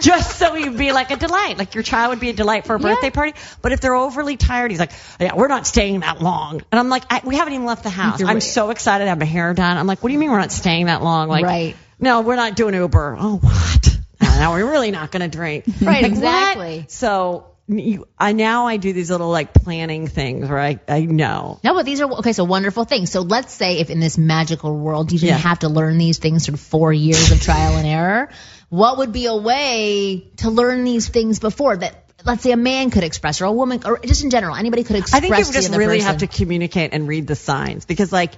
Just 0.00 0.38
so 0.38 0.54
he'd 0.54 0.76
be 0.76 0.92
like 0.92 1.10
a 1.10 1.16
delight, 1.16 1.58
like 1.58 1.74
your 1.74 1.82
child 1.82 2.10
would 2.10 2.20
be 2.20 2.30
a 2.30 2.32
delight 2.32 2.64
for 2.66 2.74
a 2.74 2.78
birthday 2.78 3.10
party. 3.10 3.34
But 3.62 3.72
if 3.72 3.80
they're 3.80 3.94
overly 3.94 4.36
tired, 4.36 4.70
he's 4.70 4.80
like, 4.80 4.92
"Yeah, 5.18 5.34
we're 5.34 5.48
not 5.48 5.66
staying 5.66 6.00
that 6.00 6.20
long." 6.22 6.62
And 6.72 6.78
I'm 6.78 6.88
like, 6.88 7.04
I, 7.10 7.20
"We 7.24 7.36
haven't 7.36 7.52
even 7.54 7.66
left 7.66 7.82
the 7.82 7.90
house. 7.90 8.20
You're 8.20 8.28
I'm 8.28 8.36
right. 8.36 8.42
so 8.42 8.70
excited 8.70 9.04
to 9.04 9.08
have 9.10 9.18
my 9.18 9.24
hair 9.26 9.52
done." 9.54 9.76
I'm 9.76 9.86
like, 9.86 10.02
"What 10.02 10.08
do 10.08 10.12
you 10.14 10.18
mean 10.18 10.30
we're 10.30 10.38
not 10.38 10.52
staying 10.52 10.86
that 10.86 11.02
long?" 11.02 11.28
Like, 11.28 11.44
Right. 11.44 11.76
No, 11.98 12.22
we're 12.22 12.36
not 12.36 12.56
doing 12.56 12.74
Uber. 12.74 13.16
Oh, 13.20 13.36
what? 13.36 13.98
now 14.22 14.52
we're 14.54 14.70
really 14.70 14.90
not 14.90 15.10
going 15.10 15.20
to 15.28 15.28
drink. 15.36 15.64
Right, 15.82 16.02
Like, 16.02 16.02
what? 16.02 16.08
exactly. 16.12 16.84
So 16.88 17.49
you, 17.78 18.08
I 18.18 18.32
now 18.32 18.66
I 18.66 18.76
do 18.76 18.92
these 18.92 19.10
little 19.10 19.30
like 19.30 19.54
planning 19.54 20.06
things 20.08 20.48
where 20.48 20.58
I 20.58 20.80
I 20.88 21.02
know. 21.02 21.60
No, 21.62 21.74
but 21.74 21.84
these 21.86 22.00
are 22.00 22.10
okay. 22.18 22.32
So 22.32 22.44
wonderful 22.44 22.84
things. 22.84 23.10
So 23.12 23.20
let's 23.20 23.52
say 23.52 23.78
if 23.78 23.90
in 23.90 24.00
this 24.00 24.18
magical 24.18 24.76
world 24.76 25.12
you 25.12 25.18
didn't 25.18 25.36
Yeah. 25.36 25.38
have 25.38 25.60
to 25.60 25.68
learn 25.68 25.96
these 25.98 26.18
things 26.18 26.46
through 26.46 26.56
four 26.56 26.92
years 26.92 27.30
of 27.30 27.40
trial 27.40 27.76
and 27.76 27.86
error, 27.86 28.30
what 28.68 28.98
would 28.98 29.12
be 29.12 29.26
a 29.26 29.36
way 29.36 30.30
to 30.38 30.50
learn 30.50 30.84
these 30.84 31.08
things 31.08 31.38
before 31.38 31.76
that? 31.76 32.04
Let's 32.24 32.42
say 32.42 32.52
a 32.52 32.56
man 32.56 32.90
could 32.90 33.04
express, 33.04 33.40
or 33.40 33.46
a 33.46 33.52
woman, 33.52 33.80
or 33.86 33.98
just 33.98 34.24
in 34.24 34.30
general, 34.30 34.54
anybody 34.56 34.84
could 34.84 34.96
express. 34.96 35.18
I 35.18 35.20
think 35.20 35.38
you 35.38 35.52
just 35.52 35.70
really 35.70 35.98
person. 35.98 36.06
have 36.06 36.18
to 36.18 36.26
communicate 36.26 36.92
and 36.92 37.08
read 37.08 37.26
the 37.26 37.36
signs 37.36 37.86
because 37.86 38.12
like 38.12 38.32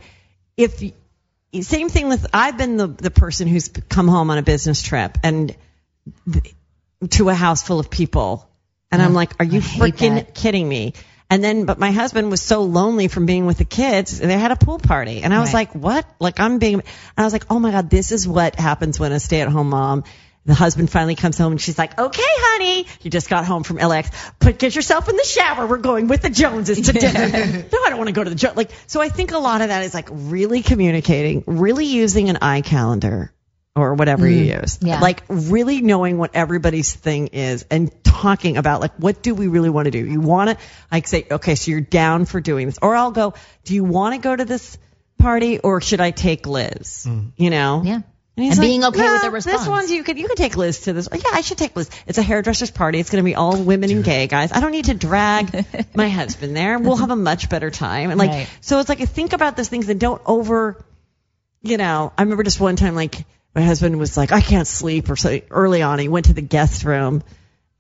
if 0.57 0.83
same 1.63 1.89
thing 1.89 2.09
with 2.09 2.27
I've 2.33 2.59
been 2.59 2.77
the 2.77 2.87
the 2.87 3.11
person 3.11 3.49
who's 3.49 3.69
come 3.69 4.09
home 4.09 4.31
on 4.31 4.39
a 4.39 4.43
business 4.43 4.83
trip 4.83 5.19
and 5.23 5.57
th- 6.31 6.55
to 7.11 7.29
a 7.29 7.35
house 7.35 7.63
full 7.63 7.81
of 7.81 7.91
people 7.91 8.49
and 8.93 9.03
I'm 9.03 9.15
like, 9.15 9.33
are 9.41 9.45
you 9.45 9.61
freaking 9.61 10.15
that. 10.17 10.35
kidding 10.35 10.69
me? 10.69 10.93
And 11.31 11.43
then, 11.43 11.65
but 11.65 11.79
my 11.79 11.93
husband 11.93 12.31
was 12.31 12.43
so 12.43 12.63
lonely 12.63 13.09
from 13.09 13.25
being 13.25 13.47
with 13.47 13.57
the 13.57 13.65
kids. 13.65 14.19
They 14.19 14.39
had 14.39 14.51
a 14.53 14.57
pool 14.57 14.79
party, 14.79 15.23
and 15.23 15.33
I 15.33 15.41
was 15.41 15.49
Right. 15.55 15.67
like, 15.73 15.75
"What?" 15.75 16.05
Like 16.21 16.39
I'm 16.41 16.59
being, 16.59 16.75
and 16.75 16.83
I 17.17 17.25
was 17.25 17.33
like, 17.33 17.47
"Oh 17.49 17.59
my 17.59 17.71
god, 17.71 17.89
this 17.89 18.13
is 18.13 18.29
what 18.29 18.55
happens 18.57 19.01
when 19.01 19.13
a 19.13 19.19
stay-at-home 19.19 19.71
mom." 19.71 20.05
The 20.45 20.53
husband 20.55 20.91
finally 20.91 21.15
comes 21.15 21.39
home, 21.39 21.53
and 21.53 21.61
she's 21.61 21.79
like, 21.79 21.99
"Okay, 21.99 22.23
honey, 22.27 22.87
you 23.01 23.11
just 23.11 23.31
got 23.31 23.47
home 23.47 23.63
from 23.63 23.79
LX. 23.79 24.11
Put 24.41 24.59
get 24.59 24.75
yourself 24.77 25.09
in 25.09 25.17
the 25.17 25.25
shower. 25.25 25.67
We're 25.67 25.79
going 25.79 26.07
with 26.09 26.21
the 26.21 26.29
Joneses 26.31 26.83
to 26.83 26.93
dinner." 26.93 27.29
no, 27.73 27.79
I 27.83 27.89
don't 27.89 27.97
want 27.99 28.09
to 28.09 28.13
go 28.13 28.25
to 28.25 28.29
the 28.29 28.37
Jones. 28.37 28.57
Like, 28.59 28.71
so 28.87 29.01
I 29.01 29.09
think 29.09 29.33
a 29.33 29.39
lot 29.39 29.63
of 29.63 29.69
that 29.69 29.85
is 29.85 29.95
like 29.95 30.09
really 30.11 30.61
communicating, 30.61 31.45
really 31.47 31.87
using 31.87 32.29
an 32.29 32.39
eye 32.43 32.61
calendar 32.61 33.33
or 33.75 33.95
whatever 33.95 34.29
you 34.29 34.53
mm. 34.53 34.61
use. 34.61 34.79
Yeah. 34.83 35.01
Like 35.01 35.23
really 35.29 35.81
knowing 35.81 36.19
what 36.19 36.33
everybody's 36.35 36.93
thing 36.93 37.29
is 37.29 37.65
and 37.71 37.93
talking 38.05 38.57
about 38.57 38.81
like 38.81 38.95
what 38.97 39.23
do 39.23 39.35
we 39.35 39.49
really 39.49 39.71
want 39.71 39.87
to 39.87 39.91
do? 39.91 39.99
You 39.99 40.21
want 40.21 40.51
to 40.51 40.65
like 40.91 41.09
say, 41.09 41.27
okay, 41.31 41.55
so 41.55 41.71
you're 41.71 41.81
down 41.81 42.27
for 42.27 42.41
doing 42.41 42.67
this. 42.67 42.79
Or 42.83 42.95
I'll 42.95 43.13
go, 43.13 43.35
do 43.65 43.75
you 43.75 43.85
want 43.85 44.15
to 44.15 44.21
go 44.21 44.35
to 44.35 44.45
this 44.45 44.77
party 45.19 45.59
or 45.59 45.81
should 45.81 46.01
I 46.01 46.11
take 46.11 46.47
Liz? 46.47 47.07
Mm. 47.09 47.33
You 47.37 47.51
know? 47.51 47.83
Yeah. 47.85 48.01
And 48.35 48.45
he's 48.45 48.55
And 48.55 48.61
like, 48.61 48.69
being 48.69 48.85
okay 48.85 48.99
no, 48.99 49.13
with 49.13 49.23
the 49.23 49.31
response. 49.31 49.59
This 49.61 49.69
one's 49.69 49.91
you 49.91 50.03
could 50.05 50.19
you 50.19 50.27
could 50.27 50.39
take 50.39 50.57
Liz 50.57 50.81
to 50.83 50.93
this. 50.93 51.09
Yeah, 51.11 51.21
I 51.33 51.41
should 51.41 51.59
take 51.59 51.75
Liz. 51.75 51.91
It's 52.07 52.19
a 52.19 52.23
hairdresser's 52.23 52.71
party. 52.71 52.99
It's 52.99 53.11
going 53.11 53.23
to 53.23 53.29
be 53.29 53.35
all 53.35 53.63
women 53.63 53.91
and 53.91 54.05
gay 54.05 54.27
guys. 54.27 54.53
I 54.53 54.61
don't 54.61 54.73
need 54.73 54.87
to 54.87 54.95
drag 54.95 55.67
my 55.95 56.09
husband 56.09 56.57
there. 56.57 56.79
We'll 56.79 56.97
have 56.97 57.11
a 57.11 57.17
much 57.17 57.49
better 57.49 57.71
time. 57.71 58.11
And 58.11 58.19
like 58.19 58.31
Right. 58.31 58.51
so 58.61 58.81
it's 58.81 58.89
like 58.89 59.01
think 59.01 59.33
about 59.33 59.57
those 59.57 59.69
things 59.69 59.89
and 59.89 59.99
don't 59.99 60.21
over 60.27 60.83
you 61.63 61.77
know, 61.77 62.13
I 62.19 62.23
remember 62.23 62.43
just 62.43 62.61
one 62.61 62.77
time, 62.77 62.95
like, 62.95 63.25
my 63.55 63.63
husband 63.63 63.99
was 63.99 64.17
like, 64.17 64.33
I 64.33 64.41
can't 64.41 64.67
sleep, 64.67 65.11
or 65.11 65.17
so 65.17 65.41
early 65.51 65.83
on, 65.83 65.99
he 65.99 66.09
went 66.09 66.27
to 66.27 66.33
the 66.33 66.43
guest 66.43 66.85
room, 66.85 67.23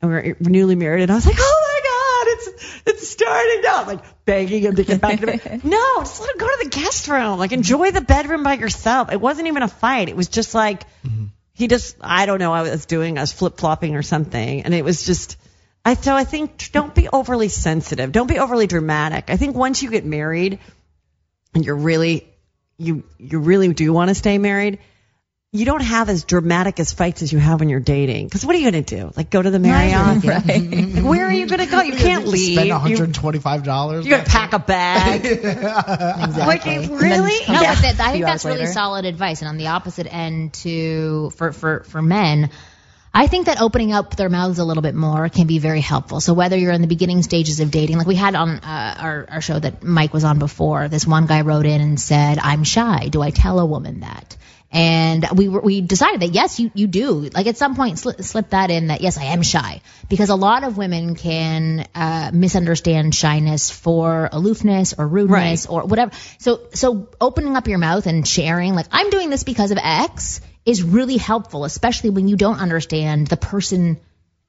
and 0.01 0.11
we 0.11 0.17
were 0.17 0.37
newly 0.41 0.75
married, 0.75 1.03
and 1.03 1.13
I 1.13 1.15
was 1.15 1.27
like, 1.27 1.39
oh 1.39 1.61
my 1.63 1.89
God, 1.89 2.33
it's, 2.33 2.81
it's 2.87 3.09
starting 3.09 3.63
now. 3.63 3.81
I'm 3.83 3.87
like, 3.87 4.25
begging 4.25 4.63
him 4.63 4.77
to 4.77 4.85
get 4.85 5.01
back 5.01 5.21
to 5.21 5.27
bed. 5.27 5.65
no, 5.65 5.97
just 6.01 6.21
let 6.21 6.31
him 6.31 6.39
go 6.39 6.47
to 6.47 6.65
the 6.65 6.71
guest 6.71 7.09
room. 7.09 7.39
Like, 7.39 7.53
enjoy 7.53 7.91
the 7.91 8.01
bedroom 8.01 8.43
by 8.43 8.55
yourself. 8.55 9.13
It 9.13 9.21
wasn't 9.21 9.49
even 9.49 9.63
a 9.63 9.69
fight. 9.69 10.09
It 10.09 10.17
was 10.17 10.29
just 10.29 10.55
like, 10.55 10.85
mm-hmm. 11.03 11.27
he 11.53 11.69
just, 11.69 11.97
I 12.01 12.27
don't 12.27 12.39
know, 12.39 12.51
what 12.51 12.67
I 12.67 12.71
was 12.71 12.87
doing, 12.87 13.19
I 13.19 13.23
was 13.23 13.33
flip 13.33 13.57
flopping 13.57 13.97
or 13.97 14.03
something, 14.03 14.63
and 14.63 14.75
it 14.75 14.85
was 14.85 15.05
just, 15.05 15.37
I, 15.85 15.95
so 15.95 16.15
I 16.15 16.25
think 16.25 16.71
don't 16.73 16.95
be 16.95 17.09
overly 17.09 17.49
sensitive. 17.49 18.13
Don't 18.13 18.29
be 18.29 18.39
overly 18.39 18.67
dramatic. 18.67 19.31
I 19.31 19.37
think 19.37 19.57
once 19.57 19.83
you 19.83 19.91
get 19.91 20.05
married, 20.05 20.59
and 21.55 21.65
you're 21.65 21.77
really 21.77 22.29
you 22.79 23.05
you 23.19 23.39
really 23.39 23.73
do 23.73 23.93
want 23.93 24.09
to 24.09 24.15
stay 24.15 24.39
married, 24.39 24.79
you 25.55 25.67
don't 25.67 25.83
have 25.83 26.09
as 26.09 26.25
dramatic 26.25 26.81
as 26.81 26.95
fights 26.95 27.21
as 27.21 27.31
you 27.31 27.39
have 27.39 27.61
when 27.61 27.69
you're 27.69 27.79
dating. 27.79 28.27
Because 28.27 28.45
what 28.47 28.57
are 28.57 28.59
you 28.59 28.71
going 28.71 28.85
to 28.85 28.97
do? 28.97 29.13
Like 29.15 29.29
go 29.29 29.43
to 29.43 29.51
the 29.51 29.59
Marriott? 29.59 30.25
Like, 30.25 31.05
where 31.05 31.27
are 31.27 31.33
you 31.33 31.47
going 31.47 31.61
to 31.61 31.67
go? 31.67 31.83
You 31.83 31.93
can't 31.95 32.27
leave. 32.27 32.55
Spend 32.59 32.71
$125. 32.71 33.93
you're 33.93 34.03
going 34.11 34.25
to 34.25 34.31
pack 34.31 34.55
a 34.55 34.59
bag. 34.59 35.27
Exactly. 36.23 36.79
Like, 36.89 37.01
really? 37.03 37.39
No, 37.49 37.61
Yeah. 37.61 37.75
but 37.75 37.83
that, 37.83 38.01
I 38.01 38.13
think 38.13 38.25
hours 38.25 38.33
that's 38.33 38.45
really 38.47 38.59
later. 38.61 38.73
solid 38.73 39.05
advice. 39.05 39.43
And 39.43 39.49
on 39.49 39.59
the 39.59 39.67
opposite 39.69 40.07
end, 40.13 40.55
to 40.55 41.31
for 41.37 41.53
for 41.53 41.81
for 41.85 42.01
men, 42.01 42.49
I 43.13 43.27
think 43.27 43.47
that 43.47 43.61
opening 43.61 43.93
up 43.93 44.17
their 44.17 44.31
mouths 44.31 44.59
a 44.59 44.65
little 44.65 44.83
bit 44.83 44.95
more 44.95 45.29
can 45.29 45.47
be 45.47 45.59
very 45.59 45.83
helpful. 45.83 46.21
So 46.21 46.33
whether 46.33 46.57
you're 46.57 46.73
in 46.73 46.81
the 46.81 46.87
beginning 46.87 47.23
stages 47.23 47.61
of 47.61 47.71
dating, 47.71 47.99
like 47.99 48.07
we 48.07 48.15
had 48.15 48.35
on 48.35 48.51
uh, 48.61 48.97
our 48.99 49.27
our 49.29 49.41
show 49.43 49.59
that 49.59 49.83
Mike 49.83 50.15
was 50.15 50.25
on 50.25 50.39
before, 50.39 50.89
this 50.89 51.07
one 51.07 51.27
guy 51.27 51.43
wrote 51.43 51.67
in 51.67 51.81
and 51.83 52.01
said, 52.01 52.39
"I'm 52.39 52.65
shy. 52.65 53.09
Do 53.09 53.21
I 53.21 53.29
tell 53.31 53.59
a 53.61 53.67
woman 53.67 54.01
that?" 54.01 54.37
And 54.73 55.27
we 55.37 55.49
were, 55.49 55.61
we 55.61 55.83
decided 55.83 56.21
that 56.23 56.31
yes, 56.31 56.59
you, 56.59 56.71
you 56.75 56.87
do. 56.87 57.29
Like 57.35 57.47
at 57.47 57.59
some 57.59 57.77
point, 57.77 57.99
slip, 57.99 58.23
slip 58.23 58.51
that 58.51 58.71
in 58.71 58.87
that 58.87 59.03
yes, 59.03 59.19
I 59.19 59.25
am 59.25 59.43
shy 59.43 59.83
because 60.09 60.31
a 60.31 60.35
lot 60.35 60.65
of 60.65 60.79
women 60.79 61.15
can 61.15 61.87
uh, 61.95 62.31
misunderstand 62.33 63.15
shyness 63.15 63.71
for 63.71 64.31
aloofness 64.33 64.95
or 64.97 65.07
rudeness 65.07 65.67
Right. 65.67 65.73
or 65.73 65.85
whatever. 65.85 66.13
So 66.39 66.69
so 66.73 67.09
opening 67.21 67.55
up 67.57 67.69
your 67.69 67.79
mouth 67.79 68.07
and 68.07 68.27
sharing 68.27 68.75
like 68.75 68.87
I'm 68.91 69.11
doing 69.11 69.29
this 69.29 69.45
because 69.45 69.73
of 69.73 69.79
X 69.79 70.41
is 70.65 70.83
really 70.83 71.17
helpful, 71.17 71.65
especially 71.65 72.11
when 72.11 72.29
you 72.29 72.37
don't 72.37 72.59
understand 72.59 73.27
the 73.27 73.37
person 73.37 73.99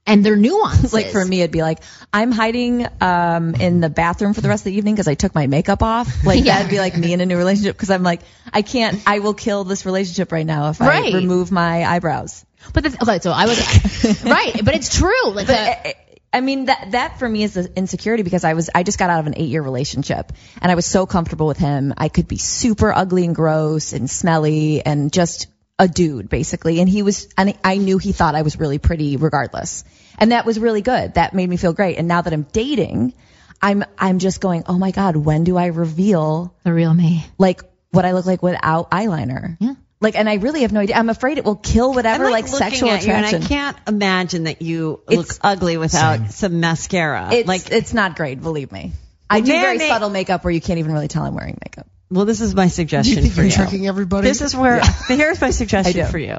and 0.06 0.24
their 0.24 0.36
nuances. 0.36 0.92
Like 0.92 1.06
for 1.06 1.24
me, 1.24 1.40
it'd 1.40 1.50
be 1.50 1.62
like 1.62 1.80
I'm 2.12 2.30
hiding 2.32 2.86
um, 3.00 3.54
in 3.54 3.80
the 3.80 3.88
bathroom 3.88 4.34
for 4.34 4.40
the 4.40 4.48
rest 4.48 4.62
of 4.62 4.72
the 4.72 4.76
evening 4.78 4.94
because 4.94 5.08
I 5.08 5.14
took 5.14 5.34
my 5.34 5.46
makeup 5.46 5.82
off. 5.82 6.24
Like 6.24 6.44
Yeah. 6.44 6.56
that'd 6.58 6.70
be 6.70 6.78
like 6.78 6.96
me 6.96 7.12
in 7.12 7.20
a 7.20 7.26
new 7.26 7.36
relationship 7.36 7.76
because 7.76 7.90
I'm 7.90 8.02
like 8.02 8.20
I 8.52 8.62
can't. 8.62 9.00
I 9.06 9.20
will 9.20 9.34
kill 9.34 9.64
this 9.64 9.86
relationship 9.86 10.30
right 10.32 10.46
now 10.46 10.70
if 10.70 10.80
Right. 10.80 11.14
I 11.14 11.16
remove 11.16 11.50
my 11.50 11.84
eyebrows. 11.84 12.44
but 12.72 12.82
the, 12.84 12.96
okay, 13.02 13.18
so 13.20 13.30
I 13.30 13.46
was 13.46 14.22
right, 14.24 14.64
but 14.64 14.74
it's 14.74 14.96
true. 14.96 15.30
Like 15.30 15.46
the, 15.46 15.88
I- 15.88 15.94
I 16.32 16.40
mean 16.40 16.64
that 16.64 16.88
that 16.90 17.20
for 17.20 17.28
me 17.28 17.44
is 17.44 17.54
the 17.54 17.70
insecurity 17.76 18.24
because 18.24 18.42
I 18.42 18.54
was 18.54 18.68
I 18.74 18.82
just 18.82 18.98
got 18.98 19.08
out 19.08 19.20
of 19.20 19.28
an 19.28 19.34
eight 19.36 19.50
year 19.50 19.62
relationship 19.62 20.32
and 20.60 20.72
I 20.72 20.74
was 20.74 20.84
so 20.84 21.06
comfortable 21.06 21.46
with 21.46 21.58
him. 21.58 21.94
I 21.96 22.08
could 22.08 22.26
be 22.26 22.38
super 22.38 22.92
ugly 22.92 23.24
and 23.24 23.36
gross 23.36 23.92
and 23.92 24.10
smelly 24.10 24.84
and 24.84 25.12
just 25.12 25.46
a 25.78 25.88
dude 25.88 26.28
basically. 26.28 26.80
And 26.80 26.88
he 26.88 27.02
was 27.02 27.28
and 27.36 27.54
I 27.64 27.76
knew 27.78 27.98
he 27.98 28.12
thought 28.12 28.34
I 28.34 28.42
was 28.42 28.58
really 28.58 28.78
pretty 28.78 29.16
regardless. 29.16 29.84
And 30.18 30.32
that 30.32 30.46
was 30.46 30.58
really 30.58 30.82
good. 30.82 31.14
That 31.14 31.34
made 31.34 31.48
me 31.48 31.56
feel 31.56 31.72
great. 31.72 31.98
And 31.98 32.06
now 32.06 32.22
that 32.22 32.32
I'm 32.32 32.44
dating, 32.44 33.14
I'm 33.60 33.84
I'm 33.98 34.18
just 34.18 34.40
going, 34.40 34.64
"Oh 34.66 34.78
my 34.78 34.90
god, 34.90 35.16
when 35.16 35.44
do 35.44 35.56
I 35.56 35.66
reveal 35.66 36.54
the 36.64 36.72
real 36.72 36.92
me. 36.94 37.26
like 37.38 37.62
what 37.90 38.04
I 38.04 38.12
look 38.12 38.26
like 38.26 38.42
without 38.42 38.90
eyeliner?" 38.90 39.56
Yeah. 39.60 39.74
Like 40.00 40.16
and 40.16 40.28
I 40.28 40.34
really 40.34 40.62
have 40.62 40.72
no 40.72 40.80
idea. 40.80 40.96
I'm 40.96 41.08
afraid 41.08 41.38
it 41.38 41.44
will 41.44 41.56
kill 41.56 41.90
I'm 41.90 41.94
whatever 41.96 42.30
like, 42.30 42.46
sexual 42.46 42.90
at 42.90 43.04
you, 43.04 43.10
attraction. 43.10 43.36
and 43.36 43.44
I 43.44 43.48
can't 43.48 43.76
imagine 43.88 44.44
that 44.44 44.60
you 44.60 45.00
look 45.08 45.28
ugly 45.40 45.78
without 45.78 46.18
Same. 46.18 46.28
some 46.28 46.60
mascara. 46.60 47.30
It's 47.32 47.48
like, 47.48 47.70
it's 47.72 47.94
not 47.94 48.14
great, 48.14 48.40
believe 48.42 48.70
me. 48.70 48.92
I 49.30 49.40
do 49.40 49.50
very 49.50 49.78
may- 49.78 49.88
subtle 49.88 50.10
makeup 50.10 50.44
where 50.44 50.52
you 50.52 50.60
can't 50.60 50.78
even 50.78 50.92
really 50.92 51.08
tell 51.08 51.24
I'm 51.24 51.34
wearing 51.34 51.58
makeup. 51.64 51.86
Well, 52.10 52.24
this 52.24 52.40
is 52.40 52.54
my 52.54 52.64
You 52.64 52.70
suggestion 52.70 53.22
think 53.22 53.34
for 53.34 53.40
you're 53.40 53.50
you. 53.50 53.56
tricking 53.56 53.86
everybody? 53.86 54.28
This 54.28 54.40
is 54.42 54.54
where 54.54 54.80
but 54.80 54.90
here's 55.16 55.40
my 55.40 55.50
suggestion 55.50 56.06
for 56.06 56.18
you. 56.18 56.38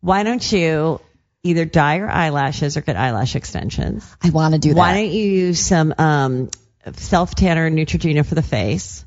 Why 0.00 0.22
don't 0.22 0.50
you 0.52 1.00
either 1.42 1.64
dye 1.64 1.96
your 1.96 2.10
eyelashes 2.10 2.76
or 2.76 2.80
get 2.80 2.96
eyelash 2.96 3.36
extensions? 3.36 4.04
I 4.22 4.30
want 4.30 4.54
to 4.54 4.60
do 4.60 4.70
that. 4.70 4.76
Why 4.78 4.94
don't 4.94 5.10
you 5.12 5.24
use 5.30 5.60
some 5.60 5.94
um, 5.98 6.50
self 6.96 7.34
tanner 7.34 7.70
Neutrogena 7.70 8.24
for 8.26 8.34
the 8.34 8.42
face, 8.42 9.04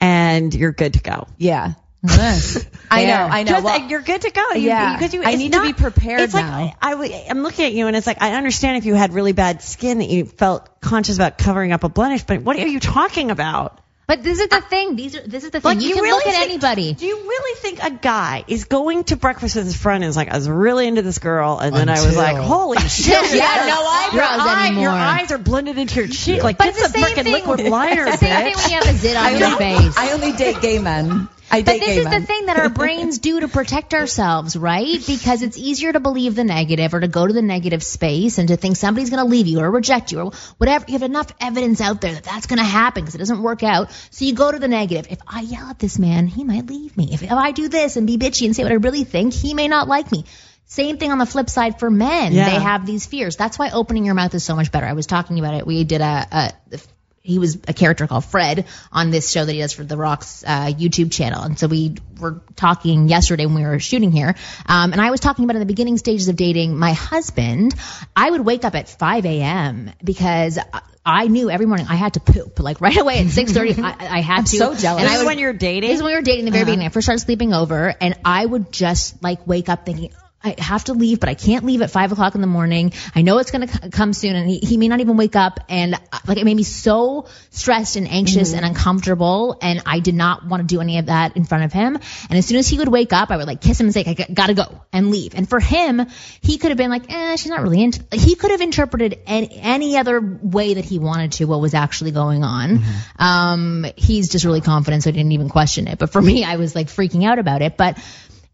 and 0.00 0.54
you're 0.54 0.72
good 0.72 0.94
to 0.94 1.00
go. 1.00 1.26
yeah. 1.38 1.72
I 2.08 3.04
know, 3.06 3.14
I 3.14 3.42
know. 3.42 3.52
Just, 3.52 3.64
Well, 3.64 3.88
you're 3.88 4.02
good 4.02 4.20
to 4.22 4.30
go. 4.30 4.52
You, 4.52 4.68
yeah. 4.68 4.96
because 4.96 5.12
you, 5.12 5.24
I 5.24 5.34
need 5.34 5.54
to 5.54 5.62
be 5.62 5.72
prepared 5.72 6.20
it's 6.20 6.34
like, 6.34 6.44
now. 6.44 6.72
I, 6.80 6.90
w- 6.92 7.12
I'm 7.28 7.42
looking 7.42 7.64
at 7.64 7.72
you 7.72 7.88
and 7.88 7.96
it's 7.96 8.06
like 8.06 8.22
I 8.22 8.34
understand 8.34 8.76
if 8.76 8.84
you 8.84 8.94
had 8.94 9.12
really 9.12 9.32
bad 9.32 9.60
skin 9.60 9.98
that 9.98 10.08
you 10.08 10.24
felt 10.24 10.80
conscious 10.80 11.16
about 11.16 11.36
covering 11.36 11.72
up 11.72 11.82
a 11.82 11.88
blemish, 11.88 12.22
but 12.22 12.42
what 12.42 12.56
are 12.58 12.66
you 12.66 12.78
talking 12.78 13.32
about? 13.32 13.80
But 14.08 14.22
this 14.22 14.38
is 14.38 14.46
the 14.48 14.60
thing. 14.60 14.94
These 14.94 15.16
are 15.16 15.20
this 15.26 15.42
is 15.42 15.50
the 15.50 15.60
thing. 15.60 15.68
Like 15.78 15.80
you, 15.84 15.92
can 15.92 16.04
really 16.04 16.12
look 16.18 16.26
at 16.28 16.34
think- 16.34 16.50
anybody. 16.50 16.92
Do 16.94 17.06
you 17.06 17.16
really 17.16 17.58
think 17.60 17.82
a 17.82 17.90
guy 17.90 18.44
is 18.46 18.64
going 18.66 19.02
to 19.04 19.16
breakfast 19.16 19.56
with 19.56 19.64
his 19.64 19.76
friend 19.76 20.04
and 20.04 20.08
is 20.08 20.16
like, 20.16 20.28
I 20.28 20.36
was 20.36 20.48
really 20.48 20.86
into 20.86 21.02
this 21.02 21.18
girl, 21.18 21.58
and 21.58 21.74
then 21.74 21.88
I 21.88 22.04
was 22.06 22.16
like, 22.16 22.36
holy 22.36 22.78
shit, 22.88 23.08
Yeah, 23.08 23.22
she 23.24 23.38
had 23.40 23.66
no 23.66 23.80
your, 24.12 24.22
eyebrows 24.22 24.46
eye- 24.46 24.66
anymore. 24.68 24.82
your 24.84 24.92
eyes 24.92 25.32
are 25.32 25.38
blended 25.38 25.76
into 25.78 25.96
your 25.96 26.08
cheek. 26.08 26.44
Like, 26.44 26.56
But 26.56 26.64
get 26.66 26.76
it's 26.76 26.82
the 26.82 26.88
some 27.00 27.02
same 27.02 27.16
freaking 27.16 27.22
thing. 27.24 27.32
liquid 27.32 27.60
liner, 27.68 28.06
It's 28.06 28.20
the 28.20 28.26
same 28.26 28.44
thing 28.44 28.54
when 28.54 28.70
you 28.70 28.76
have 28.76 28.86
a 28.86 28.98
zit 28.98 29.16
on 29.16 29.24
I 29.24 29.30
your 29.38 29.46
only, 29.48 29.58
face. 29.58 29.96
I 29.98 30.12
only 30.12 30.32
date 30.32 30.60
gay 30.60 30.78
men. 30.78 31.28
I 31.50 31.62
But 31.62 31.78
this 31.80 31.96
is 31.98 32.04
men. 32.04 32.20
the 32.20 32.26
thing 32.26 32.46
that 32.46 32.58
our 32.58 32.68
brains 32.82 33.18
do 33.18 33.40
to 33.40 33.48
protect 33.48 33.94
ourselves, 33.94 34.56
right? 34.56 34.98
Because 35.06 35.42
it's 35.42 35.56
easier 35.56 35.92
to 35.92 36.00
believe 36.00 36.34
the 36.34 36.44
negative 36.44 36.92
or 36.92 37.00
to 37.00 37.08
go 37.08 37.26
to 37.26 37.32
the 37.32 37.42
negative 37.42 37.82
space 37.82 38.38
and 38.38 38.48
to 38.48 38.56
think 38.56 38.76
somebody's 38.76 39.10
going 39.10 39.22
to 39.22 39.30
leave 39.30 39.46
you 39.46 39.60
or 39.60 39.70
reject 39.70 40.12
you 40.12 40.20
or 40.20 40.32
whatever. 40.58 40.84
You 40.88 40.94
have 40.94 41.02
enough 41.02 41.32
evidence 41.40 41.80
out 41.80 42.00
there 42.00 42.14
that 42.14 42.24
that's 42.24 42.46
going 42.46 42.58
to 42.58 42.64
happen 42.64 43.02
because 43.02 43.14
it 43.14 43.18
doesn't 43.18 43.42
work 43.42 43.62
out. 43.62 43.92
So 44.10 44.24
you 44.24 44.34
go 44.34 44.50
to 44.50 44.58
the 44.58 44.68
negative. 44.68 45.06
If 45.10 45.20
I 45.26 45.40
yell 45.42 45.68
at 45.70 45.78
this 45.78 45.98
man, 45.98 46.26
he 46.26 46.42
might 46.44 46.66
leave 46.66 46.96
me. 46.96 47.10
If, 47.12 47.22
if 47.22 47.32
I 47.32 47.52
do 47.52 47.68
this 47.68 47.96
and 47.96 48.06
be 48.06 48.18
bitchy 48.18 48.46
and 48.46 48.56
say 48.56 48.64
what 48.64 48.72
I 48.72 48.76
really 48.76 49.04
think, 49.04 49.32
he 49.32 49.54
may 49.54 49.68
not 49.68 49.88
like 49.88 50.10
me. 50.10 50.24
Same 50.68 50.98
thing 50.98 51.12
on 51.12 51.18
the 51.18 51.26
flip 51.26 51.48
side 51.48 51.78
for 51.78 51.88
men. 51.88 52.32
Yeah. 52.32 52.50
They 52.50 52.60
have 52.60 52.84
these 52.84 53.06
fears. 53.06 53.36
That's 53.36 53.56
why 53.56 53.70
opening 53.70 54.04
your 54.04 54.16
mouth 54.16 54.34
is 54.34 54.42
so 54.42 54.56
much 54.56 54.72
better. 54.72 54.86
I 54.86 54.94
was 54.94 55.06
talking 55.06 55.38
about 55.38 55.54
it. 55.54 55.64
We 55.64 55.84
did 55.84 56.00
a, 56.00 56.26
a 56.72 56.78
he 57.26 57.38
was 57.38 57.58
a 57.66 57.74
character 57.74 58.06
called 58.06 58.24
Fred 58.24 58.66
on 58.92 59.10
this 59.10 59.30
show 59.30 59.44
that 59.44 59.52
he 59.52 59.58
does 59.58 59.72
for 59.72 59.82
The 59.82 59.96
Rock's 59.96 60.44
uh, 60.44 60.66
YouTube 60.66 61.12
channel. 61.12 61.42
And 61.42 61.58
so 61.58 61.66
we 61.66 61.96
were 62.20 62.40
talking 62.54 63.08
yesterday 63.08 63.46
when 63.46 63.56
we 63.56 63.64
were 63.64 63.80
shooting 63.80 64.12
here. 64.12 64.36
Um, 64.64 64.92
and 64.92 65.00
I 65.00 65.10
was 65.10 65.20
talking 65.20 65.44
about 65.44 65.56
in 65.56 65.60
the 65.60 65.66
beginning 65.66 65.98
stages 65.98 66.28
of 66.28 66.36
dating 66.36 66.76
my 66.78 66.92
husband, 66.92 67.74
I 68.14 68.30
would 68.30 68.42
wake 68.42 68.64
up 68.64 68.76
at 68.76 68.88
5 68.88 69.26
a.m. 69.26 69.90
because 70.04 70.58
I 71.04 71.26
knew 71.26 71.50
every 71.50 71.66
morning 71.66 71.86
I 71.88 71.96
had 71.96 72.14
to 72.14 72.20
poop 72.20 72.60
like 72.60 72.80
right 72.80 72.96
away 72.96 73.18
at 73.18 73.26
6:30. 73.26 73.82
I, 73.82 74.18
I 74.18 74.20
had 74.20 74.34
to. 74.34 74.38
I'm 74.38 74.44
to. 74.44 74.56
so 74.56 74.74
jealous. 74.74 75.02
And 75.02 75.10
This 75.10 75.18
I 75.18 75.20
is 75.20 75.26
when 75.26 75.38
you're 75.38 75.52
dating? 75.52 75.90
This 75.90 75.98
is 75.98 76.02
when 76.02 76.12
we 76.12 76.16
were 76.16 76.22
dating 76.22 76.40
in 76.40 76.44
the 76.46 76.50
very 76.52 76.64
beginning. 76.64 76.86
I 76.86 76.90
first 76.90 77.06
started 77.06 77.20
sleeping 77.20 77.52
over, 77.52 77.94
and 78.00 78.18
I 78.24 78.44
would 78.44 78.72
just 78.72 79.22
like 79.22 79.46
wake 79.46 79.68
up 79.68 79.84
thinking. 79.84 80.12
I 80.46 80.54
have 80.58 80.84
to 80.84 80.94
leave, 80.94 81.20
but 81.20 81.28
I 81.28 81.34
can't 81.34 81.64
leave 81.64 81.82
at 81.82 81.90
five 81.90 82.12
o'clock 82.12 82.34
in 82.34 82.40
the 82.40 82.46
morning. 82.46 82.92
I 83.14 83.22
know 83.22 83.38
it's 83.38 83.50
going 83.50 83.66
to 83.66 83.90
come 83.90 84.12
soon, 84.12 84.36
and 84.36 84.48
he, 84.48 84.58
he 84.58 84.76
may 84.76 84.88
not 84.88 85.00
even 85.00 85.16
wake 85.16 85.36
up. 85.36 85.60
And 85.68 85.94
uh, 85.94 86.18
like 86.26 86.38
it 86.38 86.44
made 86.44 86.56
me 86.56 86.62
so 86.62 87.26
stressed 87.50 87.96
and 87.96 88.08
anxious 88.08 88.52
and 88.52 88.64
uncomfortable, 88.64 89.58
and 89.60 89.82
I 89.86 90.00
did 90.00 90.14
not 90.14 90.46
want 90.46 90.62
to 90.62 90.66
do 90.66 90.80
any 90.80 90.98
of 90.98 91.06
that 91.06 91.36
in 91.36 91.44
front 91.44 91.64
of 91.64 91.72
him. 91.72 91.96
And 91.96 92.38
as 92.38 92.46
soon 92.46 92.58
as 92.58 92.68
he 92.68 92.78
would 92.78 92.88
wake 92.88 93.12
up, 93.12 93.30
I 93.30 93.36
would 93.36 93.46
like 93.46 93.60
kiss 93.60 93.80
him 93.80 93.86
and 93.86 93.94
say, 93.94 94.04
"I 94.06 94.14
gotta 94.32 94.54
go," 94.54 94.82
and 94.92 95.10
leave. 95.10 95.34
And 95.34 95.48
for 95.48 95.58
him, 95.58 96.06
he 96.40 96.58
could 96.58 96.70
have 96.70 96.78
been 96.78 96.90
like, 96.90 97.12
"Eh, 97.12 97.36
she's 97.36 97.50
not 97.50 97.62
really 97.62 97.82
into." 97.82 98.04
He 98.12 98.34
could 98.36 98.52
have 98.52 98.60
interpreted 98.60 99.18
any, 99.26 99.58
any 99.60 99.96
other 99.96 100.20
way 100.20 100.74
that 100.74 100.84
he 100.84 100.98
wanted 100.98 101.32
to 101.32 101.46
what 101.46 101.60
was 101.60 101.74
actually 101.74 102.12
going 102.12 102.44
on. 102.44 102.84
Um, 103.18 103.86
he's 103.96 104.28
just 104.28 104.44
really 104.44 104.60
confident, 104.60 105.02
so 105.02 105.10
I 105.10 105.12
didn't 105.12 105.32
even 105.32 105.48
question 105.48 105.88
it. 105.88 105.98
But 105.98 106.10
for 106.10 106.22
me, 106.22 106.44
I 106.44 106.56
was 106.56 106.74
like 106.74 106.86
freaking 106.86 107.24
out 107.26 107.38
about 107.38 107.62
it. 107.62 107.76
But 107.76 107.98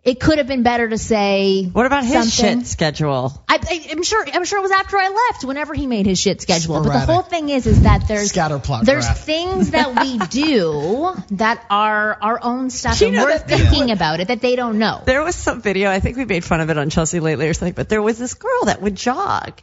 it 0.05 0.19
could 0.19 0.39
have 0.39 0.49
been 0.49 0.65
better 0.65 0.89
to 0.89 0.99
say. 0.99 1.65
What 1.65 1.87
about 1.87 2.05
his 2.05 2.33
something. 2.35 2.59
shit 2.61 2.67
schedule? 2.67 3.33
I, 3.49 3.59
I, 3.63 3.87
I'm 3.93 4.03
sure. 4.03 4.27
I'm 4.33 4.45
sure 4.45 4.59
it 4.59 4.63
was 4.63 4.73
after 4.73 4.97
I 4.99 5.09
left. 5.31 5.45
Whenever 5.45 5.75
he 5.75 5.87
made 5.87 6.07
his 6.07 6.19
shit 6.19 6.41
schedule, 6.43 6.83
but 6.83 6.93
the 7.07 7.13
whole 7.13 7.23
thing 7.23 7.49
is, 7.51 7.67
is 7.69 7.83
that 7.83 8.09
there's 8.09 8.33
Scatterplot 8.33 8.83
there's 8.85 9.05
crap. 9.05 9.17
things 9.19 9.71
that 9.71 9.95
we 10.01 10.19
do 10.31 11.13
that 11.33 11.65
are 11.71 12.19
our 12.21 12.41
own 12.43 12.71
stuff, 12.71 13.01
You 13.01 13.09
and 13.09 13.17
we're 13.17 13.39
that- 13.39 13.47
thinking 13.49 13.91
about 13.93 14.19
it 14.21 14.29
that 14.29 14.41
they 14.41 14.57
don't 14.57 14.79
know. 14.79 15.03
There 15.07 15.23
was 15.23 15.37
some 15.37 15.63
video, 15.63 15.89
I 15.91 16.01
think 16.01 16.17
we 16.17 16.25
made 16.25 16.45
fun 16.45 16.61
of 16.61 16.71
it 16.71 16.79
on 16.79 16.91
Chelsea 16.91 17.21
Lately 17.21 17.49
or 17.49 17.55
something, 17.55 17.75
but 17.75 17.89
there 17.89 18.03
was 18.03 18.19
this 18.19 18.35
girl 18.35 18.65
that 18.65 18.83
would 18.83 18.97
jog 18.97 19.61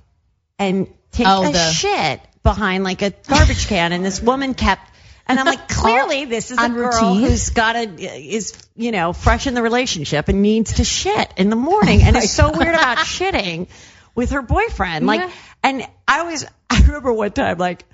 and 0.57 0.87
take 1.11 1.27
Oh, 1.27 1.49
a 1.49 1.51
the- 1.51 1.71
shit 1.71 2.21
behind 2.43 2.85
like 2.85 3.01
a 3.01 3.09
garbage 3.27 3.67
can, 3.67 3.91
and 3.91 4.05
this 4.05 4.21
woman 4.21 4.53
kept. 4.53 4.83
And 5.29 5.39
I'm 5.39 5.45
like, 5.55 5.67
clearly 5.69 6.25
this 6.25 6.51
is 6.51 6.57
a 6.57 6.67
girl 6.69 6.91
routine? 6.91 7.21
who's 7.29 7.49
got 7.51 7.75
a 7.75 7.81
is 7.83 8.53
you 8.75 8.91
know 8.91 9.13
fresh 9.13 9.47
in 9.47 9.53
the 9.53 9.61
relationship 9.61 10.27
and 10.27 10.41
needs 10.41 10.73
to 10.73 10.83
shit 10.83 11.33
in 11.37 11.49
the 11.49 11.55
morning, 11.55 12.01
and 12.03 12.17
is 12.17 12.31
so 12.41 12.51
weird 12.51 12.75
about 12.75 12.97
shitting 12.97 13.67
with 14.15 14.31
her 14.31 14.41
boyfriend. 14.41 15.05
Like, 15.05 15.21
Yeah. 15.21 15.31
and 15.63 15.87
I 16.07 16.19
always 16.19 16.45
I 16.69 16.81
remember 16.81 17.13
one 17.13 17.31
time 17.31 17.57
like 17.57 17.85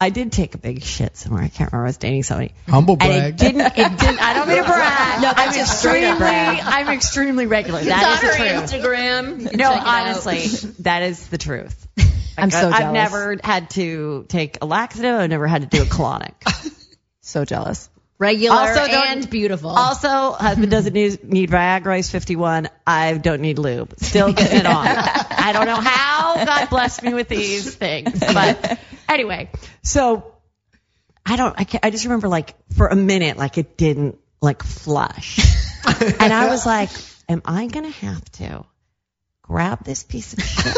I 0.00 0.10
did 0.10 0.32
take 0.32 0.54
a 0.54 0.58
big 0.58 0.82
shit 0.82 1.16
somewhere. 1.16 1.42
I 1.44 1.48
can't 1.48 1.72
remember. 1.72 1.86
I 1.86 1.88
was 1.88 1.96
dating 1.96 2.24
somebody. 2.24 2.52
Humble 2.68 2.98
And 3.00 3.00
brag. 3.00 3.34
it 3.34 3.36
didn't. 3.38 3.60
It 3.60 3.98
didn't. 3.98 4.20
I 4.22 4.34
don't 4.34 4.48
mean 4.48 4.58
to 4.58 4.64
brag. 4.64 5.22
No, 5.22 5.32
I'm 5.34 5.54
just 5.54 5.78
straight 5.78 6.04
up 6.04 6.20
extremely. 6.20 6.32
brag. 6.32 6.60
I'm 6.62 6.88
extremely 6.88 7.46
regular. 7.46 7.80
That 7.80 8.22
is 8.22 8.30
the 8.30 8.36
truth. 8.36 8.82
Instagram. 8.82 9.56
No, 9.56 9.72
honestly, 9.72 10.46
that 10.80 11.02
is 11.04 11.26
the 11.28 11.38
truth. 11.38 11.86
I'm 12.36 12.50
so 12.50 12.68
I've 12.70 12.92
never 12.92 13.36
had 13.42 13.70
to 13.70 14.26
take 14.28 14.58
a 14.62 14.66
laxative. 14.66 15.14
I've 15.14 15.30
never 15.30 15.46
had 15.46 15.62
to 15.62 15.68
do 15.68 15.82
a 15.82 15.86
colonic. 15.86 16.32
So 17.26 17.46
jealous. 17.46 17.88
regular 18.18 18.54
Also 18.54 18.86
don't- 18.86 19.06
and 19.08 19.30
beautiful. 19.30 19.70
Also, 19.70 20.32
husband 20.32 20.70
doesn't 20.70 20.92
need, 20.92 21.24
need 21.24 21.50
Viagra. 21.50 21.96
He's 21.96 22.10
51. 22.10 22.68
I 22.86 23.14
don't 23.14 23.40
need 23.40 23.58
lube. 23.58 23.94
Still 23.98 24.30
getting 24.34 24.58
it 24.58 24.66
on. 24.66 24.86
I 24.86 25.52
don't 25.54 25.64
know 25.64 25.80
how 25.80 26.44
God 26.44 26.68
blessed 26.68 27.02
me 27.02 27.14
with 27.14 27.28
these 27.28 27.74
things, 27.74 28.20
but 28.20 28.78
anyway. 29.08 29.48
So 29.82 30.34
I 31.24 31.36
don't. 31.36 31.58
I, 31.58 31.64
can't, 31.64 31.82
I 31.82 31.88
just 31.88 32.04
remember 32.04 32.28
like 32.28 32.54
for 32.74 32.88
a 32.88 32.94
minute, 32.96 33.38
like 33.38 33.56
it 33.56 33.78
didn't 33.78 34.18
like 34.42 34.62
flush, 34.62 35.38
and 36.20 36.30
I 36.30 36.48
was 36.50 36.66
like, 36.66 36.90
"Am 37.26 37.40
I 37.46 37.68
gonna 37.68 37.88
have 37.88 38.22
to 38.32 38.66
grab 39.40 39.82
this 39.82 40.02
piece 40.02 40.34
of 40.34 40.42
shit?" 40.42 40.76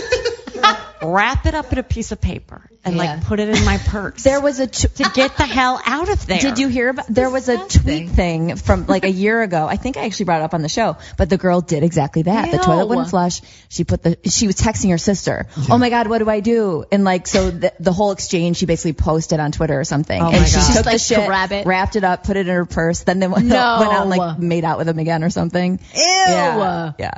Wrap 1.13 1.47
it 1.47 1.55
up 1.55 1.73
in 1.73 1.79
a 1.79 1.83
piece 1.83 2.13
of 2.13 2.21
paper 2.21 2.69
and 2.85 2.97
Yeah. 2.97 3.03
like 3.15 3.25
put 3.25 3.41
it 3.41 3.49
in 3.49 3.65
my 3.65 3.79
purse 3.79 4.23
There 4.25 4.41
was 4.41 4.61
a. 4.61 4.67
T- 4.67 4.89
to 4.89 5.11
get 5.15 5.37
the 5.37 5.45
hell 5.47 5.81
out 5.85 6.09
of 6.09 6.27
there. 6.27 6.39
Did 6.41 6.59
you 6.59 6.69
hear 6.69 6.89
about? 6.91 7.07
There 7.09 7.31
was 7.31 7.49
a 7.49 7.59
tweet 7.69 8.11
thing 8.11 8.57
from 8.57 8.87
like 8.87 9.05
a 9.05 9.11
year 9.11 9.43
ago. 9.43 9.67
I 9.67 9.77
think 9.77 9.97
I 9.97 10.05
actually 10.05 10.27
brought 10.27 10.41
it 10.41 10.45
up 10.45 10.55
on 10.55 10.63
the 10.63 10.69
show. 10.69 10.97
But 11.17 11.31
the 11.31 11.37
girl 11.39 11.61
did 11.61 11.83
exactly 11.83 12.23
that. 12.23 12.51
The 12.51 12.59
toilet 12.59 12.87
wouldn't 12.87 13.09
flush. 13.11 13.41
She 13.69 13.85
put 13.85 14.03
the. 14.03 14.19
She 14.29 14.47
was 14.47 14.57
texting 14.57 14.91
her 14.91 14.99
sister. 14.99 15.47
Oh 15.71 15.79
my 15.79 15.91
god, 15.91 16.09
what 16.09 16.19
do 16.19 16.29
I 16.31 16.41
do? 16.41 16.85
And 16.93 17.05
like 17.05 17.27
so, 17.27 17.51
the, 17.51 17.73
the 17.81 17.93
whole 17.93 18.11
exchange 18.13 18.57
she 18.59 18.67
basically 18.67 18.93
posted 18.95 19.41
on 19.41 19.53
Twitter 19.53 19.79
or 19.79 19.85
something. 19.85 20.21
Oh 20.21 20.27
and 20.31 20.41
my 20.41 20.45
she 20.45 20.57
God. 20.57 20.67
took 20.67 20.75
Just, 20.75 21.09
the 21.09 21.17
like, 21.17 21.49
shit, 21.51 21.61
it. 21.61 21.67
wrapped 21.67 21.97
it 21.97 22.05
up, 22.05 22.25
put 22.25 22.37
it 22.37 22.49
in 22.49 22.55
her 22.55 22.67
purse. 22.67 23.03
Then 23.05 23.19
they 23.19 23.27
went, 23.29 23.47
No. 23.47 23.77
went 23.81 23.93
out 23.93 24.03
and 24.03 24.11
like 24.11 24.39
made 24.39 24.65
out 24.65 24.79
with 24.79 24.89
him 24.89 24.99
again 24.99 25.23
or 25.25 25.31
something. 25.31 25.81
Ew. 25.95 26.01
Yeah. 26.03 26.93
Yeah. 26.99 27.11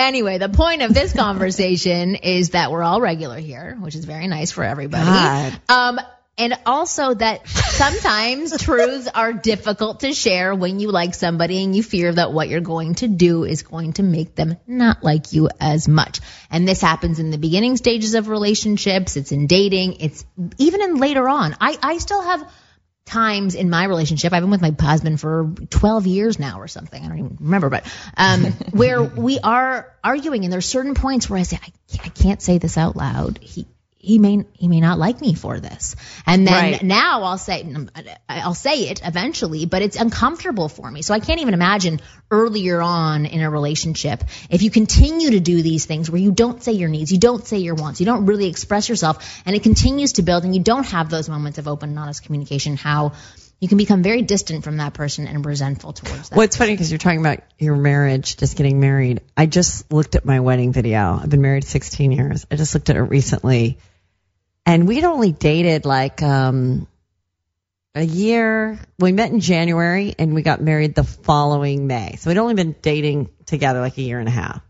Anyway, 0.00 0.38
the 0.38 0.48
point 0.48 0.80
of 0.80 0.94
this 0.94 1.12
conversation 1.12 2.14
is 2.22 2.50
that 2.50 2.72
we're 2.72 2.82
all 2.82 3.02
regular 3.02 3.38
here, 3.38 3.76
which 3.78 3.94
is 3.94 4.06
very 4.06 4.28
nice 4.28 4.50
for 4.50 4.64
everybody. 4.64 5.04
God. 5.04 5.60
Um, 5.68 6.00
and 6.38 6.58
also 6.64 7.12
that 7.12 7.46
sometimes 7.46 8.56
truths 8.62 9.08
are 9.14 9.34
difficult 9.34 10.00
to 10.00 10.14
share 10.14 10.54
when 10.54 10.80
you 10.80 10.90
like 10.90 11.12
somebody 11.12 11.62
and 11.62 11.76
you 11.76 11.82
fear 11.82 12.14
that 12.14 12.32
what 12.32 12.48
you're 12.48 12.62
going 12.62 12.94
to 12.94 13.08
do 13.08 13.44
is 13.44 13.62
going 13.62 13.92
to 13.94 14.02
make 14.02 14.34
them 14.34 14.56
not 14.66 15.04
like 15.04 15.34
you 15.34 15.50
as 15.60 15.86
much. 15.86 16.20
And 16.50 16.66
this 16.66 16.80
happens 16.80 17.18
in 17.18 17.30
the 17.30 17.36
beginning 17.36 17.76
stages 17.76 18.14
of 18.14 18.28
relationships. 18.28 19.18
It's 19.18 19.32
in 19.32 19.48
dating. 19.48 20.00
It's 20.00 20.24
even 20.56 20.80
in 20.80 20.96
later 20.96 21.28
on. 21.28 21.54
I, 21.60 21.76
I 21.82 21.98
still 21.98 22.22
have 22.22 22.50
times 23.10 23.54
in 23.54 23.70
my 23.70 23.84
relationship, 23.84 24.32
I've 24.32 24.42
been 24.42 24.50
with 24.50 24.62
my 24.62 24.74
husband 24.78 25.20
for 25.20 25.52
12 25.70 26.06
years 26.06 26.38
now 26.38 26.60
or 26.60 26.68
something. 26.68 27.02
I 27.02 27.08
don't 27.08 27.18
even 27.18 27.36
remember, 27.40 27.68
but 27.68 27.84
um, 28.16 28.44
where 28.70 29.02
we 29.02 29.38
are 29.40 29.92
arguing, 30.02 30.44
and 30.44 30.52
there's 30.52 30.66
certain 30.66 30.94
points 30.94 31.28
where 31.28 31.38
I 31.38 31.42
say, 31.42 31.58
I, 31.62 31.72
I 32.04 32.08
can't 32.08 32.40
say 32.40 32.58
this 32.58 32.78
out 32.78 32.96
loud. 32.96 33.38
He 33.42 33.66
he 34.02 34.18
may 34.18 34.44
he 34.54 34.66
may 34.66 34.80
not 34.80 34.98
like 34.98 35.20
me 35.20 35.34
for 35.34 35.60
this, 35.60 35.94
and 36.26 36.46
then 36.46 36.54
Right. 36.72 36.82
now 36.82 37.22
I'll 37.22 37.38
say 37.38 37.66
I'll 38.28 38.54
say 38.54 38.88
it 38.88 39.02
eventually, 39.04 39.66
but 39.66 39.82
it's 39.82 39.96
uncomfortable 39.96 40.70
for 40.70 40.90
me. 40.90 41.02
So 41.02 41.12
I 41.12 41.20
can't 41.20 41.40
even 41.40 41.52
imagine 41.52 42.00
earlier 42.30 42.80
on 42.80 43.26
in 43.26 43.42
a 43.42 43.50
relationship 43.50 44.24
if 44.48 44.62
you 44.62 44.70
continue 44.70 45.32
to 45.32 45.40
do 45.40 45.60
these 45.60 45.84
things 45.84 46.10
where 46.10 46.20
you 46.20 46.32
don't 46.32 46.62
say 46.62 46.72
your 46.72 46.88
needs, 46.88 47.12
you 47.12 47.18
don't 47.18 47.46
say 47.46 47.58
your 47.58 47.74
wants, 47.74 48.00
you 48.00 48.06
don't 48.06 48.24
really 48.24 48.46
express 48.46 48.88
yourself, 48.88 49.42
and 49.44 49.54
it 49.54 49.62
continues 49.62 50.14
to 50.14 50.22
build, 50.22 50.44
and 50.44 50.54
you 50.54 50.62
don't 50.62 50.86
have 50.86 51.10
those 51.10 51.28
moments 51.28 51.58
of 51.58 51.68
open 51.68 51.90
and 51.90 51.98
honest 51.98 52.24
communication. 52.24 52.78
How 52.78 53.12
you 53.60 53.68
can 53.68 53.76
become 53.76 54.02
very 54.02 54.22
distant 54.22 54.64
from 54.64 54.78
that 54.78 54.94
person 54.94 55.26
and 55.26 55.44
resentful 55.44 55.92
towards 55.92 56.30
them. 56.30 56.38
Well, 56.38 56.46
it's 56.46 56.56
funny 56.56 56.72
because 56.72 56.90
you're 56.90 56.98
talking 56.98 57.20
about 57.20 57.40
your 57.58 57.76
marriage, 57.76 58.38
just 58.38 58.56
getting 58.56 58.80
married. 58.80 59.20
I 59.36 59.44
just 59.44 59.92
looked 59.92 60.16
at 60.16 60.24
my 60.24 60.40
wedding 60.40 60.72
video. 60.72 61.20
I've 61.22 61.28
been 61.28 61.42
married 61.42 61.64
16 61.64 62.10
years. 62.12 62.46
I 62.50 62.56
just 62.56 62.72
looked 62.72 62.88
at 62.88 62.96
it 62.96 63.02
recently, 63.02 63.78
and 64.66 64.86
we'd 64.86 65.04
only 65.04 65.32
dated 65.32 65.84
like 65.84 66.22
um, 66.22 66.86
a 67.94 68.02
year. 68.02 68.78
We 68.98 69.12
met 69.12 69.30
in 69.30 69.40
January, 69.40 70.14
and 70.18 70.34
we 70.34 70.42
got 70.42 70.60
married 70.60 70.94
the 70.94 71.04
following 71.04 71.86
May. 71.86 72.16
So 72.18 72.30
we'd 72.30 72.38
only 72.38 72.54
been 72.54 72.76
dating 72.80 73.30
together 73.46 73.80
like 73.80 73.98
a 73.98 74.02
year 74.02 74.18
and 74.18 74.28
a 74.28 74.32
half. 74.32 74.62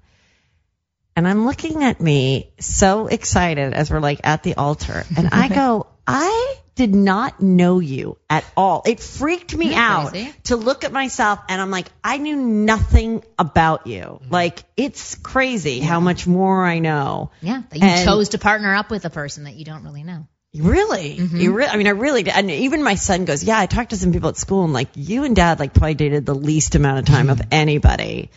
And 1.16 1.26
I'm 1.26 1.44
looking 1.44 1.82
at 1.82 2.00
me 2.00 2.52
so 2.60 3.08
excited 3.08 3.74
as 3.74 3.90
we're 3.90 4.00
like 4.00 4.20
at 4.24 4.42
the 4.42 4.54
altar, 4.54 5.04
and 5.16 5.28
I 5.32 5.48
go, 5.54 5.86
I 6.06 6.56
did 6.80 6.94
not 6.94 7.42
know 7.42 7.78
you 7.78 8.16
at 8.30 8.42
all. 8.56 8.82
It 8.86 9.00
freaked 9.00 9.54
me 9.54 9.74
out 9.74 10.12
crazy? 10.12 10.32
to 10.44 10.56
look 10.56 10.82
at 10.82 10.92
myself 10.92 11.38
and 11.46 11.60
I'm 11.60 11.70
like, 11.70 11.88
I 12.02 12.16
knew 12.16 12.36
nothing 12.36 13.22
about 13.38 13.86
you. 13.86 14.00
Mm-hmm. 14.00 14.32
Like, 14.32 14.62
it's 14.78 15.14
crazy 15.16 15.80
how 15.80 16.00
much 16.00 16.26
more 16.26 16.64
I 16.64 16.78
know. 16.78 17.32
yeah, 17.42 17.60
that 17.68 17.78
you 17.78 17.86
And- 17.86 18.06
chose 18.06 18.30
to 18.30 18.38
partner 18.38 18.74
up 18.74 18.90
with 18.90 19.04
a 19.04 19.10
person 19.10 19.44
that 19.44 19.56
you 19.56 19.66
don't 19.66 19.84
really 19.84 20.04
know. 20.04 20.26
Really? 20.54 21.18
Mm-hmm. 21.18 21.36
You 21.36 21.52
really? 21.52 21.70
I 21.70 21.76
mean, 21.76 21.86
I 21.86 21.90
really 21.90 22.22
did. 22.22 22.34
And 22.34 22.50
even 22.50 22.82
my 22.82 22.94
son 22.94 23.26
goes, 23.26 23.44
yeah, 23.44 23.58
I 23.58 23.66
talked 23.66 23.90
to 23.90 23.98
some 23.98 24.10
people 24.10 24.30
at 24.30 24.38
school 24.38 24.64
and 24.64 24.72
like 24.72 24.88
you 24.94 25.24
and 25.24 25.36
dad 25.36 25.60
like 25.60 25.74
probably 25.74 25.96
dated 25.96 26.24
the 26.24 26.34
least 26.34 26.76
amount 26.76 27.00
of 27.00 27.04
time 27.04 27.26
mm-hmm. 27.26 27.42
of 27.42 27.46
anybody 27.50 28.30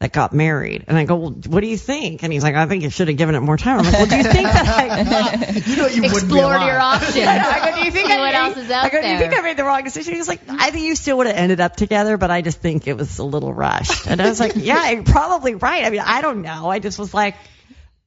that 0.00 0.12
got 0.12 0.32
married. 0.32 0.84
And 0.88 0.96
I 0.96 1.04
go, 1.04 1.14
well, 1.16 1.30
what 1.30 1.60
do 1.60 1.66
you 1.66 1.76
think? 1.76 2.22
And 2.22 2.32
he's 2.32 2.42
like, 2.42 2.54
I 2.54 2.64
think 2.66 2.82
you 2.82 2.88
should 2.88 3.08
have 3.08 3.18
given 3.18 3.34
it 3.34 3.40
more 3.40 3.58
time. 3.58 3.80
I'm 3.80 3.84
like, 3.84 3.92
well, 3.92 4.06
do 4.06 4.16
you 4.16 4.22
think 4.22 4.44
that 4.44 4.66
I, 4.66 5.60
You 5.66 5.76
know 5.76 5.86
you 5.88 6.04
Explored 6.04 6.62
your 6.62 6.78
options. 6.80 7.16
I 7.18 7.70
go, 7.70 7.78
do 7.78 7.84
you 7.84 7.90
think 7.90 8.06
See 8.08 8.12
I 8.14 8.18
what 8.18 8.32
made- 8.32 8.34
else 8.34 8.56
is 8.56 8.70
out 8.70 8.84
I 8.86 8.88
go, 8.88 9.02
do 9.02 9.08
you 9.08 9.18
think? 9.18 9.34
I 9.38 9.42
made 9.42 9.58
the 9.58 9.64
wrong 9.64 9.84
decision? 9.84 10.14
He's 10.14 10.26
like, 10.26 10.40
I 10.48 10.70
think 10.70 10.86
you 10.86 10.96
still 10.96 11.18
would 11.18 11.26
have 11.26 11.36
ended 11.36 11.60
up 11.60 11.76
together, 11.76 12.16
but 12.16 12.30
I 12.30 12.40
just 12.40 12.60
think 12.60 12.86
it 12.88 12.96
was 12.96 13.18
a 13.18 13.24
little 13.24 13.52
rushed. 13.52 14.06
And 14.06 14.22
I 14.22 14.28
was 14.28 14.40
like, 14.40 14.52
yeah, 14.56 14.90
you're 14.90 15.02
probably 15.02 15.54
right. 15.54 15.84
I 15.84 15.90
mean, 15.90 16.00
I 16.00 16.22
don't 16.22 16.40
know. 16.40 16.70
I 16.70 16.78
just 16.78 16.98
was 16.98 17.12
like, 17.12 17.36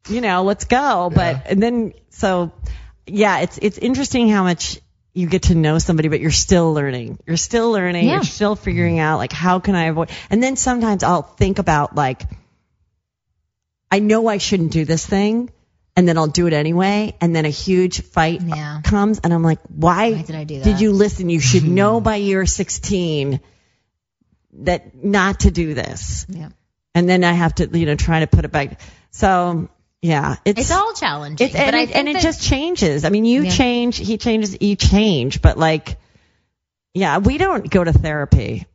you 0.09 0.19
know, 0.21 0.43
let's 0.43 0.65
go. 0.65 1.11
But 1.13 1.43
and 1.45 1.61
then 1.61 1.93
so 2.09 2.51
yeah, 3.05 3.41
it's 3.41 3.59
it's 3.61 3.77
interesting 3.77 4.29
how 4.29 4.41
much 4.43 4.79
you 5.13 5.27
get 5.27 5.43
to 5.43 5.55
know 5.55 5.77
somebody, 5.77 6.09
but 6.09 6.19
you're 6.19 6.31
still 6.31 6.73
learning. 6.73 7.19
You're 7.27 7.37
still 7.37 7.71
learning. 7.71 8.05
Yeah. 8.07 8.15
You're 8.15 8.23
still 8.23 8.55
figuring 8.55 8.99
out 8.99 9.17
like 9.17 9.31
how 9.31 9.59
can 9.59 9.75
I 9.75 9.85
avoid. 9.85 10.09
And 10.29 10.41
then 10.41 10.55
sometimes 10.55 11.03
I'll 11.03 11.21
think 11.21 11.59
about 11.59 11.95
like, 11.95 12.23
I 13.91 13.99
know 13.99 14.27
I 14.27 14.37
shouldn't 14.39 14.71
do 14.71 14.85
this 14.85 15.05
thing, 15.05 15.51
and 15.95 16.07
then 16.07 16.17
I'll 16.17 16.27
do 16.27 16.47
it 16.47 16.53
anyway. 16.53 17.15
And 17.21 17.35
then 17.35 17.45
a 17.45 17.49
huge 17.49 18.01
fight 18.01 18.41
Yeah. 18.41 18.81
comes 18.83 19.19
and 19.23 19.31
I'm 19.31 19.43
like, 19.43 19.59
why, 19.67 20.13
Why 20.13 20.21
did 20.23 20.35
I 20.35 20.43
do 20.45 20.55
that? 20.59 20.63
Did 20.63 20.81
you 20.81 20.91
listen? 20.91 21.29
You 21.29 21.39
should 21.39 21.63
know 21.79 22.01
by 22.01 22.15
year 22.15 22.45
16 22.47 23.39
that 24.63 25.03
not 25.03 25.41
to 25.41 25.51
do 25.51 25.75
this. 25.75 26.25
Yeah. 26.29 26.49
And 26.95 27.07
then 27.07 27.23
I 27.23 27.33
have 27.33 27.55
to, 27.55 27.67
you 27.77 27.85
know, 27.85 27.95
try 27.95 28.19
to 28.21 28.27
put 28.27 28.45
it 28.45 28.51
back. 28.51 28.79
So 29.11 29.69
yeah, 30.03 30.35
it's, 30.43 30.59
It's 30.59 30.71
all 30.71 30.93
challenging. 30.93 31.47
it's, 31.47 31.55
and, 31.55 31.65
but 31.65 31.75
I 31.75 31.81
it, 31.83 31.85
think 31.87 31.95
and 31.97 32.07
it 32.09 32.19
just 32.21 32.43
changes. 32.43 33.05
I 33.05 33.09
mean, 33.09 33.23
you 33.23 33.43
Yeah. 33.43 33.51
change, 33.51 33.97
he 33.97 34.17
changes, 34.17 34.57
you 34.59 34.75
change, 34.75 35.41
but 35.41 35.57
like, 35.57 35.97
yeah, 36.93 37.19
we 37.19 37.37
don't 37.37 37.69
go 37.69 37.81
to 37.83 37.93
therapy. 37.93 38.65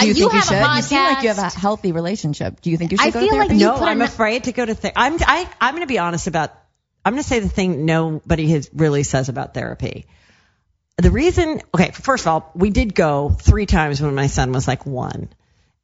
Do 0.00 0.06
you, 0.06 0.14
think 0.14 0.18
you 0.18 0.28
have 0.30 0.44
should? 0.44 0.56
a 0.56 0.76
You 0.76 0.82
seem 0.82 0.98
like 1.02 1.22
you 1.24 1.28
have 1.30 1.38
a 1.38 1.50
healthy 1.50 1.90
relationship. 1.90 2.60
Do 2.60 2.70
you 2.70 2.76
think 2.76 2.92
you 2.92 2.98
should 2.98 3.08
I 3.08 3.10
go 3.10 3.20
feel 3.20 3.28
to 3.30 3.36
like 3.36 3.48
therapy? 3.48 3.60
you 3.60 3.66
no, 3.66 3.78
put 3.78 3.88
I'm 3.88 4.00
an- 4.00 4.06
afraid 4.06 4.44
to 4.44 4.52
go 4.52 4.64
to 4.64 4.74
therapy. 4.74 4.94
I'm 4.96 5.18
I, 5.20 5.48
I'm 5.60 5.74
going 5.74 5.82
to 5.82 5.88
be 5.88 5.98
honest 5.98 6.28
about. 6.28 6.52
I'm 7.04 7.14
going 7.14 7.22
to 7.22 7.28
say 7.28 7.40
the 7.40 7.48
thing 7.48 7.84
nobody 7.84 8.48
has 8.50 8.70
really 8.72 9.02
says 9.02 9.28
about 9.28 9.54
therapy. 9.54 10.06
The 10.98 11.10
reason, 11.10 11.60
okay, 11.74 11.90
first 11.92 12.24
of 12.26 12.28
all, 12.28 12.50
we 12.54 12.70
did 12.70 12.94
go 12.94 13.30
three 13.30 13.66
times 13.66 14.00
when 14.00 14.14
my 14.14 14.26
son 14.26 14.52
was 14.52 14.66
like 14.68 14.84
one, 14.86 15.28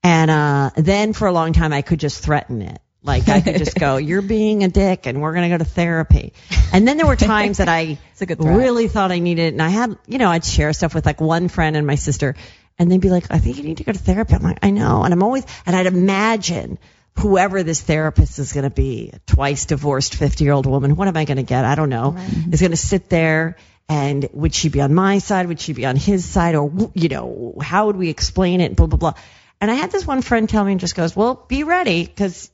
and 0.03 0.31
uh, 0.31 0.71
then 0.77 1.13
for 1.13 1.27
a 1.27 1.33
long 1.33 1.53
time 1.53 1.73
I 1.73 1.83
could 1.83 2.01
just 2.01 2.23
threaten 2.23 2.63
it. 2.63 2.81
Like 3.05 3.29
I 3.29 3.43
could 3.43 3.59
just 3.59 3.77
go, 3.79 3.97
"You're 4.09 4.23
being 4.23 4.65
a 4.65 4.69
dick, 4.69 5.07
and 5.07 5.21
we're 5.21 5.35
going 5.35 5.51
to 5.51 5.57
go 5.57 5.63
to 5.63 5.71
therapy." 5.71 6.33
And 6.73 6.89
then 6.89 6.97
there 6.97 7.07
were 7.07 7.17
times 7.17 7.59
that 7.59 7.69
I 7.69 7.99
really 8.39 8.89
thought 8.89 9.13
I 9.13 9.19
needed, 9.19 9.43
it, 9.43 9.53
and 9.53 9.63
I 9.63 9.69
had, 9.69 9.97
you 10.09 10.19
know, 10.19 10.31
I'd 10.31 10.45
share 10.45 10.73
stuff 10.73 10.95
with 10.95 11.05
like 11.05 11.21
one 11.21 11.49
friend 11.49 11.77
and 11.77 11.87
my 11.87 11.97
sister, 11.97 12.35
and 12.79 12.91
they'd 12.91 13.01
be 13.01 13.11
like, 13.11 13.27
"I 13.31 13.39
think 13.39 13.59
you 13.59 13.63
need 13.63 13.77
to 13.77 13.85
go 13.85 13.93
to 13.93 13.99
therapy." 13.99 14.35
I'm 14.35 14.43
like, 14.43 14.59
"I 14.63 14.71
know," 14.71 15.05
and 15.05 15.13
I'm 15.13 15.23
always, 15.23 15.45
and 15.67 15.77
I'd 15.77 15.87
imagine 15.87 16.79
whoever 17.19 17.63
this 17.63 17.81
therapist 17.81 18.39
is 18.39 18.53
going 18.53 18.65
to 18.65 18.71
be, 18.71 19.11
a 19.13 19.19
twice 19.21 19.67
divorced 19.67 20.15
50 20.15 20.43
year 20.43 20.53
old 20.53 20.67
woman, 20.67 20.97
what 20.97 21.09
am 21.09 21.17
I 21.17 21.25
going 21.25 21.37
to 21.37 21.43
get? 21.45 21.65
I 21.65 21.75
don't 21.75 21.91
know. 21.91 22.17
Is 22.51 22.61
going 22.61 22.73
to 22.73 22.77
sit 22.77 23.09
there 23.09 23.57
and 23.89 24.29
would 24.33 24.55
she 24.55 24.69
be 24.69 24.81
on 24.81 24.95
my 24.95 25.19
side? 25.19 25.47
Would 25.47 25.61
she 25.61 25.75
be 25.75 25.87
on 25.87 25.97
his 25.97 26.25
side? 26.25 26.55
Or, 26.55 26.91
you 26.95 27.09
know, 27.09 27.55
how 27.61 27.87
would 27.87 27.97
we 27.97 28.09
explain 28.09 28.61
it? 28.61 28.75
Blah, 28.75 28.87
blah, 28.87 28.99
blah. 28.99 29.15
And 29.61 29.71
I 29.71 29.75
had 29.75 29.93
this 29.93 30.07
one 30.07 30.23
friend 30.23 30.49
tell 30.49 30.65
me 30.65 30.73
and 30.73 30.81
just 30.81 30.95
goes, 30.95 31.15
well, 31.15 31.45
be 31.49 31.65
ready 31.65 32.05
because 32.05 32.51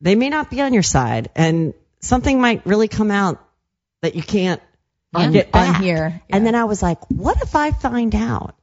they 0.00 0.14
may 0.14 0.28
not 0.28 0.50
be 0.50 0.60
on 0.60 0.72
your 0.74 0.82
side 0.82 1.30
and 1.34 1.74
something 2.00 2.40
might 2.40 2.66
really 2.66 2.88
come 2.88 3.10
out 3.10 3.42
that 4.02 4.14
you 4.14 4.22
can't 4.22 4.60
Un- 5.14 5.32
get 5.32 5.52
back. 5.52 5.76
unhear. 5.80 6.20
And 6.30 6.44
then 6.46 6.54
I 6.54 6.64
was 6.64 6.82
like, 6.82 6.98
what 7.10 7.40
if 7.42 7.54
I 7.56 7.70
find 7.70 8.14
out 8.14 8.54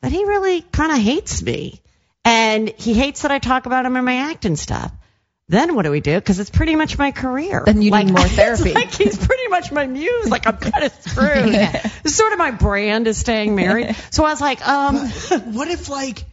that 0.00 0.12
he 0.12 0.24
really 0.24 0.62
kind 0.62 0.92
of 0.92 0.98
hates 0.98 1.42
me 1.42 1.82
and 2.24 2.68
he 2.68 2.94
hates 2.94 3.22
that 3.22 3.30
I 3.32 3.38
talk 3.38 3.66
about 3.66 3.84
him 3.84 3.96
in 3.96 4.04
my 4.04 4.30
acting 4.30 4.56
stuff? 4.56 4.92
Then 5.48 5.74
what 5.74 5.82
do 5.82 5.90
we 5.90 6.00
do? 6.00 6.14
Because 6.14 6.38
it's 6.38 6.48
pretty 6.48 6.76
much 6.76 6.96
my 6.96 7.10
career. 7.10 7.64
Then 7.66 7.82
you 7.82 7.90
need 7.90 8.08
more 8.12 8.20
it's 8.24 8.36
therapy. 8.36 8.72
like 8.72 8.94
he's 8.94 9.18
pretty 9.18 9.48
much 9.48 9.70
my 9.72 9.86
muse. 9.86 10.30
Like 10.30 10.46
I'm 10.46 10.56
kind 10.56 10.84
of 10.84 10.92
screwed. 10.92 11.54
It's 12.04 12.14
sort 12.14 12.32
of 12.32 12.38
my 12.38 12.52
brand 12.52 13.06
is 13.06 13.18
staying 13.18 13.54
married. 13.54 13.94
So 14.10 14.24
I 14.24 14.30
was 14.30 14.40
like, 14.40 14.66
um, 14.66 14.96
what 15.52 15.68
if 15.68 15.88
like 15.90 16.24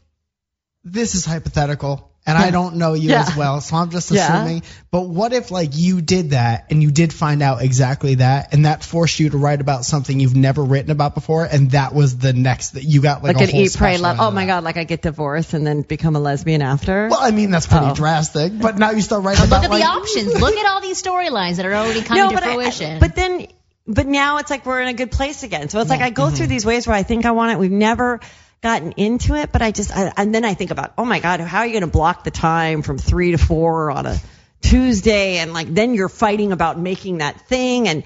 this 0.85 1.15
is 1.15 1.25
hypothetical 1.25 2.11
and 2.27 2.37
I 2.37 2.51
don't 2.51 2.75
know 2.75 2.93
you 2.93 3.09
Yeah. 3.09 3.21
as 3.21 3.35
well, 3.35 3.59
so 3.61 3.75
I'm 3.77 3.89
just 3.89 4.11
Yeah. 4.11 4.35
assuming. 4.41 4.63
But 4.91 5.07
what 5.07 5.33
if 5.33 5.49
like 5.51 5.71
you 5.73 6.01
did 6.01 6.31
that 6.31 6.65
and 6.69 6.81
you 6.83 6.91
did 6.91 7.11
find 7.13 7.41
out 7.41 7.61
exactly 7.61 8.15
that 8.15 8.53
and 8.53 8.65
that 8.65 8.83
forced 8.83 9.19
you 9.19 9.29
to 9.31 9.37
write 9.37 9.61
about 9.61 9.85
something 9.85 10.19
you've 10.19 10.35
never 10.35 10.63
written 10.63 10.91
about 10.91 11.15
before 11.15 11.45
and 11.45 11.71
that 11.71 11.93
was 11.95 12.17
the 12.17 12.33
next 12.33 12.71
that 12.71 12.83
you 12.83 13.01
got 13.01 13.23
like, 13.23 13.35
like 13.37 13.45
a 13.47 13.49
an 13.49 13.55
whole 13.55 13.65
eat, 13.65 13.75
pray, 13.75 13.97
love. 13.97 14.17
Oh 14.19 14.31
my 14.31 14.45
that. 14.45 14.51
God, 14.51 14.63
like 14.63 14.77
I 14.77 14.83
get 14.83 15.01
divorced 15.01 15.53
and 15.53 15.65
then 15.65 15.81
become 15.81 16.15
a 16.15 16.19
lesbian 16.19 16.61
after. 16.61 17.07
Well, 17.09 17.19
I 17.21 17.31
mean 17.31 17.51
that's 17.51 17.67
pretty 17.67 17.87
Oh. 17.87 17.95
drastic, 17.95 18.57
but 18.59 18.77
now 18.77 18.91
you 18.91 19.01
start 19.01 19.23
writing 19.23 19.41
Look 19.41 19.49
about 19.49 19.63
at 19.63 19.69
the 19.71 19.77
like, 19.79 19.85
options. 19.85 20.39
Look 20.39 20.55
at 20.55 20.65
all 20.71 20.81
these 20.81 21.01
storylines 21.01 21.55
that 21.55 21.65
are 21.65 21.73
already 21.73 22.01
coming 22.01 22.29
to 22.29 22.33
but 22.35 22.43
I- 22.43 22.53
fruition. 22.53 22.99
but 22.99 23.15
then, 23.15 23.47
but 23.87 24.05
now 24.05 24.37
it's 24.37 24.51
like 24.51 24.65
we're 24.67 24.81
in 24.81 24.87
a 24.89 24.93
good 24.93 25.09
place 25.11 25.41
again. 25.43 25.69
So 25.69 25.79
it's 25.79 25.89
like 25.89 26.01
I 26.01 26.09
go 26.11 26.25
Mm-hmm. 26.25 26.35
through 26.35 26.47
these 26.47 26.65
ways 26.65 26.85
where 26.85 26.95
I 26.95 27.01
think 27.03 27.25
I 27.25 27.31
want 27.31 27.53
it. 27.53 27.59
We've 27.59 27.71
never 27.71 28.19
gotten 28.61 28.93
into 28.93 29.35
it, 29.35 29.51
but 29.51 29.61
I 29.61 29.71
just, 29.71 29.95
I, 29.95 30.11
and 30.17 30.33
then 30.35 30.43
I 30.43 30.53
think 30.53 30.71
about, 30.71 30.93
oh 30.97 31.05
my 31.05 31.19
God, 31.19 31.39
how 31.39 31.59
are 31.59 31.65
you 31.65 31.71
going 31.71 31.81
to 31.81 31.87
block 31.87 32.23
the 32.23 32.31
time 32.31 32.81
from 32.81 32.97
three 32.97 33.31
to 33.31 33.37
four 33.37 33.91
on 33.91 34.05
a 34.05 34.17
Tuesday? 34.61 35.37
And 35.37 35.53
like, 35.53 35.73
then 35.73 35.93
you're 35.93 36.09
fighting 36.09 36.51
about 36.51 36.77
making 36.77 37.19
that 37.19 37.47
thing. 37.47 37.87
And 37.87 38.03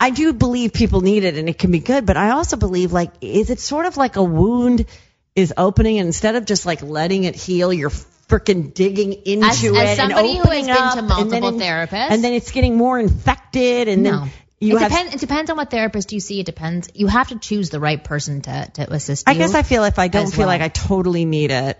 I 0.00 0.10
do 0.10 0.32
believe 0.32 0.72
people 0.72 1.02
need 1.02 1.24
it 1.24 1.36
and 1.36 1.48
it 1.48 1.58
can 1.58 1.70
be 1.70 1.80
good, 1.80 2.06
but 2.06 2.16
I 2.16 2.30
also 2.30 2.56
believe 2.56 2.92
like, 2.92 3.12
is 3.20 3.50
it 3.50 3.60
sort 3.60 3.86
of 3.86 3.96
like 3.96 4.16
a 4.16 4.24
wound 4.24 4.86
is 5.36 5.52
opening 5.56 5.98
and 5.98 6.06
instead 6.06 6.36
of 6.36 6.46
just 6.46 6.64
like 6.64 6.82
letting 6.82 7.24
it 7.24 7.34
heal, 7.34 7.72
you're 7.72 7.90
freaking 7.90 8.72
digging 8.72 9.12
into 9.12 9.46
As- 9.46 9.64
it 9.64 9.74
as 9.76 9.98
and 9.98 10.12
somebody 10.12 10.28
who 10.28 10.34
has 10.38 10.46
opening 10.46 10.66
been 10.66 10.74
to 10.76 11.14
up, 11.14 11.20
and 11.20 11.30
then 11.30 11.42
therapists- 11.42 12.10
and 12.10 12.24
then 12.24 12.32
it's 12.32 12.50
getting 12.52 12.76
more 12.76 12.98
infected 12.98 13.88
and 13.88 14.02
no. 14.02 14.20
then 14.20 14.30
you 14.64 14.76
it, 14.76 14.80
have 14.80 14.90
depends, 14.90 15.14
it 15.14 15.20
depends 15.20 15.50
on 15.50 15.56
what 15.56 15.70
therapist 15.70 16.12
you 16.12 16.20
see. 16.20 16.40
It 16.40 16.46
depends. 16.46 16.88
You 16.94 17.06
have 17.06 17.28
to 17.28 17.38
choose 17.38 17.70
the 17.70 17.80
right 17.80 18.02
person 18.02 18.40
to, 18.42 18.70
to 18.74 18.92
assist 18.92 19.26
you. 19.26 19.32
I 19.32 19.36
guess 19.36 19.54
I 19.54 19.62
feel 19.62 19.84
if 19.84 19.98
I 19.98 20.08
don't 20.08 20.30
feel 20.30 20.40
well. 20.40 20.48
like 20.48 20.62
I 20.62 20.68
totally 20.68 21.24
need 21.24 21.50
it, 21.50 21.78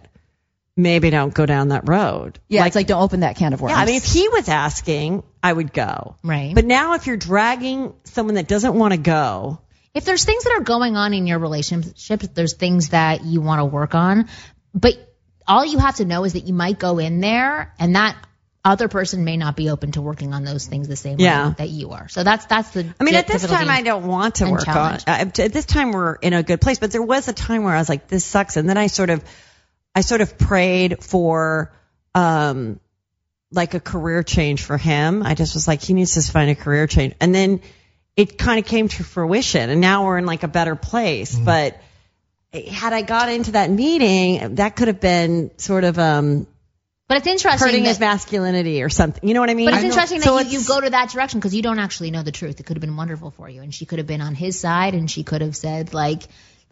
maybe 0.76 1.10
don't 1.10 1.32
go 1.32 1.46
down 1.46 1.68
that 1.68 1.88
road. 1.88 2.38
yeah, 2.48 2.66
it's 2.66 2.76
like 2.76 2.86
don't 2.86 3.02
open 3.02 3.20
that 3.20 3.36
can 3.36 3.52
of 3.52 3.60
worms. 3.60 3.72
yeah, 3.72 3.78
I 3.78 3.86
mean, 3.86 3.96
if 3.96 4.04
he 4.04 4.28
was 4.28 4.48
asking, 4.48 5.22
I 5.42 5.52
would 5.52 5.72
go. 5.72 6.16
Right. 6.22 6.54
But 6.54 6.64
now 6.64 6.94
if 6.94 7.06
you're 7.06 7.16
dragging 7.16 7.94
someone 8.04 8.34
that 8.34 8.48
doesn't 8.48 8.74
want 8.74 8.92
to 8.92 8.98
go, 8.98 9.60
if 9.94 10.04
there's 10.04 10.24
things 10.24 10.44
that 10.44 10.54
are 10.58 10.64
going 10.64 10.96
on 10.96 11.14
in 11.14 11.26
your 11.26 11.38
relationship, 11.38 12.20
there's 12.20 12.54
things 12.54 12.90
that 12.90 13.24
you 13.24 13.40
want 13.40 13.60
to 13.60 13.64
work 13.64 13.94
on, 13.94 14.28
but 14.74 14.94
all 15.46 15.64
you 15.64 15.78
have 15.78 15.96
to 15.96 16.04
know 16.04 16.24
is 16.24 16.32
that 16.32 16.46
you 16.46 16.54
might 16.54 16.78
go 16.78 16.98
in 16.98 17.20
there 17.20 17.72
and 17.78 17.94
that 17.94 18.16
other 18.64 18.88
person 18.88 19.24
may 19.24 19.36
not 19.36 19.56
be 19.56 19.68
open 19.68 19.92
to 19.92 20.00
working 20.00 20.32
on 20.32 20.42
those 20.44 20.66
things 20.66 20.88
the 20.88 20.96
same 20.96 21.20
Yeah. 21.20 21.48
way 21.48 21.54
that 21.58 21.68
you 21.68 21.90
are. 21.90 22.08
So 22.08 22.24
that's 22.24 22.46
that's 22.46 22.70
the. 22.70 22.94
I 22.98 23.04
mean, 23.04 23.14
at 23.14 23.26
this 23.26 23.46
time, 23.46 23.68
I 23.68 23.82
don't 23.82 24.06
want 24.06 24.36
to 24.36 24.46
work 24.50 24.66
on. 24.66 24.74
challenge. 24.74 25.04
Uh, 25.06 25.42
at 25.42 25.52
this 25.52 25.66
time, 25.66 25.92
we're 25.92 26.14
in 26.14 26.32
a 26.32 26.42
good 26.42 26.60
place, 26.60 26.78
but 26.78 26.90
there 26.90 27.02
was 27.02 27.28
a 27.28 27.32
time 27.34 27.64
where 27.64 27.74
I 27.74 27.78
was 27.78 27.88
like, 27.88 28.08
"This 28.08 28.24
sucks," 28.24 28.56
and 28.56 28.68
then 28.68 28.78
I 28.78 28.86
sort 28.86 29.10
of, 29.10 29.22
I 29.94 30.00
sort 30.00 30.22
of 30.22 30.38
prayed 30.38 31.02
for, 31.04 31.72
um, 32.14 32.80
like 33.52 33.74
a 33.74 33.80
career 33.80 34.22
change 34.22 34.62
for 34.62 34.78
him. 34.78 35.22
I 35.22 35.34
just 35.34 35.54
was 35.54 35.68
like, 35.68 35.82
he 35.82 35.92
needs 35.92 36.14
to 36.14 36.32
find 36.32 36.50
a 36.50 36.54
career 36.54 36.86
change, 36.86 37.14
and 37.20 37.34
then 37.34 37.60
it 38.16 38.38
kind 38.38 38.58
of 38.58 38.64
came 38.64 38.88
to 38.88 39.04
fruition, 39.04 39.68
and 39.70 39.80
now 39.80 40.06
we're 40.06 40.18
in 40.18 40.26
like 40.26 40.42
a 40.42 40.48
better 40.48 40.74
place. 40.74 41.34
But 41.34 41.78
had 42.52 42.92
I 42.92 43.02
got 43.02 43.28
into 43.28 43.52
that 43.52 43.68
meeting, 43.70 44.54
that 44.56 44.76
could 44.76 44.88
have 44.88 45.00
been 45.00 45.50
sort 45.58 45.84
of 45.84 45.98
um 45.98 46.46
But 47.06 47.18
it's 47.18 47.26
interesting. 47.26 47.66
hurting 47.68 47.82
that, 47.82 47.88
his 47.90 48.00
masculinity 48.00 48.82
or 48.82 48.88
something. 48.88 49.26
You 49.28 49.34
know 49.34 49.40
what 49.40 49.50
I 49.50 49.54
mean? 49.54 49.66
But 49.66 49.74
it's 49.74 49.82
know. 49.82 49.88
interesting 49.90 50.20
So 50.22 50.36
that 50.36 50.46
you, 50.46 50.52
you 50.52 50.58
it's- 50.60 50.68
go 50.68 50.80
to 50.80 50.90
that 50.90 51.10
direction 51.10 51.38
because 51.38 51.54
you 51.54 51.60
don't 51.62 51.78
actually 51.78 52.10
know 52.10 52.22
the 52.22 52.32
truth. 52.32 52.60
It 52.60 52.62
could 52.66 52.76
have 52.76 52.80
been 52.80 52.96
wonderful 52.96 53.30
for 53.30 53.48
you, 53.48 53.60
and 53.62 53.74
she 53.74 53.84
could 53.84 53.98
have 53.98 54.06
been 54.06 54.22
on 54.22 54.34
his 54.34 54.58
side, 54.58 54.94
and 54.94 55.10
she 55.10 55.22
could 55.22 55.42
have 55.42 55.54
said 55.54 55.92
like 55.92 56.22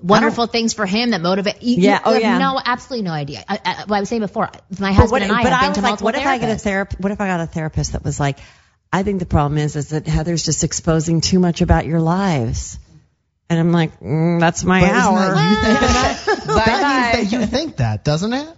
wonderful 0.00 0.46
things 0.46 0.72
for 0.72 0.86
him 0.86 1.10
that 1.10 1.20
motivate. 1.20 1.62
You, 1.62 1.76
Yeah, 1.82 1.96
you 1.96 2.00
oh, 2.06 2.12
have 2.14 2.22
yeah. 2.22 2.38
no, 2.38 2.60
absolutely 2.64 3.04
no 3.04 3.12
idea. 3.12 3.44
I, 3.48 3.60
I, 3.64 3.74
what 3.86 3.96
I 3.98 4.00
was 4.00 4.08
saying 4.08 4.22
before, 4.22 4.50
my 4.80 4.92
husband 4.92 5.12
what, 5.12 5.22
and 5.22 5.32
I 5.32 5.42
have 5.42 5.52
I 5.52 5.66
been 5.66 5.74
to 5.74 5.80
like, 5.82 5.90
multiple 5.90 6.04
what 6.06 6.14
if 6.16 6.26
I 6.26 6.38
get 6.38 6.48
a 6.50 6.54
therapists. 6.54 6.60
therapist? 6.62 7.00
What 7.00 7.12
if 7.12 7.20
I 7.20 7.26
got 7.26 7.40
a 7.40 7.46
therapist 7.46 7.92
that 7.92 8.02
was 8.02 8.18
like, 8.18 8.38
I 8.92 9.02
think 9.04 9.20
the 9.20 9.26
problem 9.26 9.58
is, 9.58 9.76
is 9.76 9.90
that 9.90 10.06
Heather's 10.06 10.44
just 10.44 10.64
exposing 10.64 11.20
too 11.20 11.38
much 11.38 11.60
about 11.60 11.86
your 11.86 12.00
lives. 12.00 12.78
And 13.48 13.60
I'm 13.60 13.70
like, 13.72 14.00
mm, 14.00 14.40
that's 14.40 14.64
my 14.64 14.80
But 14.80 14.86
isn't 14.90 14.98
hour. 15.00 15.34
that 15.34 15.50
you 15.50 15.56
thinking 15.62 16.46
that? 16.56 16.64
that 16.66 17.14
means 17.20 17.30
that 17.30 17.38
you 17.40 17.46
think 17.46 17.76
that, 17.76 18.02
doesn't 18.04 18.32
it? 18.32 18.48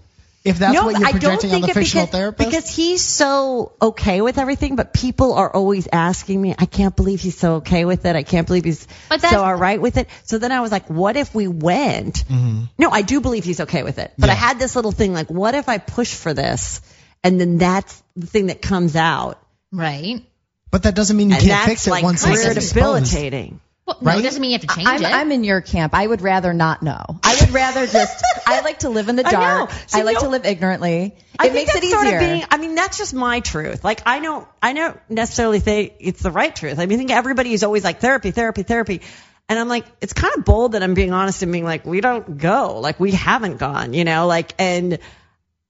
If 0.45 0.59
that's 0.59 0.74
no, 0.74 0.84
what 0.84 0.99
you're 0.99 1.09
I 1.09 1.12
don't 1.12 1.20
projecting 1.20 1.51
on 1.53 1.61
think 1.62 1.66
the 1.68 1.72
fictional 1.80 2.05
because, 2.05 2.18
therapist. 2.18 2.51
because 2.51 2.76
he's 2.76 3.03
so 3.03 3.72
okay 3.80 4.20
with 4.20 4.36
everything, 4.36 4.76
but 4.76 4.92
people 4.92 5.32
are 5.32 5.51
always 5.51 5.88
asking 5.90 6.40
me, 6.42 6.55
I 6.59 6.66
can't 6.66 6.95
believe 6.95 7.20
he's 7.22 7.38
so 7.38 7.55
okay 7.57 7.86
with 7.86 8.05
it. 8.05 8.14
I 8.14 8.24
can't 8.24 8.47
believe 8.47 8.64
he's 8.64 8.86
so 9.20 9.42
all 9.42 9.55
right 9.55 9.80
with 9.80 9.97
it. 9.97 10.07
So 10.24 10.36
then 10.36 10.53
I 10.53 10.61
was 10.61 10.70
like, 10.70 10.90
what 10.90 11.16
if 11.16 11.34
we 11.34 11.49
went? 11.49 12.24
No, 12.28 12.90
I 12.90 13.01
do 13.01 13.22
believe 13.22 13.45
he's 13.45 13.61
okay 13.61 13.82
with 13.84 13.99
it. 13.99 14.12
But 14.18 14.28
I 14.28 14.34
Mm-hmm. 14.34 14.45
Had 14.45 14.59
this 14.59 14.76
little 14.76 14.92
thing 14.92 15.14
like, 15.14 15.30
what 15.30 15.55
if 15.55 15.70
I 15.70 15.78
push 15.78 16.12
for 16.14 16.34
this 16.34 16.82
and 17.22 17.40
then 17.40 17.57
that's 17.57 18.03
the 18.14 18.26
thing 18.26 18.47
that 18.47 18.61
comes 18.61 18.97
out? 18.97 19.40
right? 19.72 20.22
but 20.70 20.82
that 20.82 20.95
doesn't 20.95 21.16
mean 21.16 21.30
you 21.30 21.36
And 21.36 21.45
can't 21.45 21.68
fix 21.68 21.86
it 21.86 21.90
like 21.90 22.03
once 22.05 22.22
career 22.24 22.34
it's 22.51 22.57
exposed. 22.57 22.74
debilitating. 23.11 23.61
Well, 23.87 23.99
no, 24.01 24.18
it 24.18 24.22
doesn't 24.22 24.41
mean 24.41 24.53
you 24.53 24.59
have 24.59 24.66
to 24.66 24.74
change 24.74 24.89
I'm, 24.89 25.03
it. 25.03 25.12
I'm 25.12 25.30
in 25.30 25.45
your 25.45 25.61
camp. 25.61 25.93
I 25.93 26.07
would 26.07 26.22
rather 26.22 26.55
not 26.55 26.82
know. 26.82 27.05
I 27.22 27.37
would 27.39 27.51
rather 27.51 27.87
just. 27.87 28.24
I 28.47 28.62
like 28.62 28.78
to 28.80 28.89
live 28.89 29.11
in 29.11 29.16
the 29.16 29.22
dark. 29.22 29.35
I 29.37 29.39
know. 29.39 29.66
dark. 29.66 29.70
See, 29.89 30.01
I, 30.01 30.03
like 30.05 30.14
no- 30.14 30.20
to 30.22 30.28
live 30.30 30.47
ignorantly. 30.47 31.14
I 31.39 31.47
it 31.47 31.53
think 31.53 31.55
makes 31.55 31.74
it 31.74 31.80
that's 31.82 31.91
sort 31.91 32.07
easier. 32.07 32.18
of 32.18 32.20
being. 32.20 32.45
I 32.51 32.57
mean, 32.57 32.74
that's 32.76 32.97
just 32.97 33.12
my 33.12 33.41
truth. 33.41 33.85
Like, 33.85 34.01
I 34.07 34.20
don't. 34.20 34.49
I 34.62 34.72
don't 34.72 34.99
necessarily 35.11 35.61
think 35.61 35.95
it's 36.01 36.22
the 36.22 36.30
right 36.30 36.55
truth. 36.55 36.78
I 36.78 36.87
mean, 36.87 36.97
I 36.97 36.99
think 36.99 37.11
everybody 37.11 37.53
is 37.53 37.62
always 37.62 37.85
like 37.85 38.01
therapy, 38.01 38.30
therapy, 38.30 38.62
therapy, 38.62 39.03
and 39.51 39.59
I'm 39.59 39.68
like, 39.68 39.85
it's 40.01 40.14
kind 40.14 40.32
of 40.35 40.47
bold 40.47 40.72
that 40.72 40.82
I'm 40.82 40.95
being 40.95 41.12
honest 41.12 41.43
and 41.43 41.53
being 41.53 41.64
like, 41.64 41.85
we 41.85 42.01
don't 42.01 42.39
go. 42.39 42.80
Like, 42.80 42.99
we 42.99 43.11
haven't 43.11 43.59
gone. 43.59 43.93
You 43.93 44.05
know, 44.05 44.26
like, 44.26 44.55
and 44.59 44.99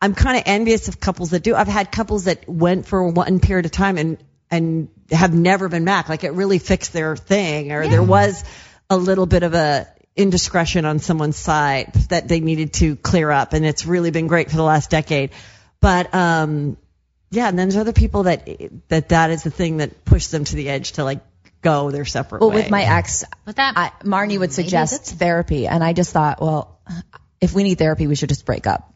I'm 0.00 0.14
kind 0.14 0.36
of 0.36 0.44
envious 0.46 0.86
of 0.86 1.00
couples 1.00 1.30
that 1.30 1.42
do. 1.42 1.56
I've 1.56 1.66
had 1.66 1.90
couples 1.90 2.24
that 2.24 2.48
went 2.48 2.86
for 2.86 3.08
one 3.08 3.40
period 3.40 3.66
of 3.66 3.72
time 3.72 3.98
and 3.98 4.18
and 4.50 4.88
have 5.10 5.34
never 5.34 5.68
been 5.68 5.84
back. 5.84 6.08
Like, 6.08 6.24
it 6.24 6.32
really 6.32 6.58
fixed 6.58 6.92
their 6.92 7.16
thing, 7.16 7.72
or 7.72 7.86
there 7.88 8.02
was 8.02 8.44
a 8.90 8.96
little 8.96 9.26
bit 9.26 9.42
of 9.42 9.54
a 9.54 9.86
indiscretion 10.16 10.84
on 10.84 10.98
someone's 11.00 11.36
side 11.36 11.92
that 12.08 12.28
they 12.28 12.40
needed 12.40 12.72
to 12.74 12.96
clear 12.96 13.30
up, 13.30 13.52
and 13.52 13.64
it's 13.66 13.84
really 13.84 14.10
been 14.10 14.26
great 14.28 14.50
for 14.50 14.56
the 14.56 14.62
last 14.62 14.90
decade. 14.90 15.30
But 15.80 16.14
um, 16.14 16.76
Yeah, 17.30 17.48
and 17.48 17.58
then 17.58 17.68
there's 17.68 17.80
other 17.80 17.92
people 17.92 18.24
that 18.24 18.48
that 18.88 19.08
that 19.08 19.30
is 19.30 19.42
the 19.42 19.50
thing 19.50 19.78
that 19.78 20.04
pushed 20.04 20.30
them 20.30 20.44
to 20.44 20.56
the 20.56 20.68
edge 20.68 20.92
to 20.92 21.04
like 21.04 21.20
go 21.62 21.90
their 21.90 22.04
separate 22.04 22.40
Well, 22.40 22.50
ways. 22.50 22.64
with 22.64 22.70
my 22.70 22.84
ex, 22.84 23.24
But 23.44 23.56
that 23.56 23.74
I, 23.76 23.90
Marnie 24.04 24.38
would 24.38 24.52
suggest 24.52 25.06
therapy, 25.16 25.66
and 25.66 25.82
I 25.82 25.92
just 25.94 26.12
thought, 26.12 26.40
well, 26.40 26.78
if 27.40 27.52
we 27.54 27.62
need 27.64 27.78
therapy, 27.78 28.06
we 28.06 28.14
should 28.14 28.28
just 28.28 28.46
break 28.46 28.66
up. 28.66 28.94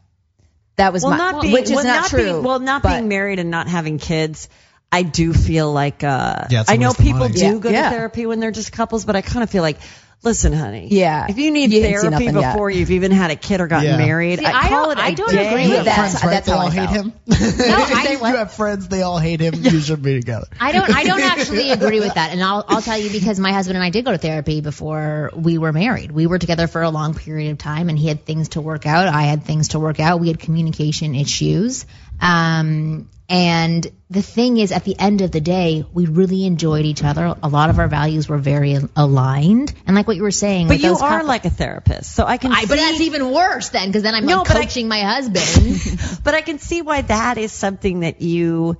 That 0.77 0.93
was 0.93 1.03
well, 1.03 1.11
my, 1.11 1.17
not 1.17 1.41
being, 1.41 1.53
which 1.53 1.63
is 1.65 1.71
well, 1.71 1.83
not, 1.83 2.09
true. 2.09 2.23
Being, 2.23 2.43
well, 2.43 2.59
not 2.59 2.81
but- 2.83 2.89
being 2.95 3.09
married 3.09 3.39
and 3.39 3.51
not 3.51 3.67
having 3.67 3.97
kids. 3.97 4.47
I 4.91 5.03
do 5.03 5.33
feel 5.33 5.71
like 5.71 6.03
uh 6.03 6.45
Yeah, 6.49 6.61
it's 6.61 6.69
a 6.69 6.73
I 6.73 6.77
know 6.77 6.93
people 6.93 7.19
money. 7.19 7.33
do 7.35 7.45
Yeah. 7.45 7.53
go 7.59 7.69
Yeah. 7.69 7.89
to 7.89 7.95
therapy 7.95 8.25
when 8.25 8.39
they're 8.39 8.51
just 8.51 8.71
couples, 8.71 9.05
but 9.05 9.15
I 9.15 9.21
kind 9.21 9.43
of 9.43 9.49
feel 9.49 9.61
like, 9.61 9.77
listen, 10.23 10.51
honey, 10.51 10.87
Yeah. 10.91 11.27
if 11.29 11.37
you 11.37 11.51
need 11.51 11.71
You 11.71 11.81
therapy 11.83 12.09
nothing 12.09 12.35
yet. 12.35 12.53
before 12.53 12.69
you've 12.71 12.89
even 12.91 13.11
had 13.11 13.29
a 13.31 13.35
kid 13.35 13.61
or 13.61 13.67
gotten 13.67 13.85
Yeah. 13.91 13.97
married, 13.97 14.39
See, 14.39 14.45
I 14.45 14.65
I 14.65 14.67
call 14.69 14.85
don't- 14.85 14.97
it 14.97 14.99
a 14.99 15.03
I 15.03 15.11
don't 15.13 15.31
day. 15.31 15.47
agree 15.47 15.67
with 15.69 15.85
that. 15.85 15.95
friends, 15.95 16.13
right? 16.23 16.29
that's 16.31 16.45
they 16.47 16.51
how 16.51 16.57
all 16.59 16.67
I 16.67 16.71
hate 16.71 16.89
felt. 16.89 17.05
him. 17.05 17.13
I- 17.31 18.17
you 18.19 18.35
have 18.35 18.51
friends, 18.51 18.87
they 18.87 19.01
all 19.03 19.17
hate 19.19 19.39
him. 19.39 19.53
You 19.63 19.79
should 19.79 20.01
be 20.01 20.15
together. 20.19 20.47
I 20.59 20.71
don't 20.71 20.89
I 20.93 21.03
don't 21.03 21.21
actually 21.33 21.69
agree 21.71 21.99
with 21.99 22.15
that. 22.15 22.31
And 22.31 22.43
I'll 22.43 22.65
I'll 22.67 22.81
tell 22.81 22.97
you 22.97 23.09
because 23.11 23.39
my 23.39 23.53
husband 23.53 23.77
and 23.77 23.83
I 23.83 23.91
did 23.91 24.03
go 24.05 24.11
to 24.11 24.17
therapy 24.17 24.59
before 24.61 25.31
we 25.35 25.57
were 25.59 25.71
married. 25.71 26.11
We 26.11 26.25
were 26.27 26.39
together 26.39 26.67
for 26.67 26.81
a 26.81 26.89
long 26.89 27.13
period 27.13 27.51
of 27.51 27.57
time 27.59 27.89
and 27.89 27.97
he 27.97 28.07
had 28.07 28.25
things 28.25 28.49
to 28.49 28.61
work 28.61 28.85
out. 28.87 29.07
I 29.07 29.21
had 29.23 29.45
things 29.45 29.69
to 29.69 29.79
work 29.79 29.99
out. 29.99 30.19
We 30.19 30.27
had 30.29 30.39
communication 30.39 31.15
issues. 31.15 31.85
Um 32.21 33.09
and 33.31 33.85
the 34.09 34.23
thing 34.23 34.57
is 34.57 34.71
at 34.71 34.85
the 34.85 34.97
end 34.97 35.21
of 35.21 35.29
the 35.31 35.39
day, 35.39 35.85
we 35.93 36.07
really 36.07 36.45
enjoyed 36.47 36.83
each 36.85 37.03
other. 37.03 37.35
A 37.43 37.47
lot 37.47 37.69
of 37.69 37.77
our 37.77 37.87
values 37.87 38.27
were 38.27 38.39
very 38.39 38.75
aligned. 38.95 39.71
And 39.85 39.95
like 39.95 40.07
what 40.07 40.15
you 40.15 40.23
were 40.23 40.31
saying, 40.31 40.67
But 40.67 40.79
you 40.79 40.93
are 40.93 40.97
couples- 40.97 41.27
like 41.27 41.45
a 41.45 41.51
therapist, 41.51 42.15
so 42.15 42.25
I 42.25 42.37
can 42.37 42.51
I, 42.51 42.61
see. 42.61 42.67
but 42.67 42.77
that's 42.77 43.01
even 43.01 43.29
worse 43.31 43.69
then 43.69 43.87
because 43.87 44.01
then 44.01 44.15
I'm 44.15 44.25
No, 44.25 44.39
like 44.39 44.47
but 44.47 44.57
I- 44.57 44.61
coaching 44.63 44.87
my 44.87 45.01
husband. 45.13 45.99
but 46.23 46.33
I 46.33 46.41
can 46.41 46.57
see 46.57 46.81
why 46.81 47.01
that 47.03 47.37
is 47.37 47.51
something 47.51 47.99
that 47.99 48.21
you 48.21 48.77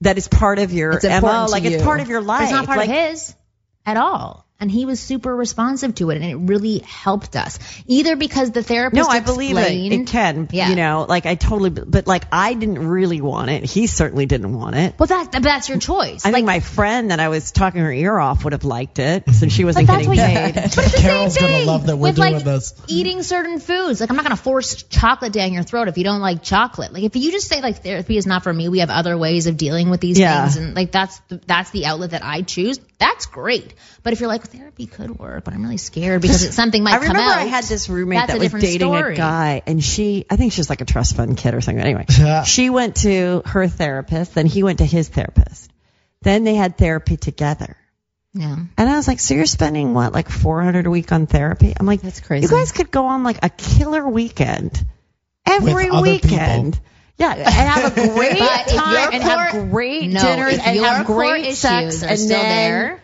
that 0.00 0.18
is 0.18 0.26
part 0.28 0.58
of 0.58 0.72
your 0.72 0.92
It's 0.92 1.04
MO, 1.04 1.46
like 1.48 1.62
you. 1.62 1.70
it's 1.70 1.82
part 1.84 2.00
of 2.00 2.08
your 2.08 2.20
life. 2.20 2.42
it's 2.42 2.52
not 2.52 2.66
part 2.66 2.78
like, 2.78 2.88
of 2.88 2.94
his 2.94 3.34
at 3.86 3.96
all. 3.96 4.45
And 4.58 4.70
he 4.70 4.86
was 4.86 5.00
super 5.00 5.36
responsive 5.36 5.94
to 5.96 6.08
it, 6.08 6.16
and 6.16 6.24
it 6.24 6.36
really 6.36 6.78
helped 6.78 7.36
us. 7.36 7.58
Either 7.86 8.16
because 8.16 8.52
the 8.52 8.62
therapist 8.62 8.96
No, 9.02 9.06
I 9.06 9.20
believe 9.20 9.54
it. 9.54 9.60
explained, 9.60 9.92
It 9.92 10.06
can. 10.06 10.48
Yeah. 10.50 10.70
You 10.70 10.76
know, 10.76 11.04
like 11.06 11.26
I 11.26 11.34
totally, 11.34 11.68
but 11.68 12.06
like 12.06 12.24
I 12.32 12.54
didn't 12.54 12.78
really 12.88 13.20
want 13.20 13.50
it. 13.50 13.64
He 13.64 13.86
certainly 13.86 14.24
didn't 14.24 14.54
want 14.54 14.74
it. 14.76 14.94
Well, 14.98 15.08
that, 15.08 15.30
that's 15.42 15.68
your 15.68 15.78
choice. 15.78 16.24
I 16.24 16.30
like, 16.30 16.36
think 16.36 16.46
my 16.46 16.60
friend 16.60 17.10
that 17.10 17.20
I 17.20 17.28
was 17.28 17.52
talking 17.52 17.82
her 17.82 17.92
ear 17.92 18.18
off 18.18 18.44
would 18.44 18.54
have 18.54 18.64
liked 18.64 18.98
it 18.98 19.24
since 19.30 19.52
she 19.52 19.64
wasn't 19.66 19.88
but 19.88 19.92
that's 19.92 20.06
getting 20.06 20.22
what 20.22 20.30
you, 20.30 20.38
paid. 20.38 20.54
but 20.74 20.84
it's 20.86 20.92
the 20.94 20.98
Carol's 21.02 21.34
same 21.34 21.42
gonna 21.42 21.58
thing 21.58 21.66
love 21.66 21.86
that 21.88 21.96
we're 21.98 22.08
with 22.08 22.16
doing 22.16 22.32
like 22.32 22.44
this. 22.44 22.72
eating 22.88 23.22
certain 23.22 23.60
foods. 23.60 24.00
Like 24.00 24.08
I'm 24.08 24.16
not 24.16 24.24
gonna 24.24 24.36
force 24.36 24.82
chocolate 24.84 25.34
down 25.34 25.52
your 25.52 25.64
throat 25.64 25.88
if 25.88 25.98
you 25.98 26.04
don't 26.04 26.20
like 26.22 26.42
chocolate. 26.42 26.94
Like 26.94 27.02
if 27.04 27.14
you 27.14 27.30
just 27.30 27.46
say 27.48 27.60
like 27.60 27.82
therapy 27.82 28.16
is 28.16 28.26
not 28.26 28.42
for 28.42 28.54
me, 28.54 28.70
we 28.70 28.78
have 28.78 28.88
other 28.88 29.18
ways 29.18 29.46
of 29.48 29.58
dealing 29.58 29.90
with 29.90 30.00
these 30.00 30.18
Yeah. 30.18 30.44
things, 30.44 30.56
and 30.56 30.74
like 30.74 30.92
that's 30.92 31.18
the, 31.28 31.42
that's 31.46 31.70
the 31.72 31.84
outlet 31.84 32.12
that 32.12 32.24
I 32.24 32.40
choose. 32.40 32.80
That's 32.98 33.26
great. 33.26 33.74
But 34.02 34.14
if 34.14 34.20
you're 34.20 34.28
like 34.30 34.45
therapy 34.46 34.86
could 34.86 35.18
work, 35.18 35.44
but 35.44 35.54
I'm 35.54 35.62
really 35.62 35.76
scared 35.76 36.22
because 36.22 36.42
it's 36.44 36.56
something 36.56 36.82
might 36.82 36.94
I 36.94 36.98
come 37.06 37.16
out. 37.16 37.22
I 37.22 37.28
remember 37.30 37.40
I 37.42 37.44
had 37.44 37.64
this 37.64 37.88
roommate 37.88 38.18
That's 38.26 38.32
that 38.38 38.52
was 38.52 38.62
dating 38.62 38.88
story. 38.94 39.14
a 39.14 39.16
guy, 39.16 39.62
and 39.66 39.82
she, 39.82 40.24
I 40.30 40.36
think 40.36 40.52
she 40.52 40.60
was 40.60 40.70
like 40.70 40.80
a 40.80 40.84
trust 40.84 41.16
fund 41.16 41.36
kid 41.36 41.54
or 41.54 41.60
something. 41.60 41.80
Anyway, 41.82 42.06
Yeah. 42.18 42.42
she 42.44 42.70
went 42.70 42.96
to 42.98 43.42
her 43.46 43.68
therapist, 43.68 44.34
then 44.34 44.46
he 44.46 44.62
went 44.62 44.78
to 44.78 44.84
his 44.86 45.08
therapist. 45.08 45.70
Then 46.22 46.44
they 46.44 46.54
had 46.54 46.78
therapy 46.78 47.16
together. 47.16 47.76
Yeah. 48.34 48.56
And 48.76 48.88
I 48.90 48.96
was 48.96 49.08
like, 49.08 49.20
so 49.20 49.34
you're 49.34 49.46
spending 49.46 49.94
what, 49.94 50.12
like 50.12 50.28
400 50.28 50.86
a 50.86 50.90
week 50.90 51.10
on 51.12 51.26
therapy? 51.26 51.72
I'm 51.78 51.86
like, 51.86 52.02
That's 52.02 52.20
crazy. 52.20 52.46
You 52.46 52.50
guys 52.50 52.72
could 52.72 52.90
go 52.90 53.06
on 53.06 53.22
like 53.22 53.38
a 53.42 53.48
killer 53.48 54.06
weekend 54.08 54.84
every 55.46 55.90
With 55.90 56.02
weekend. 56.02 56.74
people. 56.74 56.86
Yeah, 57.18 57.32
and 57.32 57.48
have 57.48 57.96
a 57.96 58.08
great 58.14 58.38
But 58.38 58.66
if 58.66 58.72
your 58.74 58.82
time 58.82 59.12
and 59.14 59.22
have 59.22 59.70
great 59.70 60.10
no, 60.10 60.20
dinners 60.20 60.58
and 60.62 60.78
have 60.80 61.06
great 61.06 61.54
sex 61.54 62.02
and 62.02 62.18
still 62.18 62.28
then 62.42 62.70
there, 62.70 63.02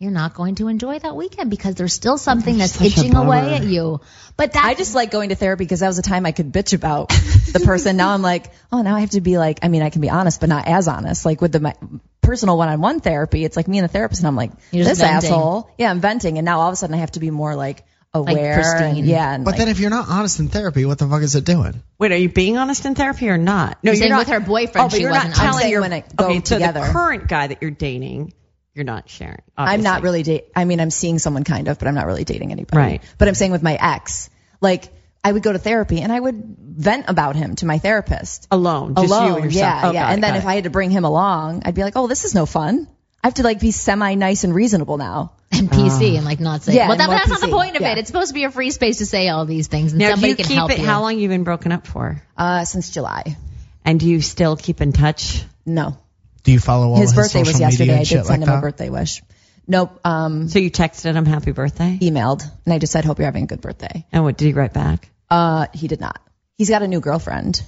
you're 0.00 0.10
not 0.10 0.32
going 0.32 0.54
to 0.54 0.68
enjoy 0.68 0.98
that 0.98 1.14
weekend 1.14 1.50
because 1.50 1.74
there's 1.74 1.92
still 1.92 2.16
something 2.16 2.56
that's 2.56 2.72
Such 2.72 2.86
itching 2.86 3.14
away 3.14 3.54
at 3.56 3.64
you. 3.64 4.00
But 4.34 4.54
that's 4.54 4.64
I 4.66 4.72
just 4.72 4.94
like 4.94 5.10
going 5.10 5.28
to 5.28 5.34
therapy 5.34 5.64
because 5.64 5.80
that 5.80 5.88
was 5.88 5.98
a 5.98 6.02
time 6.02 6.24
I 6.24 6.32
could 6.32 6.50
bitch 6.50 6.72
about 6.72 7.10
the 7.10 7.60
person. 7.66 7.98
now 7.98 8.14
I'm 8.14 8.22
like, 8.22 8.46
oh, 8.72 8.80
now 8.80 8.96
I 8.96 9.00
have 9.00 9.10
to 9.10 9.20
be 9.20 9.36
like, 9.36 9.58
I 9.62 9.68
mean, 9.68 9.82
I 9.82 9.90
can 9.90 10.00
be 10.00 10.08
honest, 10.08 10.40
but 10.40 10.48
not 10.48 10.66
as 10.66 10.88
honest. 10.88 11.26
Like 11.26 11.42
with 11.42 11.52
the 11.52 11.60
my, 11.60 11.74
personal 12.22 12.56
one-on-one 12.56 13.00
therapy, 13.00 13.44
it's 13.44 13.58
like 13.58 13.68
me 13.68 13.76
and 13.78 13.84
the 13.86 13.92
therapist, 13.92 14.22
and 14.22 14.28
I'm 14.28 14.36
like, 14.36 14.52
You're 14.70 14.86
this 14.86 15.00
venting. 15.00 15.30
asshole. 15.32 15.70
Yeah, 15.76 15.90
I'm 15.90 16.00
venting, 16.00 16.38
and 16.38 16.46
now 16.46 16.60
all 16.60 16.68
of 16.68 16.72
a 16.72 16.76
sudden 16.76 16.94
I 16.94 16.98
have 17.00 17.10
to 17.12 17.20
be 17.20 17.30
more 17.30 17.54
like 17.54 17.84
aware. 18.14 18.54
and, 18.54 18.62
pristine. 18.62 19.04
yeah, 19.04 19.34
and 19.34 19.44
But 19.44 19.50
like, 19.52 19.58
then 19.58 19.68
if 19.68 19.80
you're 19.80 19.90
not 19.90 20.08
honest 20.08 20.40
in 20.40 20.48
therapy, 20.48 20.86
what 20.86 20.98
the 20.98 21.08
fuck 21.08 21.20
is 21.20 21.34
it 21.34 21.44
doing? 21.44 21.82
Wait, 21.98 22.10
are 22.10 22.16
you 22.16 22.30
being 22.30 22.56
honest 22.56 22.86
in 22.86 22.94
therapy 22.94 23.28
or 23.28 23.36
not? 23.36 23.76
No, 23.84 23.90
You're 23.90 23.96
you're 23.96 24.00
saying 24.00 24.12
not. 24.12 24.18
with 24.20 24.28
her 24.28 24.40
boyfriend, 24.40 24.86
oh, 24.86 24.88
but 24.88 24.96
she 24.96 25.02
you're 25.02 25.10
wasn't 25.10 25.30
not 25.32 25.36
telling 25.36 25.54
I'm 25.56 25.60
saying 25.60 25.72
your 25.72 25.80
when 25.82 25.92
it 25.92 26.16
go 26.16 26.24
okay, 26.24 26.34
so 26.42 26.54
together. 26.56 26.80
the 26.80 26.86
current 26.86 27.28
guy 27.28 27.48
that 27.48 27.58
you're 27.60 27.70
dating, 27.70 28.32
you're 28.80 28.86
not 28.86 29.10
sharing. 29.10 29.42
I'm 29.58 29.82
not 29.82 30.02
really 30.02 30.22
date. 30.22 30.46
I 30.56 30.64
mean, 30.64 30.80
I'm 30.80 30.90
seeing 30.90 31.18
someone 31.18 31.44
kind 31.44 31.68
of, 31.68 31.78
but 31.78 31.86
I'm 31.86 31.94
not 31.94 32.06
really 32.06 32.24
dating 32.24 32.50
anybody. 32.50 32.78
Right. 32.78 33.02
But 33.18 33.28
I'm 33.28 33.34
saying 33.34 33.52
with 33.52 33.62
my 33.62 33.76
ex, 33.78 34.30
like 34.62 34.88
I 35.22 35.30
would 35.30 35.42
go 35.42 35.52
to 35.52 35.58
therapy 35.58 36.00
and 36.00 36.10
I 36.10 36.18
would 36.18 36.56
vent 36.58 37.04
about 37.08 37.36
him 37.36 37.56
to 37.56 37.66
my 37.66 37.76
therapist. 37.76 38.48
alone. 38.50 38.94
Just 38.94 39.06
alone. 39.06 39.26
you 39.26 39.34
and 39.36 39.44
yourself. 39.44 39.82
Yeah, 39.82 39.88
Oh, 39.88 39.92
yeah. 39.92 40.08
it, 40.08 40.14
and 40.14 40.24
then 40.24 40.30
got 40.30 40.38
if 40.38 40.44
it. 40.44 40.48
I 40.48 40.54
had 40.54 40.64
to 40.64 40.70
bring 40.70 40.90
him 40.90 41.04
along, 41.04 41.62
I'd 41.66 41.74
be 41.74 41.82
like, 41.82 41.92
oh, 41.96 42.06
this 42.06 42.24
is 42.24 42.34
no 42.34 42.46
fun. 42.46 42.88
I 43.22 43.26
have 43.26 43.34
to 43.34 43.42
like 43.42 43.60
be 43.60 43.70
semi 43.70 44.14
nice 44.14 44.44
and 44.44 44.54
reasonable 44.54 44.96
now. 44.96 45.34
and 45.52 45.68
PC 45.70 46.16
and 46.16 46.24
like 46.24 46.40
not 46.40 46.62
say. 46.62 46.74
Yeah, 46.74 46.88
well, 46.88 46.96
that, 46.96 47.02
and 47.02 47.10
more 47.12 47.18
that's 47.18 47.28
not 47.28 47.40
the 47.42 47.48
point 47.48 47.76
of 47.76 47.82
yeah. 47.82 47.92
it. 47.92 47.98
It's 47.98 48.06
supposed 48.08 48.28
to 48.28 48.34
be 48.34 48.44
a 48.44 48.50
free 48.50 48.70
space 48.70 48.98
to 48.98 49.04
say 49.06 49.28
all 49.28 49.44
these 49.44 49.66
things, 49.66 49.92
and 49.92 49.98
now, 49.98 50.06
do 50.06 50.12
somebody 50.12 50.30
you 50.30 50.36
can 50.36 50.46
keep 50.46 50.56
help 50.56 50.70
it? 50.70 50.78
you. 50.78 50.86
How 50.86 51.02
long 51.02 51.18
you 51.18 51.28
been 51.28 51.44
broken 51.44 51.70
up 51.70 51.86
for? 51.86 52.22
Uh, 52.34 52.64
since 52.64 52.88
July. 52.88 53.36
And 53.84 54.00
do 54.00 54.08
you 54.08 54.22
still 54.22 54.56
keep 54.56 54.80
in 54.80 54.92
touch? 54.92 55.44
No. 55.66 55.98
Do 56.42 56.52
you 56.52 56.60
follow 56.60 56.88
all 56.90 56.96
His 56.96 57.10
his 57.10 57.16
birthday 57.18 57.40
was 57.40 57.60
yesterday. 57.60 57.84
media 57.86 57.94
I 57.96 58.04
did 58.04 58.26
send 58.26 58.40
like 58.42 58.48
him 58.48 58.58
a 58.58 58.60
birthday 58.60 58.90
wish. 58.90 59.22
Nope. 59.66 60.00
Um, 60.04 60.48
So 60.48 60.58
you 60.58 60.70
texted 60.70 61.14
him 61.14 61.26
happy 61.26 61.52
birthday? 61.52 61.98
emailed 62.00 62.42
and 62.64 62.74
I 62.74 62.78
just 62.78 62.92
said, 62.92 63.04
hope 63.04 63.18
you're 63.18 63.26
having 63.26 63.44
a 63.44 63.46
good 63.46 63.60
birthday. 63.60 64.04
And 64.10 64.24
what 64.24 64.36
did 64.36 64.46
he 64.46 64.52
write 64.52 64.72
back? 64.72 65.08
Uh, 65.28 65.66
he 65.72 65.86
did 65.86 66.00
not. 66.00 66.20
He's 66.58 66.68
got 66.70 66.82
a 66.82 66.88
new 66.88 67.00
girlfriend. 67.00 67.62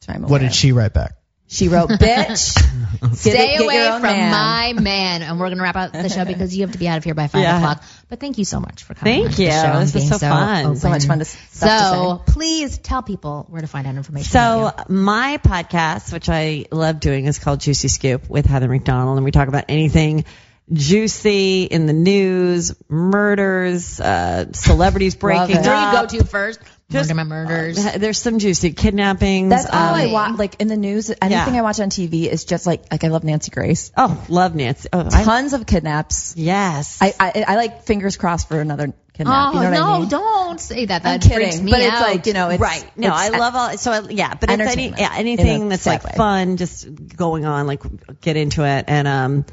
So 0.00 0.12
I'm 0.12 0.22
What 0.22 0.38
did 0.38 0.48
of. 0.50 0.54
she 0.54 0.72
write 0.72 0.94
back? 0.94 1.12
She 1.50 1.68
wrote, 1.68 1.88
bitch. 1.90 3.14
Stay 3.16 3.54
it- 3.54 3.62
away 3.62 3.88
from 3.92 4.02
man. 4.02 4.30
my 4.30 4.80
man, 4.80 5.22
and 5.22 5.40
we're 5.40 5.48
gonna 5.48 5.62
wrap 5.62 5.76
up 5.76 5.92
the 5.92 6.08
show 6.10 6.24
because 6.26 6.54
you 6.54 6.62
have 6.62 6.72
to 6.72 6.78
be 6.78 6.86
out 6.86 6.98
of 6.98 7.04
here 7.04 7.14
by 7.14 7.26
five 7.26 7.42
Yeah. 7.42 7.56
o'clock. 7.58 7.82
But 8.10 8.20
thank 8.20 8.36
you 8.38 8.44
so 8.44 8.60
much 8.60 8.84
for 8.84 8.92
coming. 8.94 9.22
Thank 9.24 9.38
on 9.38 9.40
you. 9.44 9.46
The 9.48 9.52
show 9.52 9.66
and 9.66 9.82
This 9.82 9.94
was 9.94 10.02
being 10.04 10.12
so 10.12 10.18
fun. 10.18 10.76
So 10.76 10.88
much 10.90 10.98
open. 11.04 11.08
fun 11.08 11.18
to 11.20 11.24
So 11.24 12.22
to 12.26 12.32
please 12.32 12.76
tell 12.78 13.02
people 13.02 13.46
where 13.48 13.62
to 13.62 13.66
find 13.66 13.86
out 13.86 13.94
information. 13.96 14.30
So 14.30 14.72
my 14.88 15.38
podcast, 15.42 16.12
which 16.12 16.28
I 16.28 16.66
love 16.70 17.00
doing, 17.00 17.24
is 17.26 17.38
called 17.38 17.60
Juicy 17.60 17.88
Scoop 17.88 18.28
with 18.28 18.44
Heather 18.46 18.68
McDonald, 18.68 19.16
and 19.16 19.24
we 19.24 19.30
talk 19.30 19.48
about 19.48 19.64
anything 19.68 20.24
juicy 20.70 21.64
in 21.64 21.86
the 21.86 21.92
news, 21.94 22.74
murders, 22.88 23.98
uh, 24.00 24.52
celebrities 24.52 25.16
breaking 25.16 25.56
you. 25.56 25.62
Where 25.62 25.62
do 25.62 25.96
you 25.96 26.18
go 26.18 26.24
to 26.24 26.24
first? 26.24 26.60
Just- 26.90 27.12
Murder 27.14 27.28
murders. 27.28 27.84
Uh, 27.84 27.98
There's 27.98 28.16
some 28.18 28.38
juicy 28.38 28.72
kidnappings. 28.72 29.50
That's 29.50 29.66
all 29.66 29.94
I 29.94 30.06
um, 30.06 30.12
watch. 30.12 30.38
Like 30.38 30.60
in 30.60 30.68
the 30.68 30.76
news, 30.76 31.10
anything 31.10 31.54
Yeah. 31.54 31.60
I 31.60 31.62
watch 31.62 31.80
on 31.80 31.90
TV 31.90 32.26
is 32.28 32.46
just 32.46 32.66
like 32.66 32.90
like 32.90 33.04
I 33.04 33.08
love 33.08 33.24
Nancy 33.24 33.50
Grace. 33.50 33.92
Oh, 33.94 34.24
love 34.30 34.54
Nancy. 34.54 34.88
Oh, 34.90 35.06
I, 35.12 35.22
Tons 35.22 35.52
of 35.52 35.66
kidnaps. 35.66 36.34
yes. 36.34 36.96
I, 37.02 37.12
I 37.20 37.44
I 37.46 37.56
like 37.56 37.82
fingers 37.84 38.16
crossed 38.16 38.48
for 38.48 38.58
another 38.58 38.94
kidnap. 39.12 39.54
oh 39.54 39.58
you 39.58 39.64
know 39.64 39.70
what 39.70 39.76
no! 39.78 39.92
I 39.92 39.98
mean? 40.00 40.08
Don't 40.08 40.60
say 40.60 40.86
that. 40.86 41.04
I'm 41.04 41.20
That 41.20 41.24
freaks 41.24 41.50
kidding, 41.56 41.64
me 41.66 41.72
but 41.72 41.80
it's 41.82 42.00
like 42.00 42.26
you 42.26 42.32
know, 42.32 42.48
it's 42.48 42.60
right. 42.60 42.90
No, 42.96 43.10
I 43.12 43.28
love 43.28 43.54
all. 43.54 43.76
So 43.76 43.92
I, 43.92 44.00
yeah, 44.08 44.32
but 44.32 44.50
it's 44.50 44.72
any, 44.72 44.88
yeah, 44.88 45.12
anything 45.14 45.68
that's 45.68 45.84
like 45.84 46.04
way. 46.04 46.12
fun, 46.16 46.56
just 46.56 46.88
going 47.16 47.44
on, 47.44 47.66
like 47.66 47.82
get 48.22 48.38
into 48.38 48.64
it, 48.64 48.86
and 48.88 49.06
um, 49.06 49.44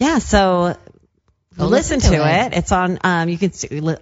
yeah. 0.00 0.18
So 0.18 0.76
Go 1.58 1.66
listen, 1.66 1.96
listen 1.96 2.12
to, 2.12 2.18
to 2.18 2.28
it. 2.28 2.46
it. 2.46 2.58
It's 2.58 2.72
on. 2.72 2.98
Um, 3.02 3.28
you 3.28 3.38
can 3.38 3.52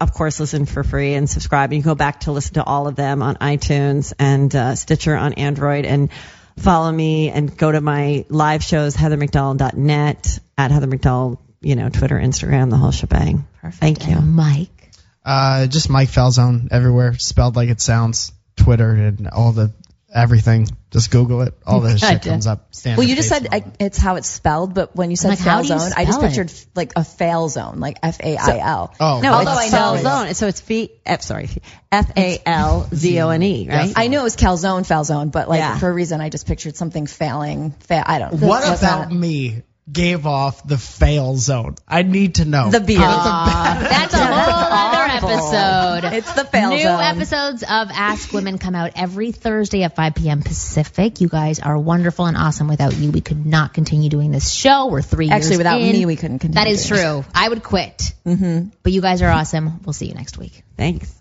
of 0.00 0.12
course 0.12 0.40
listen 0.40 0.66
for 0.66 0.82
free 0.82 1.14
and 1.14 1.28
subscribe. 1.30 1.72
You 1.72 1.80
can 1.80 1.90
go 1.90 1.94
back 1.94 2.20
to 2.20 2.32
listen 2.32 2.54
to 2.54 2.64
all 2.64 2.88
of 2.88 2.96
them 2.96 3.22
on 3.22 3.36
iTunes 3.36 4.12
and 4.18 4.54
uh, 4.54 4.74
Stitcher 4.74 5.16
on 5.16 5.34
Android 5.34 5.84
and. 5.84 6.10
Follow 6.56 6.92
me 6.92 7.30
and 7.30 7.58
go 7.58 7.72
to 7.72 7.80
my 7.80 8.24
live 8.28 8.62
shows, 8.62 8.94
heathermcdonald.net, 8.94 10.38
at 10.56 10.70
Heather 10.70 10.86
McDonald, 10.86 11.38
you 11.60 11.74
know, 11.74 11.88
Twitter, 11.88 12.16
Instagram, 12.16 12.70
the 12.70 12.76
whole 12.76 12.92
shebang. 12.92 13.44
Perfect. 13.60 13.80
Thank 13.80 14.08
you. 14.08 14.16
And 14.16 14.34
Mike. 14.34 14.90
Uh, 15.24 15.66
just 15.66 15.90
Mike 15.90 16.10
Falzone 16.10 16.68
everywhere, 16.70 17.14
spelled 17.14 17.56
like 17.56 17.70
it 17.70 17.80
sounds. 17.80 18.32
Twitter 18.56 18.92
and 18.92 19.26
all 19.28 19.50
the 19.50 19.72
everything. 20.14 20.68
Just 20.90 21.10
Google 21.10 21.42
it. 21.42 21.54
All 21.66 21.80
the 21.80 21.90
shit 21.98 22.00
Gotcha. 22.08 22.28
comes 22.30 22.46
up. 22.46 22.72
Standard 22.74 22.98
Well, 22.98 23.08
you 23.08 23.16
just 23.16 23.28
said 23.28 23.48
I, 23.50 23.64
it's 23.80 23.98
how 23.98 24.14
it's 24.16 24.28
spelled, 24.28 24.72
but 24.74 24.94
when 24.94 25.10
you 25.10 25.16
said 25.16 25.30
Like, 25.30 25.38
how 25.40 25.56
fail 25.56 25.62
do 25.68 25.74
you 25.74 25.80
zone, 25.80 25.92
I 25.96 26.04
just 26.04 26.18
spell 26.18 26.24
it? 26.24 26.28
pictured 26.28 26.52
like 26.74 26.92
a 26.96 27.02
fail 27.04 27.48
zone, 27.48 27.80
like 27.80 27.98
F 28.02 28.20
A 28.20 28.36
I 28.36 28.58
L. 28.58 28.94
Oh, 29.00 29.20
No, 29.20 29.32
Although 29.34 29.58
it's 29.58 29.74
I 29.74 29.76
know 29.76 30.02
Falzone. 30.02 30.22
it's- 30.30 30.38
So 30.38 30.46
it's 30.46 30.62
F, 30.70 30.88
F 31.04 31.22
sorry, 31.22 31.50
F 31.90 32.10
A 32.16 32.38
L 32.46 32.88
Z 32.94 33.20
O 33.20 33.28
N 33.30 33.42
E, 33.42 33.68
right? 33.68 33.92
I 33.96 34.06
knew 34.06 34.20
it 34.20 34.22
was 34.22 34.36
calzone, 34.36 34.86
fail 34.86 35.04
zone, 35.04 35.30
but 35.30 35.48
like 35.48 35.58
Yeah. 35.58 35.78
for 35.78 35.88
a 35.88 35.92
reason, 35.92 36.20
I 36.20 36.28
just 36.28 36.46
pictured 36.46 36.76
something 36.76 37.06
failing. 37.06 37.72
Fail. 37.80 38.04
I 38.06 38.18
don't. 38.20 38.40
Know. 38.40 38.46
What 38.46 38.62
that's 38.62 38.82
about 38.82 39.10
not- 39.10 39.12
me 39.18 39.62
gave 39.90 40.26
off 40.26 40.66
the 40.66 40.78
fail 40.78 41.36
zone? 41.36 41.74
I 41.86 42.02
need 42.02 42.36
to 42.36 42.44
know. 42.46 42.70
The 42.70 42.80
beard. 42.80 43.00
That's 43.02 44.14
a 44.14 44.16
whole 44.24 44.32
other 44.32 44.93
episode. 45.30 46.16
It's 46.16 46.32
the 46.34 46.44
fail 46.44 46.70
New 46.70 46.82
zone. 46.82 47.00
episodes 47.00 47.62
of 47.62 47.88
Ask 47.92 48.32
Women 48.32 48.58
come 48.58 48.74
out 48.74 48.92
every 48.96 49.32
Thursday 49.32 49.82
at 49.82 49.96
5 49.96 50.14
p.m. 50.14 50.42
Pacific. 50.42 51.20
You 51.20 51.28
guys 51.28 51.60
are 51.60 51.78
wonderful 51.78 52.26
and 52.26 52.36
awesome. 52.36 52.68
Without 52.68 52.96
you, 52.96 53.10
we 53.10 53.20
could 53.20 53.44
not 53.46 53.74
continue 53.74 54.08
doing 54.10 54.30
this 54.30 54.50
show. 54.50 54.86
We're 54.86 55.02
three 55.02 55.26
years 55.26 55.44
Actually, 55.44 55.58
without 55.58 55.80
in. 55.80 55.92
me, 55.92 56.06
we 56.06 56.16
couldn't 56.16 56.40
continue 56.40 56.64
That 56.64 56.70
is 56.70 56.86
true. 56.86 57.24
I 57.34 57.48
would 57.48 57.62
quit. 57.62 58.12
Mm-hmm. 58.26 58.68
But 58.82 58.92
you 58.92 59.00
guys 59.00 59.22
are 59.22 59.30
awesome. 59.30 59.80
We'll 59.84 59.92
see 59.92 60.06
you 60.06 60.14
next 60.14 60.38
week. 60.38 60.62
Thanks. 60.76 61.12